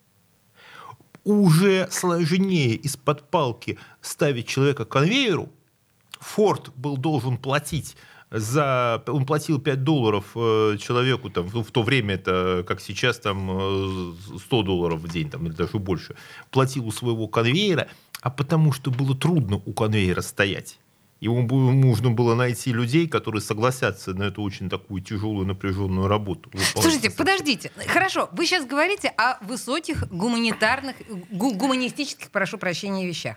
уже 1.25 1.89
сложнее 1.91 2.75
из-под 2.77 3.31
палки 3.31 3.79
ставить 4.01 4.47
человека 4.47 4.85
к 4.85 4.91
конвейеру. 4.91 5.51
Форд 6.20 6.70
был 6.77 6.97
должен 6.97 7.37
платить 7.37 7.97
за, 8.31 9.03
он 9.07 9.27
платил 9.27 9.61
5 9.61 9.85
долларов 9.85 10.33
э, 10.35 10.77
человеку, 10.81 11.31
там, 11.31 11.47
в 11.47 11.70
то 11.70 11.83
время 11.83 12.14
это, 12.14 12.64
как 12.66 12.81
сейчас, 12.81 13.18
там, 13.18 14.16
100 14.39 14.61
э, 14.61 14.64
долларов 14.64 15.01
в 15.01 15.09
день, 15.09 15.31
там, 15.31 15.47
или 15.47 15.53
даже 15.53 15.79
больше, 15.79 16.16
платил 16.51 16.87
у 16.87 16.91
своего 16.91 17.29
конвейера, 17.29 17.89
а 18.22 18.31
потому 18.31 18.72
что 18.72 18.91
было 18.91 19.14
трудно 19.14 19.62
у 19.64 19.72
конвейера 19.72 20.20
стоять. 20.20 20.79
Ему 21.25 21.72
нужно 21.72 22.11
было 22.11 22.35
найти 22.35 22.70
людей, 22.70 23.09
которые 23.09 23.41
согласятся 23.41 24.12
на 24.12 24.25
эту 24.25 24.43
очень 24.43 24.68
такую 24.68 25.01
тяжелую 25.01 25.47
напряженную 25.47 26.07
работу. 26.07 26.51
Слушайте, 26.75 27.11
подождите. 27.11 27.72
Хорошо, 27.87 28.29
вы 28.33 28.45
сейчас 28.45 28.66
говорите 28.66 29.09
о 29.16 29.43
высоких 29.43 30.07
гуманитарных, 30.12 30.97
гуманистических, 31.31 32.31
прошу 32.31 32.59
прощения, 32.59 33.07
вещах. 33.07 33.37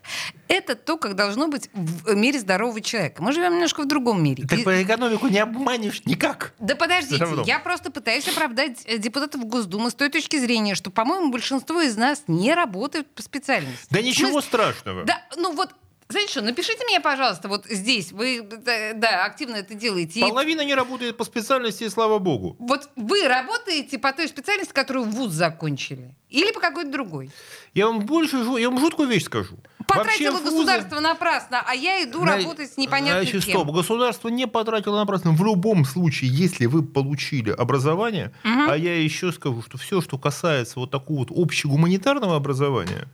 Это 0.50 0.76
то, 0.76 0.98
как 0.98 1.16
должно 1.16 1.48
быть 1.48 1.70
в 1.74 2.14
мире 2.14 2.40
здорового 2.40 2.82
человека. 2.82 3.24
Мы 3.24 3.32
живем 3.32 3.54
немножко 3.54 3.84
в 3.84 3.88
другом 3.88 4.22
мире. 4.22 4.46
Так 4.46 4.60
И... 4.60 4.64
по 4.64 4.84
экономику 4.84 5.30
не 5.30 5.40
обманешь 5.40 6.02
никак. 6.04 6.56
Да 6.60 6.76
подождите, 6.76 7.26
я 7.46 7.60
просто 7.60 7.90
пытаюсь 7.90 8.28
оправдать 8.28 8.84
э, 8.86 8.98
депутатов 8.98 9.46
Госдумы 9.46 9.92
с 9.92 9.94
той 9.94 10.10
точки 10.10 10.38
зрения, 10.38 10.76
что, 10.76 10.92
по-моему, 10.92 11.32
большинство 11.32 11.82
из 11.82 11.96
нас 11.96 12.26
не 12.28 12.54
работают 12.54 13.08
по 13.16 13.22
специальности. 13.22 13.88
Да 13.90 14.02
ничего 14.02 14.42
страшного. 14.42 15.06
Да, 15.06 15.22
ну 15.38 15.54
вот 15.54 15.70
знаете 16.10 16.32
что, 16.32 16.42
напишите 16.42 16.84
мне, 16.86 17.02
пожалуйста, 17.02 17.50
вот 17.50 17.66
здесь, 17.66 18.12
вы, 18.14 18.42
да, 18.42 19.26
активно 19.26 19.56
это 19.58 19.74
делаете. 19.74 20.22
Половина 20.22 20.62
не 20.62 20.74
работает 20.74 21.18
по 21.18 21.26
специальности, 21.26 21.84
и 21.84 21.90
слава 21.90 22.18
богу. 22.20 22.56
Вот 22.60 22.90
вы 22.96 23.28
работаете 23.28 24.00
по 24.00 24.14
той 24.14 24.28
специальности, 24.30 24.74
которую 24.74 25.06
вуз 25.06 25.32
закончили? 25.32 26.16
Или 26.30 26.52
по 26.52 26.62
какой-то 26.62 26.92
другой? 26.92 27.30
Я 27.74 27.88
вам 27.88 28.00
больше, 28.06 28.38
я 28.58 28.70
вам 28.70 28.80
жуткую 28.80 29.10
вещь 29.10 29.26
скажу. 29.26 29.58
Потратило 29.88 30.34
Вообще, 30.34 30.50
государство 30.50 31.00
напрасно, 31.00 31.64
а 31.66 31.74
я 31.74 32.04
иду 32.04 32.24
на... 32.24 32.36
работать 32.36 32.74
с 32.74 32.78
непонятным 32.78 33.24
Значит, 33.24 33.46
кем. 33.46 33.62
стоп, 33.62 33.74
государство 33.74 34.28
не 34.28 34.46
потратило 34.46 34.98
напрасно. 34.98 35.32
В 35.32 35.44
любом 35.46 35.86
случае, 35.86 36.30
если 36.30 36.66
вы 36.66 36.84
получили 36.84 37.52
образование, 37.52 38.34
угу. 38.44 38.70
а 38.70 38.76
я 38.76 39.02
еще 39.02 39.32
скажу, 39.32 39.64
что 39.66 39.78
все, 39.78 40.02
что 40.02 40.18
касается 40.18 40.80
вот 40.80 40.92
такого 40.92 41.20
вот 41.20 41.32
общегуманитарного 41.32 42.36
образования, 42.36 43.08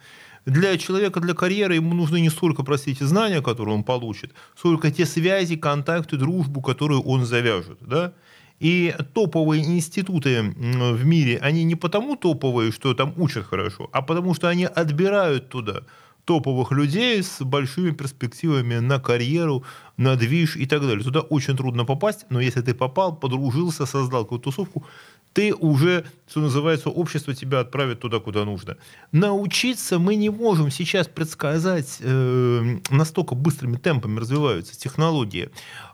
для 0.45 0.78
человека, 0.78 1.19
для 1.19 1.36
карьеры 1.36 1.76
ему 1.76 1.93
нужны 1.93 2.19
не 2.19 2.30
столько, 2.30 2.63
простите, 2.63 3.05
знания, 3.05 3.41
которые 3.41 3.76
он 3.76 3.84
получит, 3.84 4.34
сколько 4.57 4.91
те 4.91 5.05
связи, 5.05 5.55
контакты, 5.55 6.17
дружбу, 6.17 6.61
которую 6.61 7.01
он 7.01 7.26
завяжет. 7.26 7.78
Да? 7.82 8.13
И 8.59 8.95
топовые 9.13 9.63
институты 9.63 10.41
в 10.41 11.05
мире, 11.05 11.38
они 11.41 11.63
не 11.63 11.76
потому 11.76 12.15
топовые, 12.15 12.71
что 12.71 12.93
там 12.93 13.13
учат 13.17 13.45
хорошо, 13.45 13.89
а 13.93 14.01
потому 14.01 14.34
что 14.34 14.47
они 14.47 14.65
отбирают 14.65 15.49
туда 15.49 15.84
топовых 16.26 16.71
людей 16.71 17.21
с 17.21 17.41
большими 17.41 17.91
перспективами 17.91 18.80
на 18.80 18.99
карьеру, 18.99 19.63
на 19.97 20.15
движ 20.15 20.55
и 20.55 20.65
так 20.65 20.82
далее. 20.82 21.03
Туда 21.03 21.21
очень 21.21 21.57
трудно 21.57 21.86
попасть, 21.86 22.26
но 22.30 22.39
если 22.39 22.61
ты 22.61 22.74
попал, 22.74 23.15
подружился, 23.15 23.86
создал 23.86 24.24
какую-то 24.24 24.45
тусовку, 24.45 24.86
ты 25.34 25.53
уже, 25.53 26.05
что 26.30 26.41
называется, 26.41 26.89
общество 26.89 27.34
тебя 27.34 27.59
отправит 27.59 27.99
туда, 27.99 28.19
куда 28.19 28.45
нужно. 28.45 28.78
Научиться 29.11 29.99
мы 29.99 30.15
не 30.15 30.30
можем 30.30 30.69
сейчас 30.71 31.07
предсказать, 31.07 31.97
э, 31.99 32.78
настолько 32.91 33.36
быстрыми 33.36 33.78
темпами 33.78 34.19
развиваются 34.19 34.80
технологии, 34.80 35.49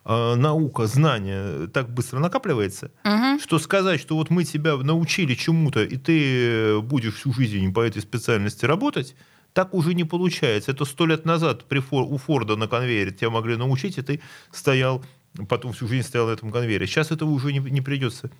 э, 0.05 0.35
наука, 0.35 0.87
знания 0.87 1.67
так 1.67 1.89
быстро 1.89 2.19
накапливается, 2.19 2.91
угу. 3.05 3.39
что 3.41 3.59
сказать, 3.59 4.01
что 4.01 4.15
вот 4.15 4.29
мы 4.29 4.43
тебя 4.43 4.75
научили 4.75 5.35
чему-то, 5.35 5.83
и 5.83 5.95
ты 5.95 6.81
будешь 6.81 7.15
всю 7.15 7.33
жизнь 7.33 7.73
по 7.73 7.79
этой 7.79 8.01
специальности 8.01 8.65
работать, 8.65 9.15
так 9.59 9.73
уже 9.73 9.93
не 9.93 10.05
получается. 10.05 10.71
Это 10.71 10.85
сто 10.85 11.05
лет 11.05 11.25
назад 11.25 11.65
при 11.65 11.79
Фор, 11.79 12.03
у 12.03 12.17
Форда 12.17 12.55
на 12.55 12.69
конвейере 12.69 13.11
тебя 13.11 13.29
могли 13.29 13.57
научить, 13.57 13.97
и 13.97 14.01
ты 14.01 14.21
стоял 14.53 15.03
потом 15.49 15.73
всю 15.73 15.85
жизнь 15.89 16.07
стоял 16.07 16.27
на 16.27 16.31
этом 16.31 16.49
конвейере. 16.49 16.87
Сейчас 16.87 17.11
этого 17.11 17.29
уже 17.29 17.51
не, 17.51 17.59
не 17.59 17.81
придется. 17.81 18.31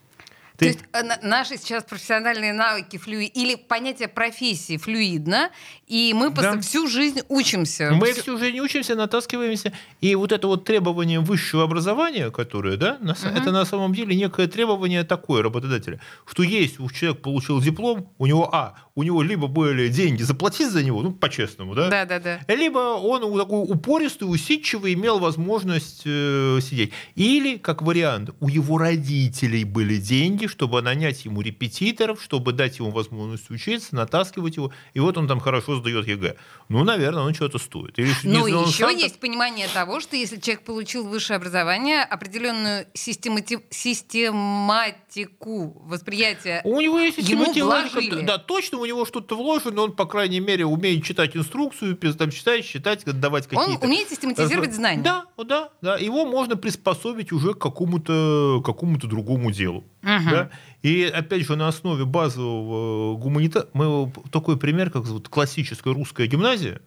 Ты... 0.59 0.59
То 0.59 0.65
есть 0.65 0.79
э, 0.93 1.27
наши 1.27 1.57
сейчас 1.57 1.83
профессиональные 1.83 2.53
навыки 2.53 2.97
флюи 2.97 3.25
или 3.25 3.55
понятие 3.55 4.09
профессии 4.09 4.77
флюидно, 4.77 5.51
и 5.87 6.13
мы 6.13 6.29
да. 6.31 6.59
всю 6.59 6.87
жизнь 6.87 7.21
учимся. 7.29 7.91
Мы 7.91 8.11
всю... 8.11 8.21
всю 8.21 8.37
жизнь 8.37 8.59
учимся, 8.59 8.95
натаскиваемся, 8.95 9.71
и 10.01 10.15
вот 10.15 10.33
это 10.33 10.47
вот 10.47 10.65
требование 10.65 11.21
высшего 11.21 11.63
образования, 11.63 12.29
которое, 12.29 12.75
да, 12.75 12.97
на, 12.99 13.13
угу. 13.13 13.27
это 13.35 13.51
на 13.51 13.65
самом 13.65 13.93
деле 13.93 14.15
некое 14.15 14.47
требование 14.47 15.03
такое 15.03 15.43
работодателя, 15.43 16.01
что 16.25 16.43
есть 16.43 16.79
у 16.79 16.89
человека 16.89 17.21
получил 17.21 17.61
диплом, 17.61 18.09
у 18.17 18.25
него 18.25 18.53
а, 18.53 18.75
у 18.99 19.03
него 19.03 19.23
либо 19.23 19.47
были 19.47 19.87
деньги 19.87 20.23
заплатить 20.23 20.71
за 20.71 20.83
него, 20.83 21.01
ну 21.01 21.13
по-честному, 21.13 21.73
да, 21.73 21.89
да, 21.89 22.05
да, 22.05 22.19
да, 22.19 22.41
либо 22.53 22.79
он 22.79 23.21
такой 23.39 23.63
упористый, 23.63 24.29
усидчивый, 24.29 24.93
имел 24.93 25.19
возможность 25.19 26.01
э, 26.03 26.59
сидеть, 26.61 26.91
или 27.15 27.55
как 27.55 27.81
вариант, 27.81 28.31
у 28.41 28.49
его 28.49 28.77
родителей 28.77 29.63
были 29.63 29.95
деньги, 29.95 30.47
чтобы 30.47 30.81
нанять 30.81 31.23
ему 31.23 31.41
репетиторов, 31.41 32.21
чтобы 32.21 32.51
дать 32.51 32.79
ему 32.79 32.91
возможность 32.91 33.49
учиться, 33.49 33.95
натаскивать 33.95 34.57
его, 34.57 34.73
и 34.93 34.99
вот 34.99 35.17
он 35.17 35.29
там 35.29 35.39
хорошо 35.39 35.77
сдает 35.77 36.05
ЕГЭ. 36.05 36.35
Ну, 36.67 36.83
наверное, 36.83 37.23
он 37.23 37.33
что-то 37.33 37.57
стоит. 37.57 37.97
Или, 37.97 38.11
ну, 38.23 38.47
еще 38.47 38.87
сам... 38.87 38.97
есть 38.97 39.21
понимание 39.21 39.69
того, 39.73 40.01
что 40.01 40.17
если 40.17 40.41
человек 40.41 40.65
получил 40.65 41.07
высшее 41.07 41.37
образование, 41.37 42.03
определенную 42.03 42.85
системати... 42.93 43.59
систематику 43.69 45.81
восприятия 45.85 46.59
у 46.65 46.81
него 46.81 46.99
есть 46.99 47.17
систематика, 47.17 48.21
да, 48.23 48.37
точно 48.37 48.79
у 48.79 48.88
него 48.89 49.05
что-то 49.05 49.35
вложено, 49.35 49.81
он, 49.81 49.93
по 49.93 50.05
крайней 50.05 50.39
мере, 50.39 50.65
умеет 50.65 51.03
читать 51.03 51.35
инструкцию, 51.35 51.95
там, 51.95 52.31
читать, 52.31 52.65
считать, 52.65 53.05
давать 53.05 53.47
какие-то... 53.47 53.71
Он 53.71 53.89
умеет 53.89 54.09
систематизировать 54.09 54.73
знания. 54.73 55.01
Да, 55.01 55.25
да, 55.37 55.69
да. 55.81 55.97
Его 55.97 56.25
можно 56.25 56.55
приспособить 56.55 57.31
уже 57.31 57.53
к 57.53 57.59
какому-то 57.59 58.61
какому 58.65 58.97
другому 58.97 59.51
делу. 59.51 59.85
Угу. 60.03 60.29
Да? 60.29 60.49
И 60.81 61.03
опять 61.03 61.45
же 61.45 61.55
на 61.55 61.67
основе 61.67 62.05
базового 62.05 63.17
гуманита 63.17 63.69
мы 63.73 64.11
такой 64.31 64.57
пример, 64.57 64.89
как 64.89 65.03
вот 65.03 65.29
классическая 65.29 65.93
русская 65.93 66.27
гимназия, 66.27 66.81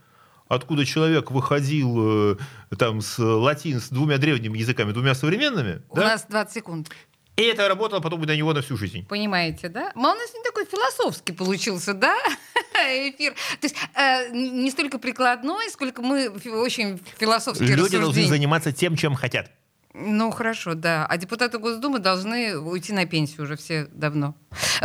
откуда 0.48 0.84
человек 0.84 1.30
выходил 1.30 2.32
э, 2.32 2.36
там 2.78 3.00
с 3.00 3.18
латин 3.18 3.80
с 3.80 3.88
двумя 3.88 4.18
древними 4.18 4.58
языками, 4.58 4.92
двумя 4.92 5.14
современными. 5.14 5.82
У 5.90 5.96
да? 5.96 6.02
нас 6.02 6.26
20 6.28 6.52
секунд. 6.52 6.90
И 7.36 7.42
это 7.42 7.66
работало 7.66 8.00
потом 8.00 8.20
на 8.22 8.36
него 8.36 8.52
на 8.52 8.60
всю 8.60 8.76
жизнь. 8.76 9.06
Понимаете, 9.06 9.68
да? 9.68 9.92
Но 9.94 10.12
у 10.12 10.14
нас 10.14 10.34
не 10.34 10.42
такой 10.42 10.66
философский 10.66 11.32
получился, 11.32 11.94
да, 11.94 12.14
эфир. 12.74 13.32
То 13.60 13.66
есть 13.66 13.76
э, 13.94 14.30
не 14.32 14.70
столько 14.70 14.98
прикладной, 14.98 15.70
сколько 15.70 16.02
мы 16.02 16.28
очень 16.28 17.00
философски 17.18 17.62
Люди 17.62 17.98
должны 17.98 18.26
заниматься 18.26 18.72
тем, 18.72 18.96
чем 18.96 19.14
хотят. 19.14 19.50
Ну, 19.94 20.30
хорошо, 20.30 20.74
да. 20.74 21.06
А 21.06 21.16
депутаты 21.18 21.58
Госдумы 21.58 21.98
должны 21.98 22.56
уйти 22.56 22.92
на 22.92 23.04
пенсию 23.04 23.44
уже 23.44 23.56
все 23.56 23.88
давно. 23.92 24.34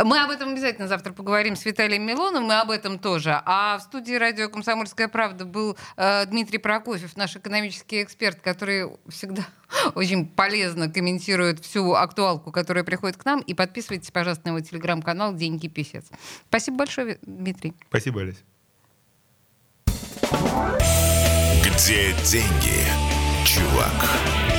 Мы 0.02 0.20
об 0.20 0.30
этом 0.30 0.50
обязательно 0.50 0.86
завтра 0.86 1.12
поговорим 1.12 1.56
с 1.56 1.64
Виталием 1.64 2.02
Милоном, 2.06 2.44
мы 2.44 2.60
об 2.60 2.70
этом 2.70 2.98
тоже. 2.98 3.40
А 3.44 3.78
в 3.78 3.82
студии 3.82 4.14
радио 4.14 4.48
«Комсомольская 4.50 5.08
правда» 5.08 5.46
был 5.46 5.78
э, 5.96 6.26
Дмитрий 6.26 6.58
Прокофьев, 6.58 7.16
наш 7.16 7.36
экономический 7.36 8.02
эксперт, 8.02 8.40
который 8.40 8.90
всегда 9.08 9.46
очень 9.94 10.26
полезно 10.26 10.90
комментирует 10.90 11.60
всю 11.60 11.94
актуалку, 11.94 12.52
которая 12.52 12.84
приходит 12.84 13.16
к 13.16 13.24
нам. 13.24 13.40
И 13.40 13.54
подписывайтесь, 13.54 14.10
пожалуйста, 14.10 14.48
на 14.48 14.56
его 14.56 14.60
телеграм-канал 14.60 15.34
«Деньги 15.34 15.68
писец». 15.68 16.04
Спасибо 16.48 16.78
большое, 16.78 17.18
Дмитрий. 17.22 17.74
Спасибо, 17.88 18.20
Олесь. 18.20 18.44
Где 21.64 22.12
деньги, 22.24 22.84
чувак? 23.46 24.57